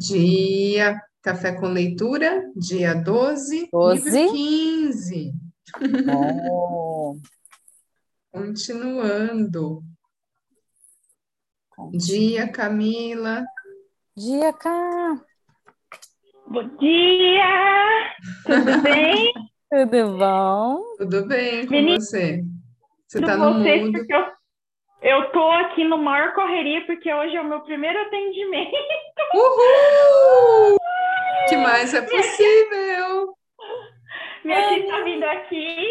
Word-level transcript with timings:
Dia 0.00 0.98
Café 1.22 1.52
com 1.52 1.66
Leitura, 1.66 2.50
dia 2.56 2.94
12, 2.94 3.68
12. 3.70 4.10
livro 4.10 4.32
15. 4.32 5.34
Oh, 6.50 7.16
Continuando. 8.32 9.82
Dia, 11.92 12.50
Camila. 12.50 13.44
dia, 14.16 14.54
cá. 14.54 15.20
Bom 16.46 16.66
dia! 16.78 18.14
Tudo 18.46 18.82
bem? 18.82 19.32
Tudo 19.70 20.18
bom? 20.18 20.82
Tudo 20.96 21.26
bem 21.26 21.66
com 21.66 21.72
Menina, 21.72 22.00
você? 22.00 22.42
Você 23.06 23.18
está 23.18 23.36
no 23.36 23.62
porque 23.92 24.14
eu, 24.14 24.26
eu 25.02 25.30
tô 25.30 25.50
aqui 25.50 25.84
no 25.84 25.98
maior 25.98 26.32
correria, 26.32 26.86
porque 26.86 27.12
hoje 27.12 27.36
é 27.36 27.40
o 27.42 27.48
meu 27.48 27.60
primeiro 27.60 28.00
atendimento. 28.00 28.70
Uhul! 29.34 30.76
que 31.48 31.56
mais 31.56 31.92
é 31.94 32.02
possível? 32.02 33.34
Minha 34.44 34.68
tia 34.68 34.78
está 34.78 35.00
vindo 35.02 35.24
aqui 35.24 35.88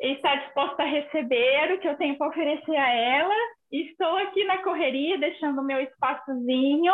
e 0.00 0.12
está 0.12 0.34
disposta 0.36 0.82
a 0.82 0.86
receber 0.86 1.72
o 1.72 1.78
que 1.80 1.88
eu 1.88 1.96
tenho 1.96 2.16
para 2.18 2.28
oferecer 2.28 2.76
a 2.76 2.90
ela. 2.92 3.34
Estou 3.72 4.16
aqui 4.18 4.44
na 4.44 4.58
correria, 4.62 5.18
deixando 5.18 5.60
o 5.60 5.64
meu 5.64 5.80
espaçozinho 5.80 6.92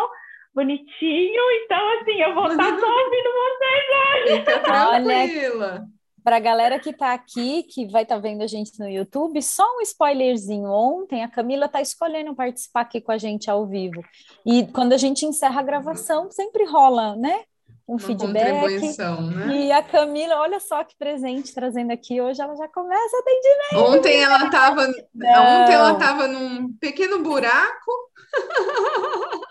bonitinho. 0.54 1.42
Então, 1.64 2.00
assim, 2.00 2.22
eu 2.22 2.34
vou 2.34 2.46
estar 2.46 2.78
só 2.78 3.04
ouvindo 3.04 3.30
vocês. 3.32 4.44
Fica 4.44 4.88
Olha- 4.88 5.04
tranquila. 5.04 5.82
Para 6.22 6.36
a 6.36 6.40
galera 6.40 6.78
que 6.78 6.90
está 6.90 7.12
aqui, 7.12 7.62
que 7.64 7.86
vai 7.88 8.02
estar 8.02 8.18
vendo 8.18 8.42
a 8.42 8.46
gente 8.46 8.78
no 8.78 8.88
YouTube, 8.88 9.40
só 9.42 9.64
um 9.76 9.80
spoilerzinho. 9.80 10.68
Ontem 10.70 11.22
a 11.24 11.28
Camila 11.28 11.66
está 11.66 11.80
escolhendo 11.80 12.34
participar 12.34 12.82
aqui 12.82 13.00
com 13.00 13.12
a 13.12 13.18
gente 13.18 13.50
ao 13.50 13.66
vivo. 13.66 14.02
E 14.44 14.66
quando 14.68 14.92
a 14.92 14.96
gente 14.98 15.24
encerra 15.24 15.60
a 15.60 15.64
gravação, 15.64 16.30
sempre 16.30 16.64
rola, 16.64 17.16
né? 17.16 17.42
Um 17.88 17.94
Uma 17.94 17.98
feedback. 17.98 18.80
né? 19.20 19.56
E 19.56 19.72
a 19.72 19.82
Camila, 19.82 20.36
olha 20.36 20.60
só 20.60 20.84
que 20.84 20.96
presente 20.96 21.52
trazendo 21.52 21.90
aqui 21.92 22.20
hoje, 22.20 22.40
ela 22.40 22.54
já 22.54 22.68
começa 22.68 23.16
a 23.16 23.20
atender. 23.20 23.96
Ontem 23.96 24.22
ela 24.22 24.44
estava, 24.44 24.86
Não. 24.86 25.62
ontem 25.62 25.74
ela 25.74 25.92
estava 25.94 26.28
num 26.28 26.72
pequeno 26.74 27.20
buraco. 27.20 27.90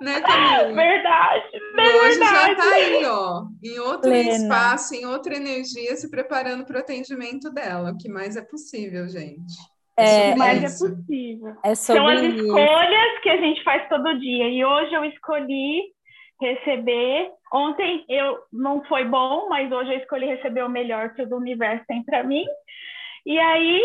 né, 0.00 0.20
Camila? 0.20 0.74
Verdade, 0.74 1.44
é 1.78 1.96
hoje 1.96 2.18
já 2.18 2.46
verdade. 2.46 2.52
está 2.52 2.74
aí, 2.74 3.04
ó, 3.06 3.44
em 3.62 3.78
outro 3.78 4.10
Plena. 4.10 4.30
espaço, 4.30 4.94
em 4.94 5.06
outra 5.06 5.36
energia, 5.36 5.96
se 5.96 6.10
preparando 6.10 6.64
para 6.64 6.76
o 6.76 6.80
atendimento 6.80 7.50
dela. 7.50 7.92
O 7.92 7.98
que 7.98 8.08
mais 8.08 8.36
é 8.36 8.42
possível, 8.42 9.08
gente? 9.08 9.54
É, 9.96 10.30
sobre 10.30 10.38
Mas 10.38 10.82
é 10.82 10.88
possível. 10.88 11.56
É 11.64 11.74
São 11.74 12.08
as 12.08 12.20
isso. 12.20 12.44
escolhas 12.44 13.18
que 13.22 13.28
a 13.30 13.36
gente 13.36 13.62
faz 13.62 13.88
todo 13.88 14.18
dia. 14.18 14.48
E 14.48 14.64
hoje 14.64 14.92
eu 14.92 15.04
escolhi 15.04 15.82
receber. 16.40 17.30
Ontem 17.52 18.04
eu 18.08 18.38
não 18.52 18.84
foi 18.84 19.04
bom, 19.04 19.48
mas 19.48 19.70
hoje 19.70 19.92
eu 19.92 19.98
escolhi 19.98 20.26
receber 20.26 20.64
o 20.64 20.68
melhor 20.68 21.14
que 21.14 21.22
o 21.22 21.28
do 21.28 21.36
universo 21.36 21.84
tem 21.86 22.02
para 22.02 22.24
mim. 22.24 22.44
E 23.24 23.38
aí 23.38 23.80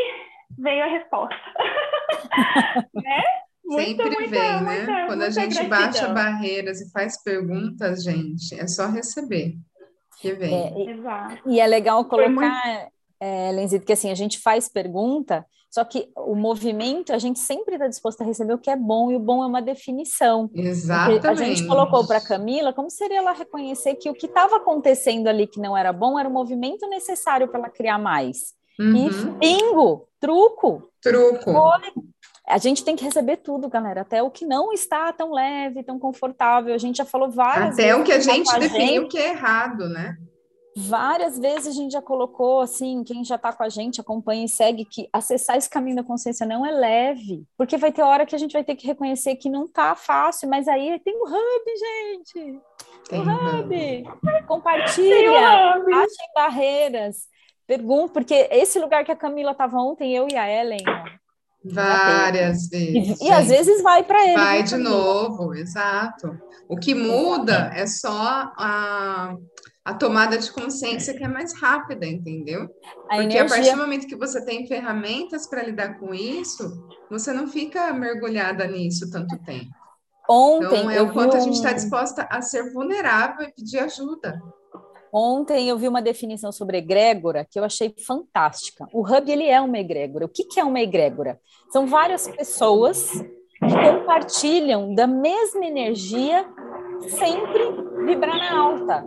veio 0.58 0.84
a 0.84 0.88
resposta. 0.88 1.36
né? 2.94 3.24
Muita, 3.70 4.04
Sempre 4.04 4.10
muita, 4.10 4.30
vem, 4.32 4.62
né? 4.64 4.78
muita- 4.78 5.06
Quando 5.08 5.22
a 5.22 5.30
gente 5.30 5.54
gratidão. 5.54 5.70
baixa 5.80 6.08
barreiras 6.10 6.82
e 6.82 6.90
faz 6.92 7.22
perguntas, 7.24 8.04
gente, 8.04 8.60
é 8.60 8.66
só 8.68 8.88
receber. 8.88 9.56
Que 10.20 10.34
vem. 10.34 10.54
É, 10.54 10.74
e- 10.78 10.90
Exato. 10.90 11.38
E 11.50 11.60
é 11.60 11.68
legal 11.68 12.04
colocar, 12.06 12.90
é, 13.20 13.52
Lenzito, 13.52 13.86
que 13.86 13.94
assim, 13.94 14.10
a 14.12 14.16
gente 14.16 14.40
faz 14.40 14.68
pergunta, 14.68 15.46
só 15.70 15.84
que 15.86 16.10
o 16.18 16.34
movimento, 16.36 17.14
a 17.14 17.20
gente 17.20 17.38
sempre 17.40 17.76
está 17.76 17.88
disposto 17.88 18.22
a 18.22 18.26
receber 18.26 18.54
o 18.54 18.58
que 18.58 18.72
é 18.72 18.76
bom, 18.76 19.12
e 19.12 19.16
o 19.16 19.20
bom 19.20 19.44
é 19.44 19.48
uma 19.48 19.62
definição. 19.62 20.48
Porque 20.48 20.62
Exatamente. 20.68 21.28
a 21.28 21.36
gente 21.36 21.68
colocou 21.68 22.08
para 22.08 22.20
Camila 22.20 22.74
como 22.74 22.90
seria 22.90 23.20
ela 23.20 23.34
reconhecer 23.34 23.96
que 23.96 24.10
o 24.10 24.14
que 24.16 24.26
estava 24.26 24.58
acontecendo 24.58 25.28
ali 25.28 25.46
que 25.46 25.60
não 25.60 25.78
era 25.78 25.94
bom 25.94 26.18
era 26.20 26.28
o 26.28 26.34
movimento 26.34 26.88
necessário 26.90 27.48
para 27.48 27.60
ela 27.60 27.70
criar 27.70 28.00
mais. 28.00 28.58
E 28.80 28.84
Uhum. 28.84 29.34
bingo, 29.38 30.08
truco. 30.20 30.90
Truco. 31.02 31.52
A 32.50 32.58
gente 32.58 32.84
tem 32.84 32.96
que 32.96 33.04
receber 33.04 33.38
tudo, 33.38 33.70
galera, 33.70 34.02
até 34.02 34.24
o 34.24 34.32
que 34.32 34.44
não 34.44 34.74
está 34.74 35.14
tão 35.14 35.32
leve, 35.32 35.84
tão 35.84 36.00
confortável. 36.00 36.74
A 36.74 36.80
gente 36.80 36.98
já 36.98 37.06
falou 37.06 37.30
várias 37.30 37.76
Até 37.76 37.94
vezes. 37.94 38.02
o 38.02 38.04
que 38.04 38.12
a 38.12 38.16
tá 38.16 38.22
gente 38.22 38.60
definiu 38.60 39.02
gente. 39.04 39.12
que 39.12 39.18
é 39.20 39.30
errado, 39.30 39.88
né? 39.88 40.18
Várias 40.76 41.38
vezes 41.38 41.68
a 41.68 41.72
gente 41.72 41.92
já 41.92 42.02
colocou 42.02 42.62
assim, 42.62 43.04
quem 43.04 43.24
já 43.24 43.36
está 43.36 43.52
com 43.52 43.64
a 43.64 43.70
gente, 43.70 44.00
acompanha 44.00 44.46
e 44.46 44.50
segue, 44.50 44.86
que 44.86 45.10
acessar 45.12 45.58
esse 45.58 45.70
caminho 45.70 45.98
da 45.98 46.04
consciência 46.04 46.46
não 46.46 46.66
é 46.66 46.72
leve, 46.72 47.44
porque 47.58 47.76
vai 47.76 47.92
ter 47.92 48.02
hora 48.02 48.26
que 48.26 48.36
a 48.36 48.38
gente 48.38 48.54
vai 48.54 48.64
ter 48.64 48.76
que 48.76 48.88
reconhecer 48.88 49.36
que 49.36 49.50
não 49.50 49.68
tá 49.68 49.94
fácil, 49.94 50.48
mas 50.50 50.68
aí 50.68 51.00
tem 51.00 51.16
o 51.18 51.26
hub, 51.26 51.78
gente. 51.78 52.60
Tem 53.10 53.20
o 53.20 53.24
hub. 53.24 54.04
Compartilha, 54.48 55.78
hub. 55.78 55.94
achem 55.94 56.34
barreiras. 56.34 57.28
Pergunta, 57.68 58.14
porque 58.14 58.48
esse 58.50 58.80
lugar 58.80 59.04
que 59.04 59.12
a 59.12 59.16
Camila 59.16 59.52
estava 59.52 59.78
ontem, 59.78 60.16
eu 60.16 60.28
e 60.32 60.38
a 60.38 60.50
Ellen, 60.50 60.84
ó, 60.88 61.19
Várias 61.64 62.72
e, 62.72 62.94
vezes. 62.94 63.22
e 63.22 63.30
às 63.30 63.48
gente. 63.48 63.58
vezes 63.58 63.82
vai 63.82 64.04
para 64.04 64.24
ele. 64.24 64.34
Vai 64.36 64.64
viu, 64.64 64.78
de 64.78 64.78
novo, 64.78 65.54
exato. 65.54 66.38
O 66.70 66.78
que 66.78 66.94
muda 66.94 67.72
é 67.76 67.86
só 67.86 68.52
a, 68.58 69.36
a 69.84 69.94
tomada 69.94 70.38
de 70.38 70.52
consciência 70.52 71.14
que 71.14 71.24
é 71.24 71.28
mais 71.28 71.54
rápida, 71.60 72.06
entendeu? 72.06 72.70
A 73.10 73.18
Porque 73.18 73.38
a 73.38 73.42
partir 73.46 73.56
energia. 73.56 73.76
do 73.76 73.82
momento 73.82 74.08
que 74.08 74.16
você 74.16 74.44
tem 74.46 74.68
ferramentas 74.68 75.48
para 75.48 75.64
lidar 75.64 76.00
com 76.00 76.14
isso, 76.14 76.88
você 77.10 77.34
não 77.34 77.48
fica 77.48 77.92
mergulhada 77.92 78.66
nisso 78.68 79.10
tanto 79.12 79.38
tempo. 79.44 79.70
Ontem 80.30 80.66
Então, 80.68 80.92
é 80.92 81.00
eu 81.00 81.06
o 81.06 81.08
vi 81.08 81.14
quanto 81.14 81.36
a 81.36 81.40
gente 81.40 81.56
está 81.56 81.74
disposta 81.74 82.28
a 82.30 82.42
ser 82.42 82.72
vulnerável 82.72 83.48
e 83.48 83.52
pedir 83.52 83.80
ajuda. 83.80 84.40
Ontem 85.12 85.68
eu 85.68 85.78
vi 85.78 85.88
uma 85.88 86.02
definição 86.02 86.52
sobre 86.52 86.78
egrégora 86.78 87.46
que 87.50 87.60
eu 87.60 87.64
achei 87.64 87.94
fantástica. 88.06 88.88
O 88.94 89.02
hub 89.02 89.32
ele 89.32 89.46
é 89.46 89.60
uma 89.60 89.78
egrégora. 89.80 90.26
O 90.26 90.30
que, 90.30 90.44
que 90.44 90.60
é 90.60 90.64
uma 90.64 90.80
egrégora? 90.80 91.40
São 91.72 91.88
várias 91.88 92.28
pessoas 92.28 93.12
que 93.12 93.92
compartilham 93.92 94.94
da 94.94 95.08
mesma 95.08 95.66
energia, 95.66 96.46
sempre 97.02 97.64
vibrar 98.06 98.38
na 98.38 98.60
alta. 98.60 99.06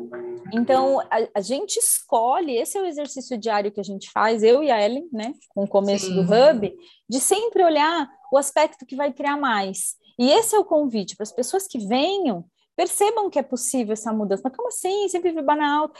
Então 0.52 1.00
a, 1.00 1.28
a 1.36 1.40
gente 1.40 1.76
escolhe. 1.78 2.56
Esse 2.56 2.76
é 2.76 2.82
o 2.82 2.86
exercício 2.86 3.38
diário 3.38 3.72
que 3.72 3.80
a 3.80 3.84
gente 3.84 4.10
faz, 4.10 4.42
eu 4.42 4.62
e 4.62 4.70
a 4.70 4.84
Ellen, 4.84 5.08
né, 5.12 5.32
com 5.54 5.64
o 5.64 5.68
começo 5.68 6.06
Sim. 6.06 6.14
do 6.14 6.22
hub, 6.22 6.74
de 7.08 7.20
sempre 7.20 7.64
olhar 7.64 8.08
o 8.30 8.36
aspecto 8.36 8.84
que 8.84 8.96
vai 8.96 9.12
criar 9.12 9.36
mais. 9.36 9.96
E 10.18 10.30
esse 10.30 10.54
é 10.54 10.58
o 10.58 10.64
convite 10.64 11.16
para 11.16 11.24
as 11.24 11.32
pessoas 11.32 11.66
que 11.66 11.78
venham 11.78 12.44
percebam 12.82 13.30
que 13.30 13.38
é 13.38 13.42
possível 13.42 13.92
essa 13.92 14.12
mudança. 14.12 14.42
Mas 14.44 14.56
como 14.56 14.68
assim? 14.68 15.08
Sempre 15.08 15.30
na 15.32 15.76
alta. 15.78 15.98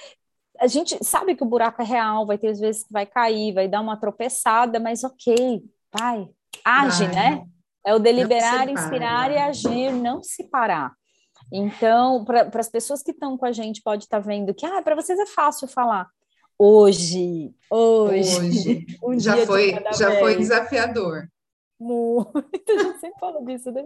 A 0.58 0.66
gente 0.66 0.98
sabe 1.04 1.36
que 1.36 1.42
o 1.42 1.46
buraco 1.46 1.80
é 1.80 1.84
real, 1.84 2.26
vai 2.26 2.36
ter 2.36 2.48
às 2.48 2.60
vezes 2.60 2.82
que 2.84 2.92
vai 2.92 3.06
cair, 3.06 3.54
vai 3.54 3.68
dar 3.68 3.80
uma 3.80 3.96
tropeçada, 3.96 4.78
mas 4.80 5.02
ok, 5.02 5.62
vai, 5.96 6.28
age, 6.64 7.06
Vai. 7.06 7.14
né? 7.14 7.46
É 7.84 7.94
o 7.94 7.98
deliberar, 7.98 8.68
inspirar 8.68 9.30
e 9.30 9.38
agir, 9.38 9.92
não 9.92 10.22
se 10.22 10.44
parar. 10.44 10.92
Então, 11.50 12.24
para 12.24 12.48
as 12.54 12.68
pessoas 12.68 13.02
que 13.02 13.10
estão 13.10 13.36
com 13.36 13.46
a 13.46 13.52
gente, 13.52 13.82
pode 13.82 14.04
estar 14.04 14.20
vendo 14.20 14.54
que, 14.54 14.66
ah, 14.66 14.82
para 14.82 14.94
vocês 14.94 15.18
é 15.18 15.26
fácil 15.26 15.66
falar. 15.66 16.08
Hoje, 16.58 17.52
hoje, 17.70 18.38
Hoje. 18.38 18.86
um 19.02 19.18
Já 19.18 19.36
foi, 19.46 19.74
já 19.96 20.18
foi 20.18 20.34
vez. 20.34 20.48
desafiador. 20.48 21.28
Muito. 21.80 22.70
A 22.70 22.82
gente 22.84 23.00
sempre 23.00 23.18
fala 23.18 23.42
disso, 23.44 23.72
né? 23.72 23.84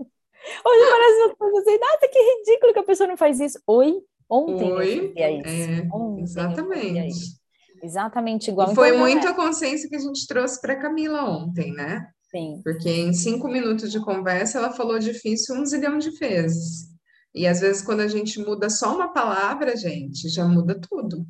Hoje 0.65 0.91
parece 0.91 1.23
uma 1.23 1.37
coisa 1.37 1.61
assim, 1.61 1.79
nossa, 1.79 2.09
que 2.09 2.19
ridículo 2.19 2.73
que 2.73 2.79
a 2.79 2.85
pessoa 2.85 3.09
não 3.09 3.17
faz 3.17 3.41
isso. 3.41 3.61
Oi? 3.67 3.95
Ontem 4.29 4.69
eu 4.69 4.77
Oi? 4.77 5.09
fazia 5.09 5.31
isso. 5.31 5.49
É, 5.49 5.89
Ontem 5.93 6.21
eu 6.21 6.25
exatamente. 6.25 7.09
isso. 7.09 7.41
Exatamente 7.83 8.51
igual. 8.51 8.73
E 8.73 8.75
foi 8.75 8.89
Então, 8.89 8.99
não 9.01 9.07
é 9.07 9.11
muito 9.11 9.29
a 9.29 9.35
consciência 9.35 9.89
que 9.89 9.97
a 9.97 10.01
gente 10.01 10.27
trouxe 10.27 10.61
para 10.61 10.77
Camila 10.77 11.25
ontem, 11.25 11.73
né? 11.73 12.09
assim. 12.37 12.61
Porque 12.63 12.91
em 12.91 13.13
cinco 13.13 13.49
minutos 13.49 13.91
de 13.91 14.01
conversa 14.01 14.59
ela 14.59 14.73
falou 14.73 14.99
difícil 14.99 15.57
um 15.57 15.65
zilhão 15.65 15.99
de 15.99 16.11
vezes. 16.11 16.95
E 17.35 17.47
às 17.47 17.61
vezes, 17.61 17.83
quando 17.83 18.01
a 18.01 18.09
gente 18.09 18.41
muda 18.41 18.71
só 18.71 18.95
uma 18.95 19.13
palavra, 19.13 19.77
gente, 19.77 20.29
já 20.29 20.47
muda 20.47 20.81
tudo. 20.81 21.27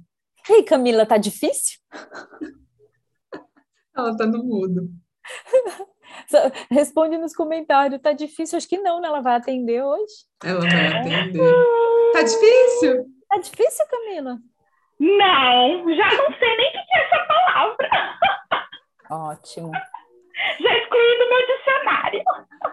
Ei, 0.48 0.62
Camila, 0.62 1.04
tá 1.04 1.16
difícil? 1.16 1.80
Ela 3.96 4.16
tá 4.16 4.26
no 4.26 4.44
mudo. 4.44 4.90
Responde 6.70 7.18
nos 7.18 7.34
comentários. 7.34 8.00
Tá 8.00 8.12
difícil? 8.12 8.56
Acho 8.56 8.68
que 8.68 8.78
não, 8.78 9.00
né? 9.00 9.08
Ela 9.08 9.20
vai 9.20 9.36
atender 9.36 9.82
hoje. 9.82 10.14
Ela 10.44 10.60
vai 10.60 10.86
atender. 10.86 11.54
Tá 12.12 12.22
difícil? 12.22 13.06
Tá 13.28 13.38
difícil, 13.38 13.86
Camila? 13.90 14.38
Não, 14.98 15.94
já 15.94 16.08
não 16.14 16.38
sei 16.38 16.56
nem 16.56 16.68
o 16.68 16.72
que 16.72 16.78
é 16.78 17.04
essa 17.04 17.26
palavra. 17.26 17.90
Ótimo. 19.10 19.72
Já 20.60 20.78
excluí 20.78 21.18
do 21.18 21.28
meu 21.28 21.56
dicionário. 21.56 22.22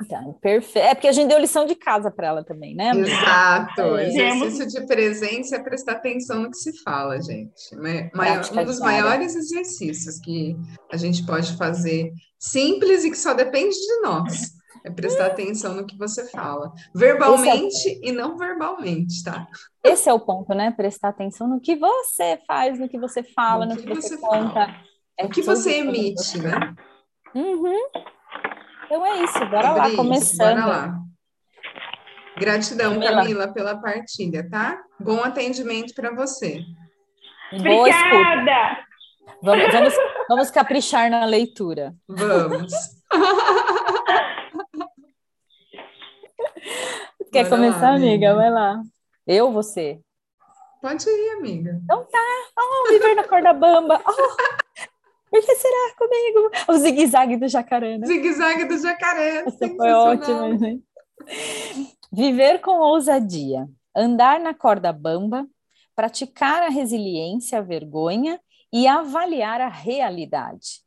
Então, 0.02 0.34
perfeito. 0.42 0.86
É 0.86 0.94
porque 0.96 1.08
a 1.08 1.12
gente 1.12 1.30
deu 1.30 1.40
lição 1.40 1.66
de 1.66 1.76
casa 1.76 2.12
para 2.12 2.28
ela 2.28 2.44
também, 2.44 2.76
né? 2.76 2.92
Exato. 2.92 3.82
É. 3.98 4.08
Exercício 4.08 4.68
de 4.68 4.88
presença 4.88 5.56
é 5.56 5.60
prestar 5.64 5.94
atenção 5.94 6.42
no 6.42 6.52
que 6.52 6.58
se 6.58 6.82
fala, 6.84 7.22
gente. 7.22 7.76
Ma- 7.76 8.10
maior- 8.14 8.44
um 8.52 8.66
dos 8.66 8.80
maiores 8.80 9.36
exercícios 9.36 10.20
que 10.20 10.56
a 10.92 10.98
gente 10.98 11.26
pode 11.26 11.56
fazer 11.58 12.12
simples 12.38 13.06
e 13.06 13.12
que 13.12 13.18
só 13.18 13.34
depende 13.34 13.76
de 13.76 14.02
nós. 14.02 14.52
É 14.86 14.90
prestar 14.92 15.28
atenção 15.28 15.76
no 15.76 15.86
que 15.86 15.98
você 15.98 16.30
fala. 16.30 16.74
Verbalmente 16.94 17.88
é... 17.88 18.10
e 18.10 18.12
não 18.12 18.38
verbalmente, 18.38 19.24
tá? 19.24 19.48
Esse 19.82 20.10
é 20.10 20.14
o 20.14 20.20
ponto, 20.20 20.54
né? 20.54 20.72
Prestar 20.72 21.10
atenção 21.10 21.48
no 21.48 21.62
que 21.62 21.78
você 21.78 22.38
faz, 22.46 22.78
no 22.78 22.90
que 22.90 23.00
você 23.00 23.24
fala, 23.24 23.66
no, 23.66 23.76
no 23.76 23.78
que, 23.82 23.88
que, 23.88 23.96
você, 23.96 24.18
você 24.18 24.18
conta. 24.18 24.76
É 25.18 25.26
o 25.26 25.30
que 25.30 25.42
você 25.42 25.78
emite, 25.78 26.38
né? 26.40 26.76
Uhum. 27.36 27.88
Então 28.86 29.06
é 29.06 29.24
isso, 29.24 29.40
bora 29.48 29.72
lá, 29.72 29.88
isso, 29.88 29.96
começando. 29.98 30.56
Bora 30.62 30.66
lá. 30.66 31.00
Gratidão, 32.38 32.94
Camila. 32.94 33.12
Camila, 33.16 33.48
pela 33.54 33.82
partilha, 33.82 34.48
tá? 34.50 34.84
Bom 35.00 35.24
atendimento 35.24 35.94
para 35.94 36.14
você. 36.14 36.64
Boa 37.62 37.88
Obrigada! 37.88 38.86
Vamos, 39.42 39.72
vamos, 39.72 39.94
vamos 40.30 40.52
caprichar 40.52 41.10
na 41.10 41.26
leitura. 41.26 41.94
Vamos. 42.08 42.74
Quer 47.32 47.44
Bora 47.46 47.56
começar, 47.56 47.82
lá, 47.82 47.96
amiga? 47.96 48.30
amiga? 48.30 48.36
Vai 48.36 48.52
lá. 48.52 48.82
Eu, 49.26 49.52
você? 49.52 50.00
Pode 50.82 51.08
ir, 51.10 51.30
amiga. 51.38 51.80
Então 51.84 52.06
tá. 52.06 52.20
Oh, 52.60 52.90
viver 52.90 53.16
na 53.16 53.24
corda 53.24 53.54
bamba. 53.54 54.02
Oh, 54.06 54.12
por 55.34 55.42
que 55.44 55.56
será 55.56 55.96
comigo? 55.98 56.52
O 56.70 56.78
zigue-zague 56.78 57.38
do 57.38 57.48
jacaré, 57.48 57.98
né? 57.98 58.06
Zigue-zague 58.06 58.66
do 58.66 58.78
jacaré. 58.78 59.44
Essa 59.48 59.68
foi 59.68 59.92
ótima, 59.92 60.58
gente. 60.60 60.84
Viver 62.12 62.62
com 62.62 62.78
ousadia. 62.78 63.68
Andar 63.96 64.40
na 64.40 64.54
corda 64.54 64.94
bamba. 64.94 65.48
Praticar 65.96 66.62
a 66.62 66.70
resiliência, 66.70 67.58
a 67.58 67.62
vergonha 67.62 68.40
e 68.72 68.86
avaliar 68.86 69.60
a 69.60 69.70
realidade. 69.70 70.84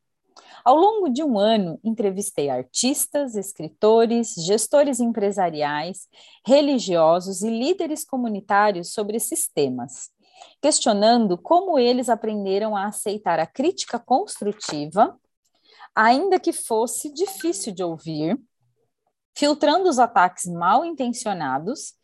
Ao 0.64 0.76
longo 0.76 1.08
de 1.08 1.24
um 1.24 1.38
ano, 1.38 1.80
entrevistei 1.82 2.48
artistas, 2.48 3.34
escritores, 3.34 4.34
gestores 4.34 5.00
empresariais, 5.00 6.08
religiosos 6.44 7.42
e 7.42 7.50
líderes 7.50 8.04
comunitários 8.04 8.92
sobre 8.92 9.16
esses 9.16 9.48
temas, 9.48 10.10
questionando 10.60 11.38
como 11.38 11.78
eles 11.78 12.08
aprenderam 12.08 12.76
a 12.76 12.86
aceitar 12.86 13.38
a 13.38 13.46
crítica 13.46 13.98
construtiva, 13.98 15.18
ainda 15.94 16.38
que 16.38 16.52
fosse 16.52 17.12
difícil 17.12 17.72
de 17.72 17.82
ouvir, 17.82 18.40
filtrando 19.34 19.88
os 19.88 19.98
ataques 19.98 20.46
mal 20.46 20.84
intencionados. 20.84 21.94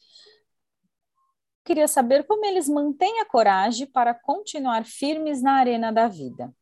Queria 1.65 1.89
saber 1.89 2.25
como 2.25 2.45
eles 2.45 2.69
mantêm 2.69 3.21
a 3.21 3.25
coragem 3.25 3.87
para 3.87 4.15
continuar 4.15 4.85
firmes 4.85 5.43
na 5.43 5.55
arena 5.55 5.93
da 5.93 6.09
vida. 6.09 6.55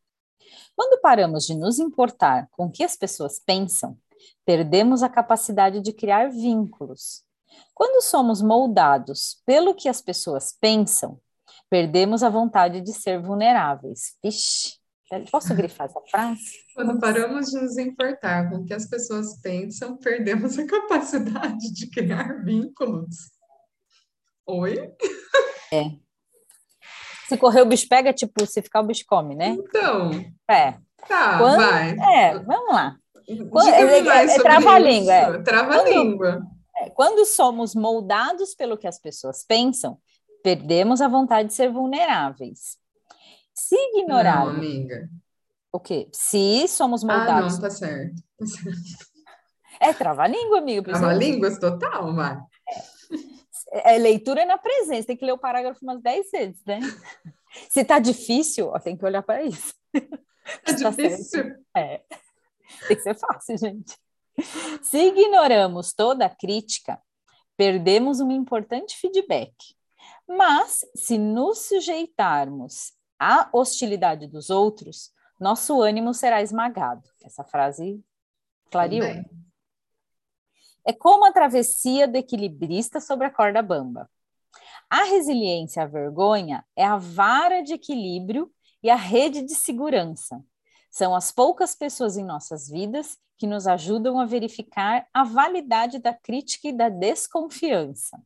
Quando 0.75 1.01
paramos 1.01 1.45
de 1.45 1.55
nos 1.55 1.79
importar 1.79 2.47
com 2.51 2.65
o 2.65 2.71
que 2.71 2.83
as 2.83 2.95
pessoas 2.95 3.39
pensam, 3.39 3.97
perdemos 4.45 5.03
a 5.03 5.09
capacidade 5.09 5.81
de 5.81 5.93
criar 5.93 6.29
vínculos. 6.29 7.23
Quando 7.73 8.01
somos 8.01 8.41
moldados 8.41 9.41
pelo 9.45 9.73
que 9.73 9.89
as 9.89 10.01
pessoas 10.01 10.55
pensam, 10.59 11.19
perdemos 11.71 12.21
a 12.21 12.29
vontade 12.29 12.81
de 12.81 12.91
ser 12.91 13.21
vulneráveis. 13.21 14.17
Ixi, 14.21 14.77
posso 15.31 15.55
grifar 15.55 15.87
essa 15.87 16.01
frase? 16.11 16.43
Quando 16.75 16.99
paramos 16.99 17.47
de 17.47 17.61
nos 17.61 17.77
importar 17.77 18.49
com 18.49 18.57
o 18.57 18.65
que 18.65 18.73
as 18.73 18.87
pessoas 18.87 19.39
pensam, 19.41 19.95
perdemos 19.97 20.59
a 20.59 20.67
capacidade 20.67 21.73
de 21.73 21.89
criar 21.89 22.43
vínculos. 22.43 23.31
Oi? 24.45 24.93
É, 25.73 25.91
se 27.29 27.37
correr 27.37 27.61
o 27.61 27.65
bicho 27.65 27.87
pega, 27.87 28.11
tipo, 28.11 28.45
se 28.45 28.61
ficar 28.61 28.81
o 28.81 28.85
bicho 28.85 29.05
come, 29.07 29.33
né? 29.33 29.55
Então. 29.57 30.11
É. 30.49 30.73
Tá, 31.07 31.37
Quando, 31.37 31.55
vai. 31.55 31.91
É, 31.91 32.37
vamos 32.39 32.73
lá. 32.73 32.97
Quando, 33.49 33.69
é, 33.69 33.99
é, 33.99 34.25
é 34.25 34.39
trava-língua. 34.39 35.13
É. 35.13 35.41
Trava-língua. 35.41 36.41
É, 36.75 36.89
quando 36.89 37.25
somos 37.25 37.73
moldados 37.73 38.53
pelo 38.53 38.77
que 38.77 38.85
as 38.85 38.99
pessoas 38.99 39.45
pensam, 39.47 39.97
perdemos 40.43 41.01
a 41.01 41.07
vontade 41.07 41.49
de 41.49 41.53
ser 41.53 41.71
vulneráveis. 41.71 42.77
Se 43.53 43.75
ignorar. 43.75 44.45
Não, 44.45 44.49
amiga. 44.49 45.09
O 45.71 45.79
quê? 45.79 46.09
Se 46.11 46.67
somos 46.67 47.03
moldados. 47.03 47.53
Ah, 47.53 47.55
não, 47.55 47.61
tá 47.61 47.69
certo. 47.69 48.21
Tá 48.37 48.45
certo. 48.45 49.11
É 49.79 49.93
trava-língua, 49.93 50.59
amigo. 50.59 50.85
Trava-línguas 50.85 51.57
total, 51.57 52.13
vai. 52.13 52.37
É, 53.71 53.97
leitura 53.97 54.45
na 54.45 54.57
presença, 54.57 55.07
tem 55.07 55.17
que 55.17 55.25
ler 55.25 55.31
o 55.31 55.37
parágrafo 55.37 55.79
umas 55.81 56.01
10 56.01 56.31
vezes, 56.31 56.61
né? 56.65 56.79
Se 57.69 57.83
tá 57.83 57.99
difícil, 57.99 58.67
ó, 58.67 58.79
tem 58.79 58.97
que 58.97 59.05
olhar 59.05 59.23
para 59.23 59.43
isso. 59.43 59.73
É 59.93 60.01
tá 60.63 60.91
difícil. 60.91 61.55
É. 61.75 62.01
Tem 62.87 62.97
que 62.97 63.03
ser 63.03 63.15
fácil, 63.15 63.57
gente. 63.57 63.97
Se 64.81 64.97
ignoramos 64.97 65.93
toda 65.93 66.25
a 66.25 66.29
crítica, 66.29 67.01
perdemos 67.57 68.19
um 68.19 68.31
importante 68.31 68.97
feedback. 68.97 69.53
Mas, 70.27 70.85
se 70.95 71.17
nos 71.17 71.67
sujeitarmos 71.67 72.93
à 73.19 73.49
hostilidade 73.53 74.27
dos 74.27 74.49
outros, 74.49 75.11
nosso 75.39 75.81
ânimo 75.81 76.13
será 76.13 76.41
esmagado. 76.41 77.07
Essa 77.23 77.43
frase 77.43 78.03
clareou. 78.69 79.23
É 80.85 80.93
como 80.93 81.25
a 81.25 81.31
travessia 81.31 82.07
do 82.07 82.15
equilibrista 82.15 82.99
sobre 82.99 83.27
a 83.27 83.31
corda 83.31 83.61
bamba. 83.61 84.09
A 84.89 85.03
resiliência 85.03 85.83
à 85.83 85.85
vergonha 85.85 86.65
é 86.75 86.83
a 86.83 86.97
vara 86.97 87.61
de 87.61 87.73
equilíbrio 87.73 88.51
e 88.83 88.89
a 88.89 88.95
rede 88.95 89.41
de 89.41 89.55
segurança. 89.55 90.43
São 90.89 91.15
as 91.15 91.31
poucas 91.31 91.73
pessoas 91.75 92.17
em 92.17 92.25
nossas 92.25 92.67
vidas 92.67 93.17
que 93.37 93.47
nos 93.47 93.65
ajudam 93.65 94.19
a 94.19 94.25
verificar 94.25 95.07
a 95.13 95.23
validade 95.23 95.97
da 95.97 96.13
crítica 96.13 96.67
e 96.67 96.73
da 96.73 96.89
desconfiança. 96.89 98.21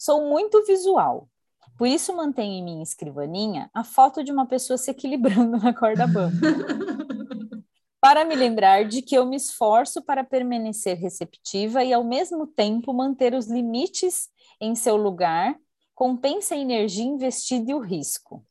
Sou 0.00 0.30
muito 0.30 0.64
visual, 0.64 1.28
por 1.76 1.86
isso 1.86 2.16
mantenho 2.16 2.54
em 2.54 2.64
minha 2.64 2.82
escrivaninha 2.82 3.70
a 3.74 3.84
foto 3.84 4.24
de 4.24 4.32
uma 4.32 4.46
pessoa 4.46 4.78
se 4.78 4.90
equilibrando 4.90 5.58
na 5.58 5.74
corda 5.74 6.06
bamba. 6.06 6.38
para 8.00 8.24
me 8.24 8.34
lembrar 8.34 8.86
de 8.86 9.02
que 9.02 9.14
eu 9.14 9.26
me 9.26 9.36
esforço 9.36 10.00
para 10.00 10.24
permanecer 10.24 10.96
receptiva 10.96 11.84
e, 11.84 11.92
ao 11.92 12.02
mesmo 12.02 12.46
tempo, 12.46 12.94
manter 12.94 13.34
os 13.34 13.46
limites 13.46 14.30
em 14.58 14.74
seu 14.74 14.96
lugar, 14.96 15.54
compensa 15.94 16.54
a 16.54 16.58
energia 16.58 17.04
investida 17.04 17.70
e 17.70 17.74
o 17.74 17.80
risco. 17.80 18.42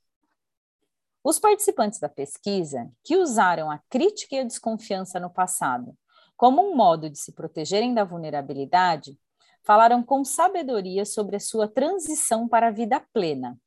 Os 1.23 1.39
participantes 1.39 1.99
da 1.99 2.07
pesquisa, 2.07 2.87
que 3.03 3.17
usaram 3.17 3.71
a 3.71 3.79
crítica 3.89 4.35
e 4.35 4.39
a 4.39 4.43
desconfiança 4.43 5.19
no 5.19 5.31
passado 5.31 5.97
como 6.39 6.61
um 6.61 6.73
modo 6.73 7.09
de 7.09 7.19
se 7.19 7.33
protegerem 7.33 7.93
da 7.93 8.05
vulnerabilidade, 8.05 9.19
falaram 9.63 10.03
com 10.03 10.23
sabedoria 10.23 11.05
sobre 11.05 11.35
a 11.35 11.39
sua 11.39 11.67
transição 11.67 12.47
para 12.47 12.67
a 12.67 12.71
vida 12.71 13.03
plena. 13.13 13.57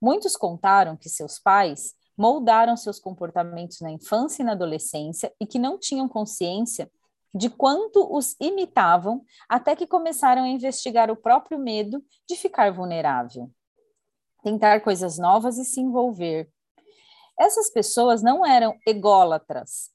Muitos 0.00 0.36
contaram 0.36 0.96
que 0.96 1.08
seus 1.08 1.38
pais 1.38 1.94
moldaram 2.16 2.76
seus 2.76 2.98
comportamentos 2.98 3.80
na 3.80 3.90
infância 3.90 4.42
e 4.42 4.44
na 4.44 4.52
adolescência 4.52 5.32
e 5.40 5.46
que 5.46 5.58
não 5.58 5.78
tinham 5.78 6.08
consciência 6.08 6.90
de 7.34 7.48
quanto 7.48 8.14
os 8.14 8.34
imitavam 8.40 9.24
até 9.48 9.76
que 9.76 9.86
começaram 9.86 10.42
a 10.42 10.48
investigar 10.48 11.10
o 11.10 11.16
próprio 11.16 11.58
medo 11.58 12.04
de 12.28 12.36
ficar 12.36 12.72
vulnerável, 12.72 13.50
tentar 14.42 14.80
coisas 14.80 15.16
novas 15.16 15.58
e 15.58 15.64
se 15.64 15.80
envolver. 15.80 16.50
Essas 17.38 17.70
pessoas 17.70 18.22
não 18.22 18.44
eram 18.44 18.76
ególatras, 18.86 19.90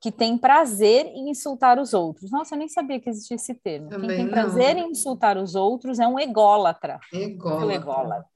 que 0.00 0.12
têm 0.12 0.36
prazer 0.36 1.06
em 1.06 1.30
insultar 1.30 1.78
os 1.78 1.94
outros. 1.94 2.30
Nossa, 2.30 2.54
eu 2.54 2.58
nem 2.58 2.68
sabia 2.68 3.00
que 3.00 3.08
existia 3.08 3.36
esse 3.36 3.54
termo. 3.54 3.88
Também 3.88 4.08
Quem 4.08 4.16
tem 4.18 4.26
não. 4.26 4.32
prazer 4.32 4.76
em 4.76 4.90
insultar 4.90 5.38
os 5.38 5.54
outros 5.54 5.98
é 5.98 6.06
um 6.06 6.18
ególatra. 6.18 7.00
Ególatra. 7.12 7.74
ególatra. 7.74 8.26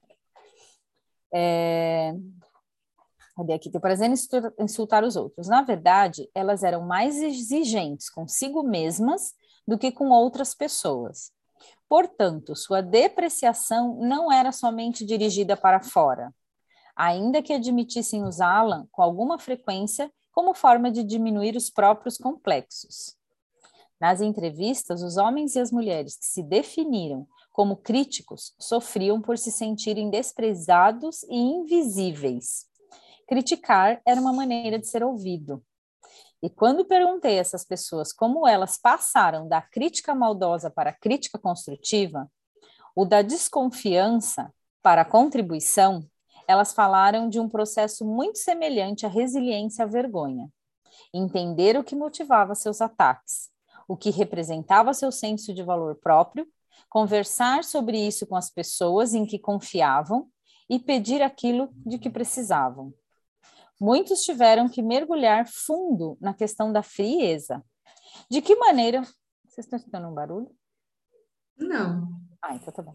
É... 1.33 2.13
Cadê 3.35 3.53
aqui? 3.53 3.69
Tem 3.69 3.79
prazer 3.79 4.09
em 4.09 4.63
insultar 4.63 5.03
os 5.03 5.15
outros. 5.15 5.47
Na 5.47 5.61
verdade, 5.61 6.29
elas 6.35 6.63
eram 6.63 6.85
mais 6.85 7.21
exigentes 7.21 8.09
consigo 8.09 8.63
mesmas 8.63 9.33
do 9.67 9.77
que 9.77 9.91
com 9.91 10.09
outras 10.09 10.53
pessoas. 10.53 11.31
Portanto, 11.87 12.55
sua 12.55 12.81
depreciação 12.81 13.95
não 13.99 14.31
era 14.31 14.51
somente 14.51 15.05
dirigida 15.05 15.55
para 15.55 15.81
fora, 15.81 16.33
ainda 16.95 17.41
que 17.41 17.53
admitissem 17.53 18.23
usá-la 18.23 18.85
com 18.91 19.01
alguma 19.01 19.37
frequência 19.37 20.11
como 20.41 20.55
forma 20.55 20.89
de 20.89 21.03
diminuir 21.03 21.55
os 21.55 21.69
próprios 21.69 22.17
complexos. 22.17 23.15
Nas 23.99 24.21
entrevistas, 24.21 25.03
os 25.03 25.15
homens 25.15 25.55
e 25.55 25.59
as 25.59 25.71
mulheres 25.71 26.17
que 26.17 26.25
se 26.25 26.41
definiram 26.41 27.27
como 27.51 27.77
críticos 27.77 28.55
sofriam 28.57 29.21
por 29.21 29.37
se 29.37 29.51
sentirem 29.51 30.09
desprezados 30.09 31.21
e 31.29 31.35
invisíveis 31.35 32.65
criticar 33.27 34.01
era 34.03 34.19
uma 34.19 34.33
maneira 34.33 34.77
de 34.77 34.87
ser 34.87 35.03
ouvido. 35.03 35.63
E 36.41 36.49
quando 36.49 36.83
perguntei 36.83 37.37
a 37.37 37.41
essas 37.41 37.63
pessoas 37.63 38.11
como 38.11 38.47
elas 38.47 38.77
passaram 38.77 39.47
da 39.47 39.61
crítica 39.61 40.15
maldosa 40.15 40.71
para 40.71 40.89
a 40.89 40.93
crítica 40.93 41.37
construtiva, 41.37 42.29
o 42.95 43.05
da 43.05 43.21
desconfiança 43.21 44.51
para 44.81 45.03
a 45.03 45.05
contribuição, 45.05 46.03
elas 46.51 46.73
falaram 46.73 47.29
de 47.29 47.39
um 47.39 47.47
processo 47.47 48.05
muito 48.05 48.37
semelhante 48.37 49.05
à 49.05 49.09
resiliência 49.09 49.85
à 49.85 49.87
vergonha. 49.87 50.49
Entender 51.13 51.77
o 51.77 51.83
que 51.83 51.95
motivava 51.95 52.55
seus 52.55 52.81
ataques, 52.81 53.49
o 53.87 53.97
que 53.97 54.09
representava 54.09 54.93
seu 54.93 55.11
senso 55.11 55.53
de 55.53 55.63
valor 55.63 55.95
próprio, 55.95 56.47
conversar 56.89 57.63
sobre 57.63 57.97
isso 57.97 58.27
com 58.27 58.35
as 58.35 58.49
pessoas 58.49 59.13
em 59.13 59.25
que 59.25 59.39
confiavam 59.39 60.29
e 60.69 60.79
pedir 60.79 61.21
aquilo 61.21 61.69
de 61.85 61.97
que 61.97 62.09
precisavam. 62.09 62.93
Muitos 63.79 64.21
tiveram 64.21 64.69
que 64.69 64.81
mergulhar 64.81 65.47
fundo 65.47 66.17
na 66.21 66.33
questão 66.33 66.71
da 66.71 66.83
frieza. 66.83 67.63
De 68.29 68.41
que 68.41 68.55
maneira. 68.55 69.01
Vocês 69.45 69.65
estão 69.65 69.77
escutando 69.77 70.07
um 70.07 70.13
barulho? 70.13 70.55
Não. 71.57 72.21
Ah, 72.41 72.55
então 72.55 72.71
tá 72.71 72.81
bom. 72.81 72.93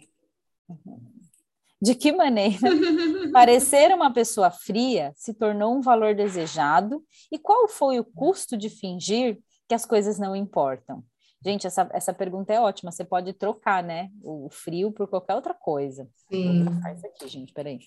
De 1.87 1.95
que 1.95 2.11
maneira 2.11 2.59
parecer 3.33 3.95
uma 3.95 4.13
pessoa 4.13 4.51
fria 4.51 5.13
se 5.15 5.33
tornou 5.33 5.73
um 5.73 5.81
valor 5.81 6.17
desejado 6.17 7.01
e 7.31 7.39
qual 7.39 7.69
foi 7.69 8.01
o 8.01 8.05
custo 8.05 8.57
de 8.57 8.69
fingir 8.69 9.39
que 9.69 9.75
as 9.75 9.87
coisas 9.87 10.19
não 10.19 10.35
importam? 10.35 11.05
Gente, 11.45 11.65
essa, 11.65 11.89
essa 11.93 12.13
pergunta 12.13 12.53
é 12.53 12.61
ótima. 12.61 12.91
Você 12.91 13.05
pode 13.05 13.33
trocar, 13.35 13.85
né? 13.85 14.11
O 14.21 14.49
frio 14.51 14.91
por 14.91 15.07
qualquer 15.07 15.37
outra 15.37 15.55
coisa. 15.55 16.09
Sim. 16.29 16.65
Vou 16.65 16.73
trocar 16.73 16.93
isso 16.93 17.07
aqui, 17.07 17.29
gente, 17.29 17.53
peraí. 17.53 17.79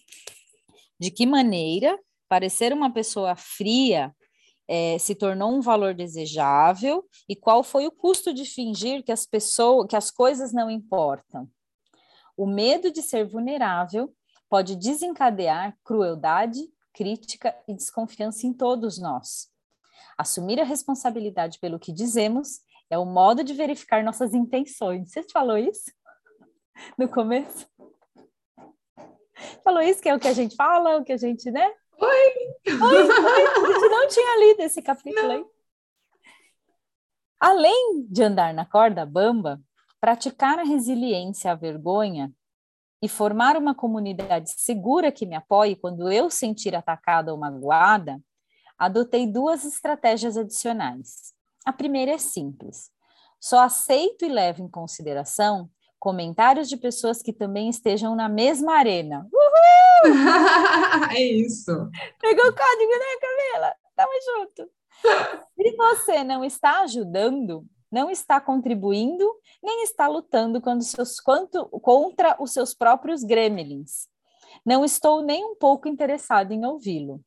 De 0.98 1.12
que 1.12 1.25
maneira 1.25 2.00
parecer 2.29 2.72
uma 2.72 2.89
pessoa 2.94 3.36
fria 3.36 4.15
é, 4.65 4.98
se 4.98 5.13
tornou 5.13 5.51
um 5.51 5.60
valor 5.60 5.94
desejável 5.94 7.03
e 7.27 7.36
qual 7.36 7.65
foi 7.65 7.86
o 7.86 7.91
custo 7.91 8.34
de 8.34 8.46
fingir 8.46 9.03
que 9.03 9.12
as 9.12 9.25
pessoas, 9.25 9.88
que 9.89 9.96
as 9.98 10.10
coisas 10.10 10.53
não 10.53 10.72
importam? 10.72 11.50
O 12.39 12.48
medo 12.48 12.89
de 12.89 13.01
ser 13.01 13.27
vulnerável 13.27 14.15
pode 14.48 14.74
desencadear 14.77 15.77
crueldade, 15.84 16.72
crítica 16.93 17.53
e 17.67 17.74
desconfiança 17.74 18.48
em 18.48 18.53
todos 18.53 18.98
nós. 18.98 19.51
Assumir 20.17 20.58
a 20.58 20.63
responsabilidade 20.63 21.60
pelo 21.60 21.77
que 21.77 21.91
dizemos 21.91 22.62
é 22.89 22.98
o 22.98 23.03
modo 23.03 23.43
de 23.43 23.53
verificar 23.53 24.05
nossas 24.05 24.34
intenções. 24.34 25.12
Você 25.12 25.22
falou 25.24 25.58
isso 25.58 25.91
no 26.98 27.10
começo? 27.10 27.67
Falou 29.62 29.81
isso 29.81 30.01
que 30.01 30.08
é 30.08 30.15
o 30.15 30.19
que 30.19 30.29
a 30.29 30.34
gente 30.34 30.55
fala, 30.55 30.96
o 30.96 31.03
que 31.03 31.12
a 31.12 31.17
gente, 31.17 31.51
né? 31.51 31.69
Oi! 31.98 32.34
Oi, 32.67 33.03
oi. 33.03 33.12
A 33.12 33.74
gente 33.74 33.89
não 33.89 34.08
tinha 34.08 34.48
lido 34.48 34.62
esse 34.62 34.81
capítulo 34.81 35.27
não. 35.27 35.36
aí. 35.36 35.46
Além 37.38 38.08
de 38.10 38.24
andar 38.24 38.53
na 38.53 38.65
corda 38.65 39.05
bamba, 39.05 39.62
praticar 40.00 40.60
a 40.60 40.63
resiliência 40.63 41.51
à 41.51 41.56
vergonha 41.56 42.32
e 43.01 43.08
formar 43.08 43.58
uma 43.58 43.74
comunidade 43.74 44.51
segura 44.58 45.12
que 45.12 45.25
me 45.25 45.36
apoie 45.36 45.75
quando 45.75 46.12
eu 46.12 46.29
sentir 46.29 46.75
atacada 46.75 47.32
ou 47.32 47.39
magoada, 47.39 48.20
adotei 48.77 49.25
duas 49.25 49.63
estratégias 49.63 50.38
adicionais. 50.38 51.34
A 51.65 51.72
primeira 51.72 52.12
é 52.12 52.18
simples. 52.18 52.91
Só 53.39 53.60
aceito 53.60 54.25
e 54.25 54.29
levo 54.29 54.62
em 54.62 54.70
consideração 54.70 55.70
comentários 55.98 56.70
de 56.70 56.77
pessoas 56.77 57.22
que 57.22 57.34
também 57.34 57.70
estejam 57.70 58.15
na 58.15 58.29
mesma 58.29 58.77
arena. 58.77 59.27
Uhul! 59.32 60.13
é 61.12 61.22
isso. 61.22 61.72
Pegou 62.20 62.46
o 62.46 62.56
código, 62.56 62.91
né, 62.91 63.20
Camila? 63.22 63.75
Tamo 63.96 64.12
junto. 64.25 64.70
Se 65.56 65.75
você 65.75 66.24
não 66.24 66.44
está 66.44 66.82
ajudando, 66.82 67.65
não 67.91 68.10
está 68.10 68.39
contribuindo, 68.39 69.25
nem 69.62 69.84
está 69.84 70.08
lutando 70.08 70.62
seus, 70.81 71.19
quanto, 71.19 71.65
contra 71.79 72.36
os 72.41 72.51
seus 72.51 72.74
próprios 72.74 73.24
gremlins. 73.24 74.08
Não 74.65 74.84
estou 74.84 75.22
nem 75.22 75.43
um 75.46 75.55
pouco 75.55 75.88
interessado 75.88 76.51
em 76.51 76.65
ouvi-lo. 76.65 77.24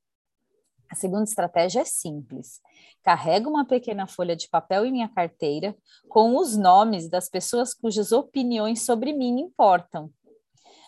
A 0.90 0.94
segunda 0.94 1.24
estratégia 1.24 1.80
é 1.80 1.84
simples. 1.84 2.60
Carrego 3.02 3.48
uma 3.48 3.64
pequena 3.64 4.06
folha 4.06 4.36
de 4.36 4.48
papel 4.48 4.84
em 4.84 4.92
minha 4.92 5.08
carteira 5.08 5.74
com 6.08 6.36
os 6.36 6.54
nomes 6.54 7.08
das 7.08 7.30
pessoas 7.30 7.72
cujas 7.72 8.12
opiniões 8.12 8.82
sobre 8.82 9.12
mim 9.12 9.40
importam. 9.40 10.12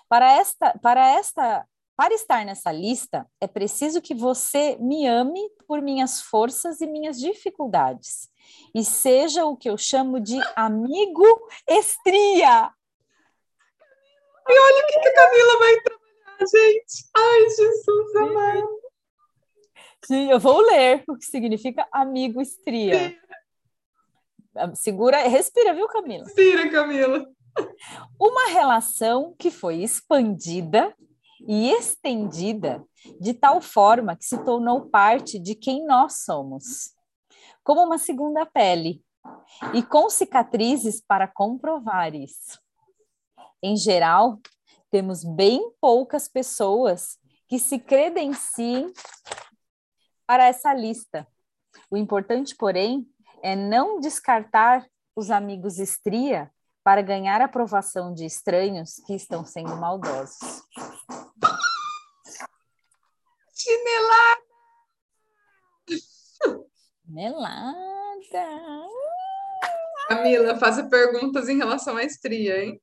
Para 0.06 0.30
esta, 0.34 0.78
para 0.80 1.08
esta 1.08 1.66
para 1.96 2.14
estar 2.14 2.44
nessa 2.44 2.72
lista, 2.72 3.26
é 3.40 3.46
preciso 3.46 4.02
que 4.02 4.14
você 4.14 4.76
me 4.80 5.06
ame 5.06 5.40
por 5.66 5.80
minhas 5.80 6.20
forças 6.20 6.80
e 6.80 6.86
minhas 6.86 7.18
dificuldades 7.18 8.28
e 8.74 8.84
seja 8.84 9.44
o 9.44 9.56
que 9.56 9.68
eu 9.68 9.78
chamo 9.78 10.20
de 10.20 10.38
amigo 10.56 11.24
estria. 11.68 12.70
E 14.48 14.52
olha 14.52 14.84
o 14.84 14.86
que, 14.86 15.00
que 15.00 15.08
a 15.08 15.14
Camila 15.14 15.58
vai 15.58 15.80
trabalhar, 15.80 16.38
gente. 16.40 17.08
Ai, 17.16 17.40
Jesus 17.50 18.16
amado. 18.16 18.80
Sim, 20.04 20.30
eu 20.30 20.38
vou 20.38 20.60
ler 20.60 21.02
o 21.08 21.16
que 21.16 21.24
significa 21.24 21.88
amigo 21.90 22.40
estria. 22.42 23.16
Segura, 24.74 25.26
respira, 25.28 25.72
viu, 25.72 25.88
Camila? 25.88 26.24
Respira, 26.24 26.70
Camila. 26.70 27.26
Uma 28.20 28.48
relação 28.48 29.34
que 29.38 29.50
foi 29.50 29.76
expandida 29.76 30.94
e 31.46 31.70
estendida 31.70 32.84
de 33.20 33.34
tal 33.34 33.60
forma 33.60 34.16
que 34.16 34.24
se 34.24 34.42
tornou 34.44 34.86
parte 34.88 35.38
de 35.38 35.54
quem 35.54 35.86
nós 35.86 36.24
somos, 36.24 36.94
como 37.62 37.82
uma 37.82 37.98
segunda 37.98 38.46
pele, 38.46 39.02
e 39.72 39.82
com 39.82 40.10
cicatrizes 40.10 41.00
para 41.00 41.26
comprovar 41.26 42.14
isso. 42.14 42.60
Em 43.62 43.76
geral, 43.76 44.38
temos 44.90 45.24
bem 45.24 45.72
poucas 45.80 46.28
pessoas 46.28 47.18
que 47.48 47.58
se 47.58 47.78
credenciem 47.78 48.92
para 50.26 50.46
essa 50.46 50.74
lista. 50.74 51.26
O 51.90 51.96
importante, 51.96 52.54
porém, 52.54 53.06
é 53.42 53.56
não 53.56 54.00
descartar 54.00 54.86
os 55.16 55.30
amigos 55.30 55.78
estria 55.78 56.50
para 56.84 57.00
ganhar 57.00 57.40
a 57.40 57.46
aprovação 57.46 58.12
de 58.12 58.26
estranhos 58.26 58.96
que 59.06 59.14
estão 59.14 59.42
sendo 59.44 59.74
maldosos. 59.74 60.62
Chinelada! 63.54 64.42
Chinelada! 67.06 67.84
Camila, 70.08 70.58
faça 70.58 70.84
perguntas 70.84 71.48
em 71.48 71.56
relação 71.56 71.96
à 71.96 72.04
estria, 72.04 72.62
hein? 72.62 72.80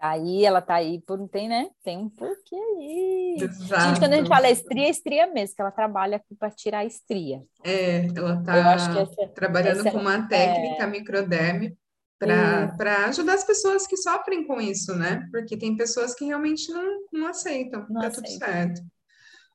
Aí 0.00 0.44
ela 0.44 0.62
tá 0.62 0.76
aí 0.76 1.00
por 1.00 1.28
tem, 1.28 1.48
né? 1.48 1.68
Tem 1.82 1.98
um 1.98 2.08
porquê 2.08 2.54
aí. 2.54 3.36
Exato. 3.40 3.82
Gente, 3.82 3.98
quando 3.98 4.12
a 4.12 4.16
gente 4.16 4.28
fala 4.28 4.48
estria, 4.48 4.86
é 4.86 4.90
estria 4.90 5.26
mesmo, 5.26 5.56
que 5.56 5.60
ela 5.60 5.72
trabalha 5.72 6.22
para 6.38 6.50
tirar 6.50 6.78
a 6.78 6.84
estria. 6.84 7.42
É, 7.64 8.06
ela 8.06 8.42
tá 8.42 8.56
essa, 8.74 9.28
trabalhando 9.34 9.80
essa, 9.80 9.90
com 9.90 9.98
uma 9.98 10.28
técnica 10.28 10.84
é... 10.84 10.86
microderme 10.86 11.76
para 12.18 13.06
ajudar 13.06 13.34
as 13.34 13.44
pessoas 13.44 13.86
que 13.86 13.96
sofrem 13.96 14.46
com 14.46 14.60
isso, 14.60 14.94
né? 14.94 15.26
Porque 15.32 15.56
tem 15.56 15.76
pessoas 15.76 16.14
que 16.14 16.24
realmente 16.24 16.70
não, 16.72 17.06
não 17.12 17.26
aceitam, 17.26 17.86
não 17.88 18.00
tá 18.00 18.10
tudo 18.10 18.28
certo. 18.28 18.80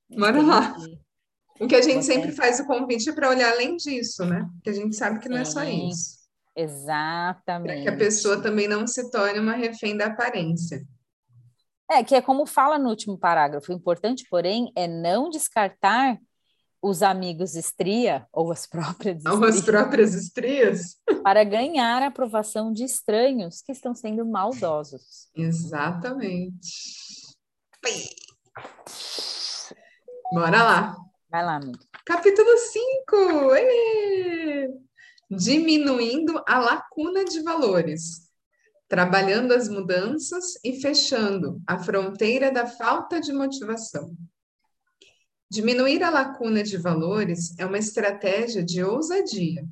Bora 0.10 0.42
lá. 0.42 0.76
O 1.60 1.68
que 1.68 1.76
a 1.76 1.82
gente 1.82 2.06
sempre 2.06 2.32
faz 2.32 2.60
o 2.60 2.66
convite 2.66 3.10
é 3.10 3.14
para 3.14 3.30
olhar 3.30 3.52
além 3.52 3.78
disso, 3.78 4.26
né? 4.26 4.46
Porque 4.56 4.70
a 4.70 4.74
gente 4.74 4.96
sabe 4.96 5.20
que 5.20 5.30
não 5.30 5.38
é 5.38 5.46
só 5.46 5.64
isso. 5.64 6.23
Exatamente. 6.56 7.74
Para 7.74 7.82
que 7.82 7.90
a 7.90 7.98
pessoa 7.98 8.42
também 8.42 8.68
não 8.68 8.86
se 8.86 9.10
torne 9.10 9.40
uma 9.40 9.54
refém 9.54 9.98
da 9.98 10.08
aparência. 10.08 10.86
É, 11.90 12.04
que 12.04 12.16
é 12.16 12.22
como 12.22 12.46
fala 12.46 12.78
no 12.78 12.90
último 12.90 13.18
parágrafo. 13.18 13.72
O 13.72 13.76
importante, 13.76 14.26
porém, 14.30 14.72
é 14.76 14.88
não 14.88 15.30
descartar 15.30 16.20
os 16.82 17.02
amigos 17.02 17.56
estria, 17.56 18.28
ou 18.32 18.52
as 18.52 18.68
próprias 18.68 19.18
estrias, 19.18 19.40
ou 19.40 19.46
as 19.46 19.62
próprias 19.62 20.14
estrias, 20.14 20.98
para 21.24 21.44
ganhar 21.46 22.04
a 22.04 22.08
aprovação 22.08 22.74
de 22.74 22.84
estranhos 22.84 23.62
que 23.62 23.72
estão 23.72 23.96
sendo 23.96 24.26
maldosos. 24.26 25.30
Exatamente. 25.34 26.68
Bora 30.34 30.64
lá. 30.64 30.98
Vai 31.30 31.46
lá, 31.46 31.56
amigo. 31.56 31.80
Capítulo 32.06 32.58
5 32.58 33.16
diminuindo 35.36 36.42
a 36.48 36.60
lacuna 36.60 37.26
de 37.26 37.42
valores, 37.42 38.30
trabalhando 38.88 39.54
as 39.54 39.68
mudanças 39.68 40.54
e 40.64 40.80
fechando 40.80 41.62
a 41.66 41.80
fronteira 41.80 42.52
da 42.52 42.68
falta 42.68 43.20
de 43.20 43.34
motivação. 43.34 44.16
Diminuir 45.50 46.04
a 46.04 46.10
lacuna 46.10 46.64
de 46.64 46.78
valores 46.78 47.58
é 47.58 47.66
uma 47.66 47.78
estratégia 47.78 48.64
de 48.64 48.84
ousadia. 48.84 49.66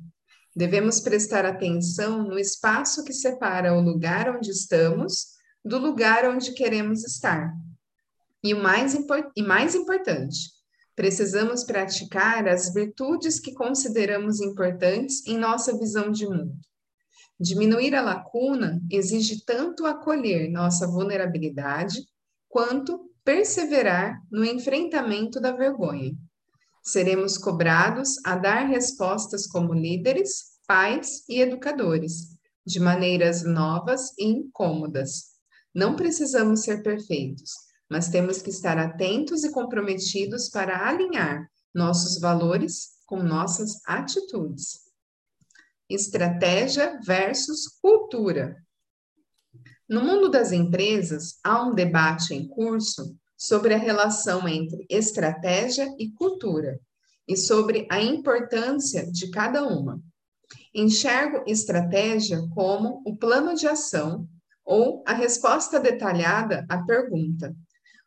Devemos 0.54 1.00
prestar 1.00 1.44
atenção 1.44 2.22
no 2.24 2.38
espaço 2.38 3.04
que 3.04 3.12
separa 3.12 3.74
o 3.74 3.80
lugar 3.80 4.36
onde 4.36 4.50
estamos 4.50 5.32
do 5.64 5.78
lugar 5.78 6.28
onde 6.28 6.52
queremos 6.52 7.04
estar. 7.04 7.52
E 8.44 8.52
o 8.52 8.62
mais, 8.62 8.96
e 9.36 9.42
mais 9.42 9.74
importante, 9.74 10.50
Precisamos 10.94 11.64
praticar 11.64 12.46
as 12.46 12.72
virtudes 12.72 13.40
que 13.40 13.54
consideramos 13.54 14.40
importantes 14.40 15.26
em 15.26 15.38
nossa 15.38 15.76
visão 15.78 16.10
de 16.10 16.26
mundo. 16.26 16.54
Diminuir 17.40 17.94
a 17.94 18.02
lacuna 18.02 18.80
exige 18.90 19.44
tanto 19.44 19.86
acolher 19.86 20.50
nossa 20.50 20.86
vulnerabilidade 20.86 22.06
quanto 22.48 23.10
perseverar 23.24 24.20
no 24.30 24.44
enfrentamento 24.44 25.40
da 25.40 25.52
vergonha. 25.52 26.14
Seremos 26.84 27.38
cobrados 27.38 28.16
a 28.24 28.36
dar 28.36 28.66
respostas 28.66 29.46
como 29.46 29.72
líderes, 29.72 30.58
pais 30.66 31.22
e 31.28 31.40
educadores, 31.40 32.36
de 32.66 32.78
maneiras 32.78 33.44
novas 33.44 34.10
e 34.18 34.24
incômodas. 34.24 35.32
Não 35.74 35.96
precisamos 35.96 36.62
ser 36.62 36.82
perfeitos, 36.82 37.52
mas 37.92 38.08
temos 38.08 38.40
que 38.40 38.48
estar 38.48 38.78
atentos 38.78 39.44
e 39.44 39.52
comprometidos 39.52 40.48
para 40.48 40.88
alinhar 40.88 41.46
nossos 41.74 42.18
valores 42.18 42.92
com 43.04 43.22
nossas 43.22 43.82
atitudes. 43.86 44.80
Estratégia 45.90 46.98
versus 47.04 47.68
cultura. 47.82 48.56
No 49.86 50.02
mundo 50.02 50.30
das 50.30 50.52
empresas, 50.52 51.38
há 51.44 51.62
um 51.62 51.74
debate 51.74 52.32
em 52.32 52.48
curso 52.48 53.14
sobre 53.36 53.74
a 53.74 53.78
relação 53.78 54.48
entre 54.48 54.86
estratégia 54.88 55.94
e 55.98 56.10
cultura 56.12 56.80
e 57.28 57.36
sobre 57.36 57.86
a 57.90 58.00
importância 58.00 59.06
de 59.12 59.30
cada 59.30 59.64
uma. 59.64 60.02
Enxergo 60.74 61.44
estratégia 61.46 62.40
como 62.54 63.02
o 63.04 63.14
plano 63.14 63.54
de 63.54 63.68
ação 63.68 64.26
ou 64.64 65.04
a 65.06 65.12
resposta 65.12 65.78
detalhada 65.78 66.64
à 66.70 66.82
pergunta: 66.82 67.54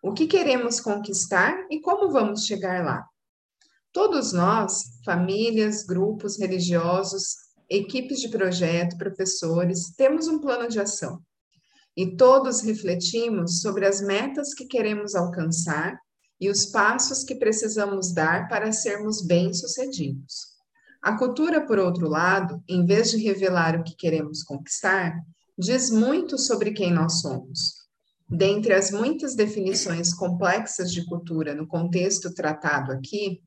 o 0.06 0.14
que 0.14 0.28
queremos 0.28 0.80
conquistar 0.80 1.66
e 1.72 1.82
como 1.82 2.12
vamos 2.12 2.46
chegar 2.46 2.86
lá? 2.86 3.04
Todos 3.92 4.32
nós, 4.34 4.84
famílias, 5.04 5.84
grupos 5.84 6.38
religiosos, 6.38 7.38
equipes 7.68 8.20
de 8.20 8.30
projeto, 8.30 9.00
professores, 9.00 9.96
temos 9.98 10.28
um 10.28 10.38
plano 10.38 10.70
de 10.70 10.80
ação 10.80 11.20
e 11.98 12.16
todos 12.16 12.62
refletimos 12.62 13.62
sobre 13.62 13.84
as 13.84 14.00
metas 14.00 14.54
que 14.54 14.68
queremos 14.68 15.16
alcançar 15.16 16.00
e 16.40 16.52
os 16.52 16.68
passos 16.68 17.24
que 17.24 17.34
precisamos 17.34 18.14
dar 18.14 18.48
para 18.48 18.72
sermos 18.72 19.26
bem-sucedidos. 19.26 20.54
A 21.02 21.18
cultura, 21.18 21.66
por 21.66 21.80
outro 21.80 22.08
lado, 22.08 22.62
em 22.70 22.86
vez 22.86 23.10
de 23.10 23.18
revelar 23.18 23.76
o 23.76 23.84
que 23.84 23.96
queremos 23.96 24.44
conquistar, 24.44 25.20
diz 25.58 25.90
muito 25.90 26.38
sobre 26.38 26.74
quem 26.74 26.94
nós 26.94 27.22
somos. 27.22 27.85
Dentre 28.28 28.74
as 28.74 28.90
muitas 28.90 29.36
definições 29.36 30.14
complexas 30.14 30.92
de 30.92 31.06
cultura 31.06 31.54
no 31.54 31.68
contexto 31.68 32.34
tratado 32.34 32.92
aqui, 32.92 33.42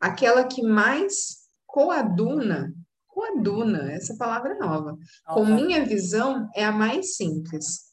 aquela 0.00 0.44
que 0.44 0.62
mais 0.62 1.40
coaduna, 1.66 2.72
coaduna, 3.08 3.92
essa 3.92 4.16
palavra 4.16 4.52
é 4.54 4.58
nova, 4.58 4.96
com 5.26 5.44
minha 5.44 5.84
visão 5.84 6.48
é 6.54 6.64
a 6.64 6.70
mais 6.70 7.16
simples. 7.16 7.90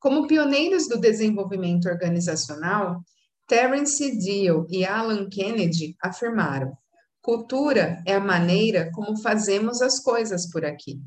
Como 0.00 0.26
pioneiros 0.26 0.88
do 0.88 0.98
desenvolvimento 0.98 1.88
organizacional, 1.88 3.02
Terence 3.46 4.18
Deal 4.18 4.66
e 4.68 4.84
Alan 4.84 5.28
Kennedy 5.28 5.96
afirmaram: 6.02 6.76
cultura 7.20 8.02
é 8.06 8.14
a 8.14 8.20
maneira 8.20 8.90
como 8.92 9.16
fazemos 9.20 9.82
as 9.82 10.00
coisas 10.00 10.50
por 10.50 10.64
aqui. 10.64 11.00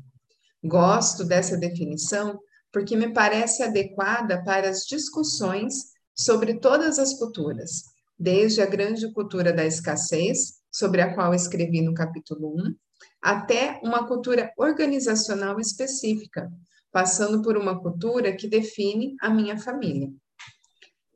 Gosto 0.62 1.24
dessa 1.24 1.56
definição 1.56 2.38
porque 2.72 2.96
me 2.96 3.12
parece 3.12 3.62
adequada 3.62 4.42
para 4.42 4.68
as 4.68 4.84
discussões 4.86 5.92
sobre 6.14 6.58
todas 6.58 6.98
as 6.98 7.14
culturas, 7.14 7.84
desde 8.18 8.62
a 8.62 8.66
grande 8.66 9.12
cultura 9.12 9.52
da 9.52 9.64
escassez, 9.64 10.60
sobre 10.70 11.02
a 11.02 11.14
qual 11.14 11.34
escrevi 11.34 11.82
no 11.82 11.92
capítulo 11.92 12.54
1, 12.56 12.74
até 13.20 13.80
uma 13.84 14.06
cultura 14.06 14.52
organizacional 14.56 15.60
específica, 15.60 16.50
passando 16.90 17.42
por 17.42 17.56
uma 17.56 17.80
cultura 17.80 18.34
que 18.34 18.48
define 18.48 19.16
a 19.20 19.28
minha 19.28 19.58
família. 19.58 20.10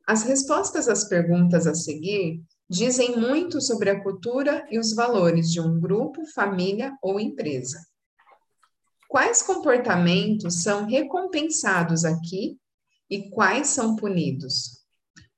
As 0.07 0.23
respostas 0.23 0.87
às 0.87 1.07
perguntas 1.07 1.67
a 1.67 1.73
seguir 1.73 2.41
dizem 2.69 3.17
muito 3.17 3.61
sobre 3.61 3.89
a 3.89 4.01
cultura 4.01 4.65
e 4.69 4.79
os 4.79 4.93
valores 4.93 5.51
de 5.51 5.59
um 5.59 5.79
grupo, 5.79 6.25
família 6.33 6.97
ou 7.01 7.19
empresa. 7.19 7.79
Quais 9.07 9.41
comportamentos 9.41 10.63
são 10.63 10.85
recompensados 10.85 12.03
aqui 12.03 12.57
e 13.09 13.29
quais 13.29 13.67
são 13.67 13.95
punidos? 13.95 14.83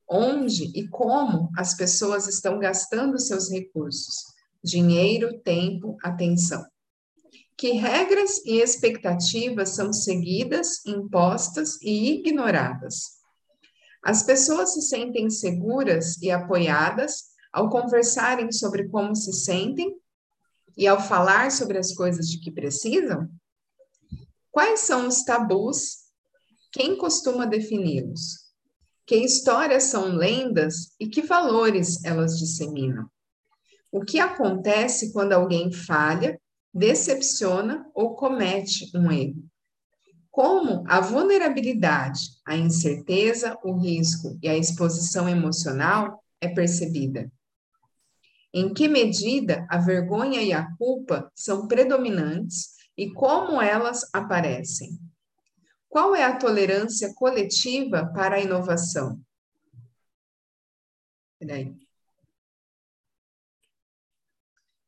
Onde 0.08 0.72
e 0.76 0.88
como 0.88 1.50
as 1.56 1.76
pessoas 1.76 2.28
estão 2.28 2.58
gastando 2.58 3.20
seus 3.20 3.50
recursos? 3.50 4.26
Dinheiro, 4.64 5.40
tempo, 5.42 5.96
atenção 6.04 6.66
que 7.60 7.72
regras 7.72 8.38
e 8.46 8.62
expectativas 8.62 9.72
são 9.72 9.92
seguidas, 9.92 10.86
impostas 10.86 11.78
e 11.82 12.14
ignoradas. 12.14 13.20
As 14.02 14.24
pessoas 14.24 14.74
se 14.74 14.82
sentem 14.82 15.30
seguras 15.30 16.16
e 16.22 16.32
apoiadas 16.32 17.26
ao 17.52 17.70
conversarem 17.70 18.50
sobre 18.50 18.88
como 18.88 19.14
se 19.14 19.34
sentem 19.34 19.94
e 20.78 20.88
ao 20.88 21.02
falar 21.02 21.52
sobre 21.52 21.78
as 21.78 21.94
coisas 21.94 22.30
de 22.30 22.40
que 22.40 22.50
precisam? 22.50 23.28
Quais 24.60 24.82
são 24.82 25.08
os 25.08 25.24
tabus? 25.24 26.00
Quem 26.70 26.98
costuma 26.98 27.48
defini-los? 27.48 28.52
Que 29.08 29.16
histórias 29.16 29.84
são 29.84 30.08
lendas 30.08 30.94
e 31.00 31.08
que 31.08 31.22
valores 31.22 32.04
elas 32.04 32.38
disseminam? 32.38 33.10
O 33.90 34.02
que 34.02 34.20
acontece 34.20 35.14
quando 35.14 35.32
alguém 35.32 35.72
falha 35.72 36.38
decepciona 36.74 37.90
ou 37.96 38.18
comete 38.18 38.92
um 38.94 39.10
erro. 39.10 39.42
Como 40.30 40.84
a 40.90 41.00
vulnerabilidade, 41.00 42.20
a 42.46 42.58
incerteza, 42.58 43.58
o 43.64 43.80
risco 43.80 44.38
e 44.44 44.50
a 44.50 44.58
exposição 44.58 45.30
emocional 45.30 46.22
é 46.42 46.50
percebida? 46.50 47.32
Em 48.54 48.74
que 48.74 48.90
medida 48.90 49.66
a 49.70 49.78
vergonha 49.78 50.42
e 50.42 50.52
a 50.52 50.70
culpa 50.76 51.32
são 51.34 51.66
predominantes 51.66 52.78
e 53.00 53.14
como 53.14 53.62
elas 53.62 54.02
aparecem? 54.14 55.00
Qual 55.88 56.14
é 56.14 56.26
a 56.26 56.36
tolerância 56.38 57.14
coletiva 57.16 58.12
para 58.14 58.36
a 58.36 58.42
inovação? 58.42 59.22
Peraí. 61.40 61.74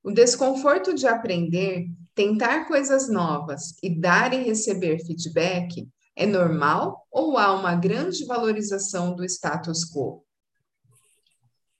O 0.03 0.11
desconforto 0.11 0.93
de 0.93 1.07
aprender, 1.07 1.87
tentar 2.13 2.67
coisas 2.67 3.07
novas 3.07 3.77
e 3.81 3.89
dar 3.89 4.33
e 4.33 4.43
receber 4.43 4.99
feedback 5.05 5.87
é 6.13 6.25
normal 6.25 7.07
ou 7.09 7.37
há 7.37 7.53
uma 7.53 7.75
grande 7.75 8.25
valorização 8.25 9.15
do 9.15 9.23
status 9.23 9.85
quo? 9.85 10.21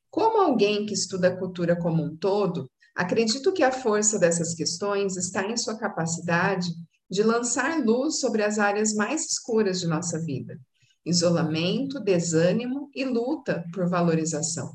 Como 0.10 0.40
alguém 0.40 0.86
que 0.86 0.94
estuda 0.94 1.28
a 1.28 1.38
cultura 1.38 1.76
como 1.76 2.02
um 2.02 2.16
todo, 2.16 2.72
acredito 2.96 3.54
que 3.54 3.64
a 3.64 3.72
força 3.72 4.20
dessas 4.20 4.54
questões 4.54 5.18
está 5.18 5.48
em 5.48 5.58
sua 5.58 5.78
capacidade 5.78 6.70
de 7.10 7.24
lançar 7.24 7.84
luz 7.84 8.20
sobre 8.20 8.44
as 8.44 8.58
áreas 8.58 8.94
mais 8.94 9.26
escuras 9.26 9.80
de 9.80 9.88
nossa 9.88 10.20
vida: 10.20 10.60
isolamento, 11.06 12.00
desânimo 12.00 12.90
e 12.96 13.04
luta 13.04 13.66
por 13.74 13.90
valorização. 13.90 14.74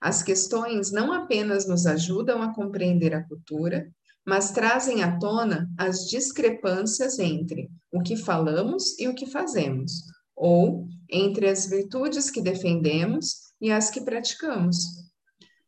As 0.00 0.22
questões 0.22 0.90
não 0.90 1.12
apenas 1.12 1.66
nos 1.66 1.86
ajudam 1.86 2.42
a 2.42 2.52
compreender 2.52 3.14
a 3.14 3.22
cultura, 3.22 3.88
mas 4.26 4.50
trazem 4.50 5.02
à 5.02 5.16
tona 5.18 5.70
as 5.78 6.08
discrepâncias 6.08 7.18
entre 7.18 7.70
o 7.92 8.02
que 8.02 8.16
falamos 8.16 8.98
e 8.98 9.08
o 9.08 9.14
que 9.14 9.26
fazemos, 9.26 9.92
ou 10.34 10.86
entre 11.08 11.48
as 11.48 11.66
virtudes 11.66 12.30
que 12.30 12.40
defendemos 12.40 13.52
e 13.60 13.70
as 13.70 13.90
que 13.90 14.00
praticamos. 14.00 14.78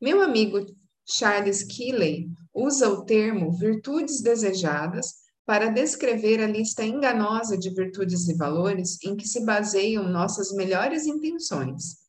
Meu 0.00 0.20
amigo 0.20 0.66
Charles 1.06 1.64
Keeley 1.64 2.28
usa 2.54 2.88
o 2.88 3.04
termo 3.04 3.52
virtudes 3.52 4.20
desejadas 4.22 5.24
para 5.46 5.68
descrever 5.68 6.42
a 6.42 6.46
lista 6.46 6.84
enganosa 6.84 7.58
de 7.58 7.70
virtudes 7.70 8.28
e 8.28 8.34
valores 8.34 8.98
em 9.04 9.14
que 9.14 9.28
se 9.28 9.44
baseiam 9.44 10.08
nossas 10.08 10.52
melhores 10.52 11.06
intenções 11.06 12.04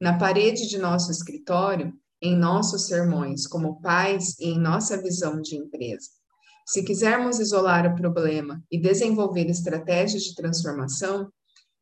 na 0.00 0.16
parede 0.16 0.66
de 0.66 0.78
nosso 0.78 1.10
escritório, 1.10 1.92
em 2.22 2.34
nossos 2.34 2.86
sermões 2.86 3.46
como 3.46 3.80
pais 3.82 4.38
e 4.38 4.48
em 4.48 4.58
nossa 4.58 4.96
visão 5.00 5.40
de 5.42 5.56
empresa. 5.56 6.08
Se 6.66 6.82
quisermos 6.82 7.38
isolar 7.38 7.86
o 7.86 7.96
problema 7.96 8.62
e 8.70 8.80
desenvolver 8.80 9.46
estratégias 9.50 10.22
de 10.22 10.34
transformação, 10.34 11.30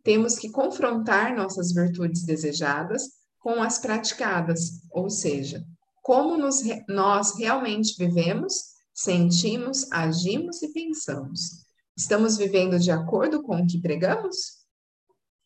temos 0.03 0.37
que 0.37 0.51
confrontar 0.51 1.37
nossas 1.37 1.73
virtudes 1.73 2.25
desejadas 2.25 3.03
com 3.39 3.63
as 3.63 3.79
praticadas, 3.79 4.81
ou 4.91 5.11
seja, 5.11 5.65
como 6.09 6.38
nos, 6.38 6.62
nós 6.88 7.38
realmente 7.38 7.94
vivemos, 7.99 8.79
sentimos, 8.94 9.92
agimos 9.92 10.62
e 10.62 10.73
pensamos. 10.73 11.66
Estamos 11.94 12.38
vivendo 12.38 12.79
de 12.79 12.90
acordo 12.90 13.42
com 13.42 13.61
o 13.61 13.66
que 13.66 13.79
pregamos? 13.79 14.66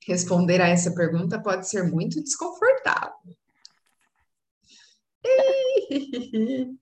Responder 0.06 0.60
a 0.60 0.68
essa 0.68 0.94
pergunta 0.94 1.42
pode 1.42 1.68
ser 1.68 1.82
muito 1.90 2.22
desconfortável. 2.22 3.12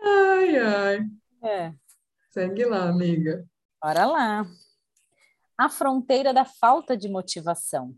ai, 0.00 0.56
ai. 0.56 1.00
É. 1.42 1.74
Segue 2.30 2.64
lá, 2.64 2.88
amiga. 2.88 3.46
Bora 3.78 4.06
lá. 4.06 4.46
A 5.56 5.68
fronteira 5.68 6.34
da 6.34 6.44
falta 6.44 6.96
de 6.96 7.08
motivação. 7.08 7.94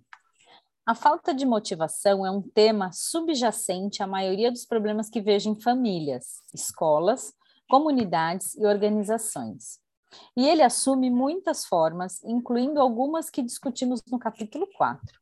A 0.85 0.95
falta 0.95 1.35
de 1.35 1.47
motivação 1.47 2.25
é 2.27 2.31
um 2.31 2.43
tema 2.43 2.91
subjacente 2.93 4.03
à 4.03 4.07
maioria 4.07 4.53
dos 4.53 4.67
problemas 4.67 5.09
que 5.09 5.23
vejo 5.23 5.49
em 5.49 5.59
famílias, 5.59 6.43
escolas, 6.53 7.33
comunidades 7.67 8.55
e 8.57 8.67
organizações. 8.67 9.81
E 10.37 10.47
ele 10.47 10.63
assume 10.63 11.09
muitas 11.11 11.65
formas, 11.65 12.23
incluindo 12.25 12.79
algumas 12.79 13.31
que 13.31 13.43
discutimos 13.43 14.03
no 14.13 14.19
capítulo 14.19 14.69
4. 14.77 15.19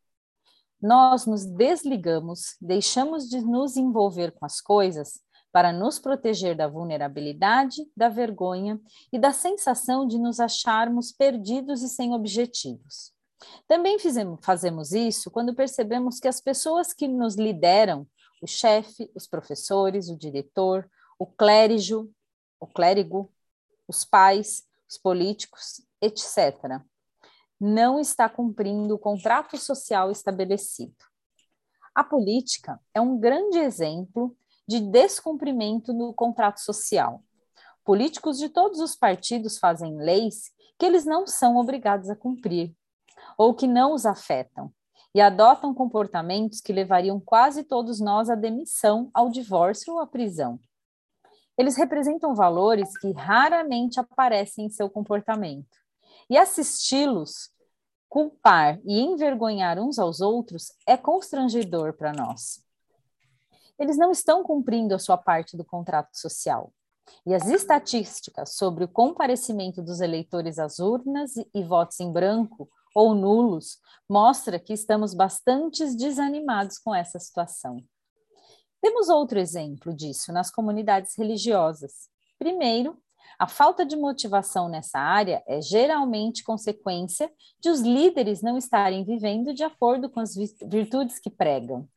Nós 0.83 1.27
nos 1.27 1.47
desligamos, 1.47 2.57
deixamos 2.61 3.29
de 3.29 3.40
nos 3.40 3.77
envolver 3.77 4.33
com 4.33 4.44
as 4.44 4.61
coisas 4.61 5.20
para 5.55 5.73
nos 5.73 6.01
proteger 6.01 6.57
da 6.57 6.67
vulnerabilidade, 6.67 7.88
da 7.97 8.09
vergonha 8.09 8.81
e 9.12 9.21
da 9.21 9.33
sensação 9.33 10.05
de 10.05 10.19
nos 10.19 10.40
acharmos 10.40 11.12
perdidos 11.12 11.81
e 11.81 11.88
sem 11.88 12.12
objetivos. 12.12 13.12
Também 13.69 13.97
fizemos, 13.97 14.40
fazemos 14.43 14.90
isso 14.90 15.31
quando 15.31 15.55
percebemos 15.55 16.19
que 16.19 16.27
as 16.27 16.40
pessoas 16.40 16.93
que 16.93 17.07
nos 17.07 17.37
lideram, 17.37 18.05
o 18.43 18.49
chefe, 18.49 19.09
os 19.14 19.29
professores, 19.29 20.09
o 20.09 20.19
diretor, 20.19 20.90
o 21.21 21.25
clérigo, 21.25 22.12
o 22.59 22.67
clérigo, 22.67 23.33
os 23.87 24.05
pais, 24.05 24.64
os 24.90 24.99
políticos, 24.99 25.87
etc., 26.03 26.83
não 27.61 28.01
está 28.01 28.29
cumprindo 28.29 28.97
o 28.97 28.99
contrato 28.99 29.57
social 29.57 30.11
estabelecido. 30.11 30.97
A 31.95 32.03
política 32.03 32.81
é 32.93 33.01
um 33.01 33.17
grande 33.21 33.59
exemplo 33.59 34.37
de 34.66 34.81
descumprimento 34.81 35.92
no 35.92 36.12
contrato 36.12 36.61
social. 36.61 37.22
Políticos 37.85 38.38
de 38.38 38.48
todos 38.48 38.81
os 38.81 38.96
partidos 38.96 39.59
fazem 39.59 39.96
leis 39.96 40.50
que 40.79 40.87
eles 40.87 41.05
não 41.05 41.27
são 41.27 41.57
obrigados 41.57 42.09
a 42.09 42.16
cumprir, 42.16 42.74
ou 43.37 43.55
que 43.55 43.66
não 43.66 43.92
os 43.92 44.07
afetam, 44.07 44.72
e 45.14 45.20
adotam 45.20 45.74
comportamentos 45.74 46.61
que 46.61 46.72
levariam 46.72 47.20
quase 47.20 47.62
todos 47.62 48.00
nós 48.00 48.29
à 48.29 48.35
demissão, 48.35 49.11
ao 49.14 49.29
divórcio 49.29 49.94
ou 49.94 50.00
à 50.00 50.07
prisão. 50.07 50.59
Eles 51.57 51.77
representam 51.77 52.35
valores 52.35 52.96
que 52.98 53.12
raramente 53.12 54.00
aparecem 54.00 54.66
em 54.66 54.70
seu 54.70 54.90
comportamento. 54.90 55.79
E 56.29 56.37
assisti-los 56.37 57.50
culpar 58.09 58.81
e 58.85 59.00
envergonhar 59.00 59.79
uns 59.79 59.98
aos 59.98 60.20
outros 60.20 60.72
é 60.87 60.96
constrangedor 60.96 61.92
para 61.92 62.12
nós. 62.12 62.63
Eles 63.78 63.96
não 63.96 64.10
estão 64.10 64.42
cumprindo 64.42 64.94
a 64.94 64.98
sua 64.98 65.16
parte 65.16 65.56
do 65.56 65.64
contrato 65.64 66.16
social. 66.16 66.72
E 67.26 67.34
as 67.34 67.48
estatísticas 67.48 68.54
sobre 68.54 68.84
o 68.84 68.88
comparecimento 68.88 69.82
dos 69.82 70.00
eleitores 70.00 70.58
às 70.58 70.78
urnas 70.78 71.32
e 71.37 71.62
votos 71.62 72.00
em 72.00 72.12
branco 72.12 72.68
ou 72.94 73.14
nulos 73.14 73.78
mostra 74.08 74.58
que 74.58 74.72
estamos 74.72 75.12
bastante 75.12 75.84
desanimados 75.96 76.78
com 76.78 76.94
essa 76.94 77.18
situação. 77.18 77.82
Temos 78.80 79.08
outro 79.08 79.38
exemplo 79.38 79.94
disso 79.94 80.32
nas 80.32 80.50
comunidades 80.50 81.16
religiosas. 81.16 82.08
Primeiro, 82.38 82.98
a 83.38 83.48
falta 83.48 83.84
de 83.84 83.96
motivação 83.96 84.68
nessa 84.68 84.98
área 84.98 85.42
é 85.46 85.60
geralmente 85.60 86.44
consequência 86.44 87.32
de 87.58 87.68
os 87.68 87.80
líderes 87.80 88.42
não 88.42 88.56
estarem 88.56 89.04
vivendo 89.04 89.52
de 89.52 89.64
acordo 89.64 90.08
com 90.08 90.20
as 90.20 90.34
virtudes 90.34 91.18
que 91.18 91.30
pregam. 91.30 91.88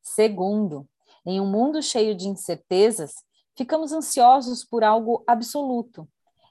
Segundo, 0.00 0.88
em 1.24 1.40
um 1.40 1.46
mundo 1.46 1.82
cheio 1.82 2.14
de 2.14 2.28
incertezas, 2.28 3.14
ficamos 3.56 3.92
ansiosos 3.92 4.64
por 4.64 4.82
algo 4.82 5.22
absoluto. 5.26 6.08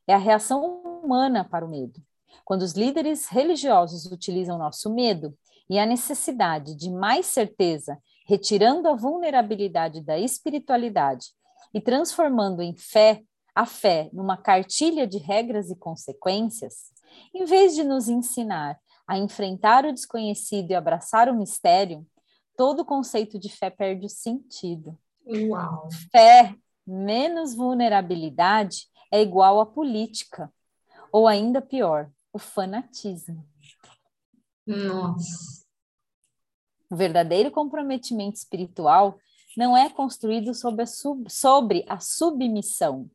É 0.08 0.14
a 0.14 0.18
reação 0.18 0.82
humana 1.04 1.44
para 1.44 1.66
o 1.66 1.70
medo. 1.70 2.02
Quando 2.46 2.62
os 2.62 2.74
líderes 2.74 3.28
religiosos 3.28 4.06
utilizam 4.06 4.58
nosso 4.58 4.94
medo 4.94 5.38
e 5.70 5.80
a 5.80 5.86
necessidade 5.86 6.76
de 6.76 6.90
mais 6.90 7.26
certeza 7.28 7.98
retirando 8.26 8.88
a 8.88 8.96
vulnerabilidade 8.96 10.02
da 10.02 10.18
espiritualidade 10.18 11.28
e 11.74 11.82
transformando 11.82 12.62
em 12.62 12.76
fé 12.76 13.24
a 13.54 13.66
fé 13.66 14.10
numa 14.14 14.38
cartilha 14.38 15.06
de 15.06 15.18
regras 15.18 15.70
e 15.70 15.76
consequências, 15.76 16.92
em 17.34 17.44
vez 17.44 17.76
de 17.76 17.84
nos 17.84 18.08
ensinar 18.08 18.80
a 19.06 19.18
enfrentar 19.18 19.86
o 19.86 19.92
desconhecido 19.92 20.72
e 20.72 20.76
abraçar 20.76 21.28
o 21.28 21.36
mistério, 21.36 22.06
todo 22.56 22.86
conceito 22.86 23.40
de 23.40 23.50
fé 23.50 23.70
perde 23.70 24.06
o 24.06 24.10
sentido. 24.10 24.98
Uau. 25.26 25.90
Fé 26.12 26.56
menos 26.86 27.56
vulnerabilidade 27.56 28.88
é 29.12 29.22
igual 29.22 29.60
à 29.60 29.66
política, 29.66 30.52
ou 31.12 31.28
ainda 31.28 31.62
pior, 31.62 32.10
o 32.34 32.40
fanatismo. 32.40 33.46
Nossa. 34.66 35.66
O 36.90 36.96
verdadeiro 36.96 37.52
comprometimento 37.52 38.38
espiritual 38.38 39.18
não 39.56 39.76
é 39.76 39.90
construído 39.90 40.54
sobre 40.54 40.84
a, 40.84 40.86
sub, 40.86 41.30
sobre 41.30 41.86
a 41.88 42.00
submissão, 42.00 43.10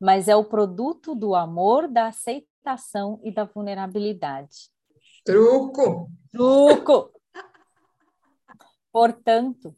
mas 0.00 0.28
é 0.28 0.36
o 0.36 0.44
produto 0.44 1.14
do 1.14 1.34
amor, 1.34 1.88
da 1.88 2.08
aceitação 2.08 3.20
e 3.22 3.32
da 3.32 3.44
vulnerabilidade. 3.44 4.70
Truco! 5.24 6.10
Truco! 6.32 7.15
Portanto, 8.96 9.76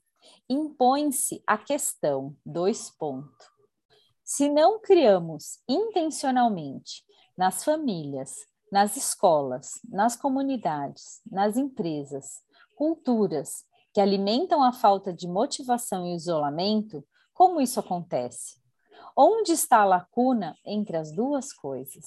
impõe-se 0.48 1.42
a 1.44 1.58
questão, 1.58 2.36
dois 2.46 2.88
pontos. 2.88 3.48
Se 4.22 4.48
não 4.48 4.80
criamos 4.80 5.58
intencionalmente 5.68 7.02
nas 7.36 7.64
famílias, 7.64 8.46
nas 8.70 8.96
escolas, 8.96 9.80
nas 9.88 10.14
comunidades, 10.14 11.20
nas 11.28 11.56
empresas, 11.56 12.44
culturas 12.76 13.64
que 13.92 14.00
alimentam 14.00 14.62
a 14.62 14.72
falta 14.72 15.12
de 15.12 15.26
motivação 15.26 16.06
e 16.06 16.14
isolamento, 16.14 17.04
como 17.34 17.60
isso 17.60 17.80
acontece? 17.80 18.62
Onde 19.16 19.50
está 19.50 19.78
a 19.78 19.84
lacuna 19.84 20.54
entre 20.64 20.96
as 20.96 21.10
duas 21.10 21.52
coisas? 21.52 22.06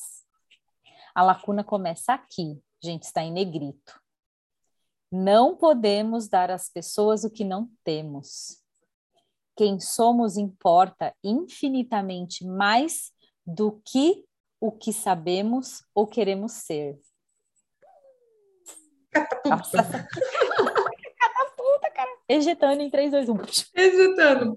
A 1.14 1.22
lacuna 1.22 1.62
começa 1.62 2.14
aqui, 2.14 2.64
gente, 2.82 3.04
está 3.04 3.22
em 3.22 3.34
negrito. 3.34 4.01
Não 5.12 5.56
podemos 5.56 6.28
dar 6.28 6.50
às 6.50 6.70
pessoas 6.70 7.24
o 7.24 7.30
que 7.30 7.44
não 7.44 7.70
temos. 7.84 8.62
Quem 9.56 9.80
somos 9.80 10.38
importa 10.38 11.14
infinitamente 11.24 12.46
mais 12.46 13.12
do 13.46 13.82
que 13.86 14.26
o 14.60 14.72
que 14.72 14.94
sabemos 14.94 15.84
ou 15.94 16.08
queremos 16.08 16.54
ser. 16.54 17.00
Nossa, 19.46 19.78
Ejetando 22.32 22.82
em 22.82 22.90
3, 22.90 23.12
2, 23.12 23.28
1. 23.28 23.38
Ejetando. 23.76 24.54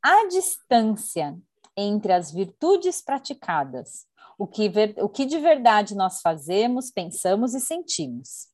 A 0.00 0.28
distância 0.28 1.36
entre 1.76 2.12
as 2.12 2.30
virtudes 2.30 3.02
praticadas, 3.02 4.06
o 4.42 4.46
que, 4.48 4.68
ver, 4.68 4.96
o 4.98 5.08
que 5.08 5.24
de 5.24 5.38
verdade 5.38 5.94
nós 5.94 6.20
fazemos, 6.20 6.90
pensamos 6.90 7.54
e 7.54 7.60
sentimos, 7.60 8.48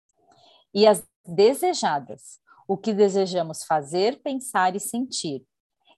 e 0.75 0.87
as 0.87 1.03
desejadas, 1.25 2.39
o 2.69 2.77
que 2.77 2.93
desejamos 2.93 3.65
fazer, 3.65 4.21
pensar 4.21 4.77
e 4.77 4.81
sentir, 4.81 5.43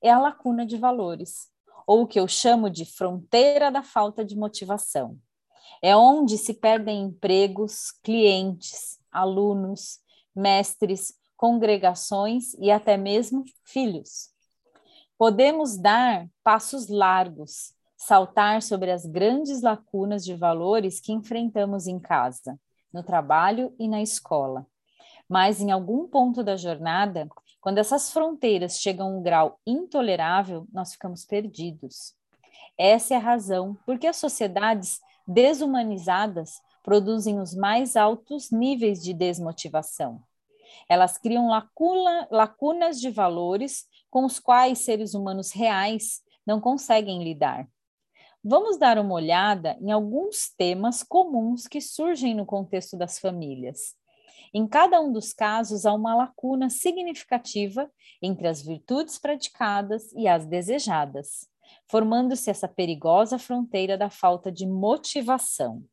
é 0.00 0.08
a 0.08 0.20
lacuna 0.20 0.64
de 0.64 0.76
valores, 0.76 1.48
ou 1.88 2.02
o 2.02 2.06
que 2.06 2.20
eu 2.20 2.28
chamo 2.28 2.70
de 2.70 2.84
fronteira 2.84 3.68
da 3.68 3.82
falta 3.82 4.24
de 4.24 4.36
motivação. 4.36 5.18
É 5.82 5.96
onde 5.96 6.38
se 6.38 6.54
perdem 6.54 7.02
empregos, 7.02 7.90
clientes, 8.04 8.96
alunos, 9.10 9.98
mestres, 10.32 11.14
congregações 11.36 12.54
e 12.60 12.70
até 12.70 12.96
mesmo 12.96 13.42
filhos. 13.64 14.30
Podemos 15.18 15.76
dar 15.76 16.28
passos 16.44 16.86
largos, 16.86 17.74
saltar 18.00 18.62
sobre 18.62 18.90
as 18.90 19.04
grandes 19.04 19.60
lacunas 19.60 20.24
de 20.24 20.34
valores 20.34 20.98
que 21.00 21.12
enfrentamos 21.12 21.86
em 21.86 21.98
casa, 21.98 22.58
no 22.90 23.02
trabalho 23.02 23.74
e 23.78 23.86
na 23.86 24.00
escola. 24.00 24.66
Mas 25.28 25.60
em 25.60 25.70
algum 25.70 26.08
ponto 26.08 26.42
da 26.42 26.56
jornada, 26.56 27.28
quando 27.60 27.76
essas 27.76 28.10
fronteiras 28.10 28.80
chegam 28.80 29.06
a 29.06 29.10
um 29.10 29.22
grau 29.22 29.60
intolerável, 29.66 30.66
nós 30.72 30.92
ficamos 30.92 31.26
perdidos. 31.26 32.14
Essa 32.78 33.14
é 33.14 33.16
a 33.18 33.20
razão 33.20 33.76
por 33.84 33.98
que 33.98 34.06
as 34.06 34.16
sociedades 34.16 34.98
desumanizadas 35.28 36.54
produzem 36.82 37.38
os 37.38 37.54
mais 37.54 37.96
altos 37.96 38.50
níveis 38.50 39.02
de 39.02 39.12
desmotivação. 39.12 40.22
Elas 40.88 41.18
criam 41.18 41.48
lacuna, 41.48 42.26
lacunas 42.30 42.98
de 42.98 43.10
valores 43.10 43.84
com 44.10 44.24
os 44.24 44.40
quais 44.40 44.78
seres 44.78 45.12
humanos 45.12 45.52
reais 45.52 46.22
não 46.46 46.58
conseguem 46.58 47.22
lidar. 47.22 47.68
Vamos 48.42 48.78
dar 48.78 48.98
uma 48.98 49.12
olhada 49.14 49.76
em 49.82 49.92
alguns 49.92 50.48
temas 50.56 51.02
comuns 51.02 51.68
que 51.68 51.78
surgem 51.78 52.34
no 52.34 52.46
contexto 52.46 52.96
das 52.96 53.18
famílias. 53.18 53.94
Em 54.54 54.66
cada 54.66 54.98
um 54.98 55.12
dos 55.12 55.34
casos, 55.34 55.84
há 55.84 55.92
uma 55.92 56.14
lacuna 56.14 56.70
significativa 56.70 57.90
entre 58.22 58.48
as 58.48 58.62
virtudes 58.62 59.18
praticadas 59.18 60.10
e 60.12 60.26
as 60.26 60.46
desejadas. 60.46 61.48
formando-se 61.86 62.50
essa 62.50 62.66
perigosa 62.66 63.38
fronteira 63.38 63.96
da 63.96 64.10
falta 64.10 64.50
de 64.50 64.66
motivação. 64.66 65.84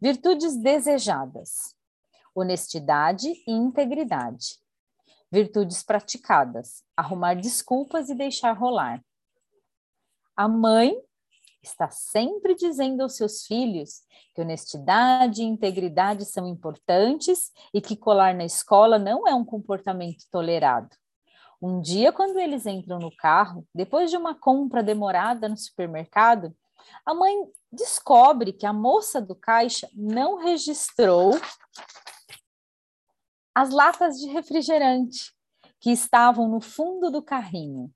Virtudes 0.00 0.56
desejadas: 0.56 1.74
honestidade 2.32 3.28
e 3.28 3.50
integridade. 3.50 4.60
Virtudes 5.32 5.82
praticadas: 5.82 6.84
arrumar 6.96 7.34
desculpas 7.34 8.08
e 8.08 8.14
deixar 8.14 8.52
rolar. 8.52 9.02
A 10.36 10.46
mãe 10.46 10.94
está 11.66 11.90
sempre 11.90 12.54
dizendo 12.54 13.02
aos 13.02 13.16
seus 13.16 13.44
filhos 13.44 14.02
que 14.34 14.40
honestidade 14.40 15.42
e 15.42 15.46
integridade 15.46 16.24
são 16.24 16.46
importantes 16.46 17.52
e 17.72 17.80
que 17.80 17.96
colar 17.96 18.34
na 18.34 18.44
escola 18.44 18.98
não 18.98 19.26
é 19.26 19.34
um 19.34 19.44
comportamento 19.44 20.24
tolerado. 20.30 20.94
Um 21.60 21.80
dia, 21.80 22.12
quando 22.12 22.38
eles 22.38 22.66
entram 22.66 22.98
no 22.98 23.14
carro, 23.16 23.66
depois 23.74 24.10
de 24.10 24.16
uma 24.16 24.34
compra 24.34 24.82
demorada 24.82 25.48
no 25.48 25.56
supermercado, 25.56 26.54
a 27.04 27.14
mãe 27.14 27.34
descobre 27.72 28.52
que 28.52 28.66
a 28.66 28.72
moça 28.72 29.20
do 29.20 29.34
caixa 29.34 29.88
não 29.94 30.36
registrou 30.36 31.32
as 33.54 33.70
latas 33.70 34.16
de 34.18 34.28
refrigerante 34.28 35.32
que 35.80 35.90
estavam 35.90 36.48
no 36.48 36.60
fundo 36.60 37.10
do 37.10 37.22
carrinho. 37.22 37.90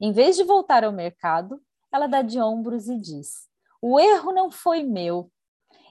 Em 0.00 0.12
vez 0.12 0.36
de 0.36 0.44
voltar 0.44 0.84
ao 0.84 0.92
mercado, 0.92 1.60
ela 1.92 2.06
dá 2.06 2.22
de 2.22 2.40
ombros 2.40 2.88
e 2.88 2.96
diz: 2.98 3.48
O 3.80 4.00
erro 4.00 4.32
não 4.32 4.50
foi 4.50 4.82
meu. 4.82 5.30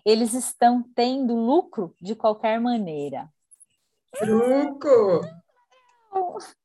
Eles 0.03 0.33
estão 0.33 0.83
tendo 0.95 1.35
lucro 1.35 1.95
de 2.01 2.15
qualquer 2.15 2.59
maneira. 2.59 3.29
Truco! 4.17 5.21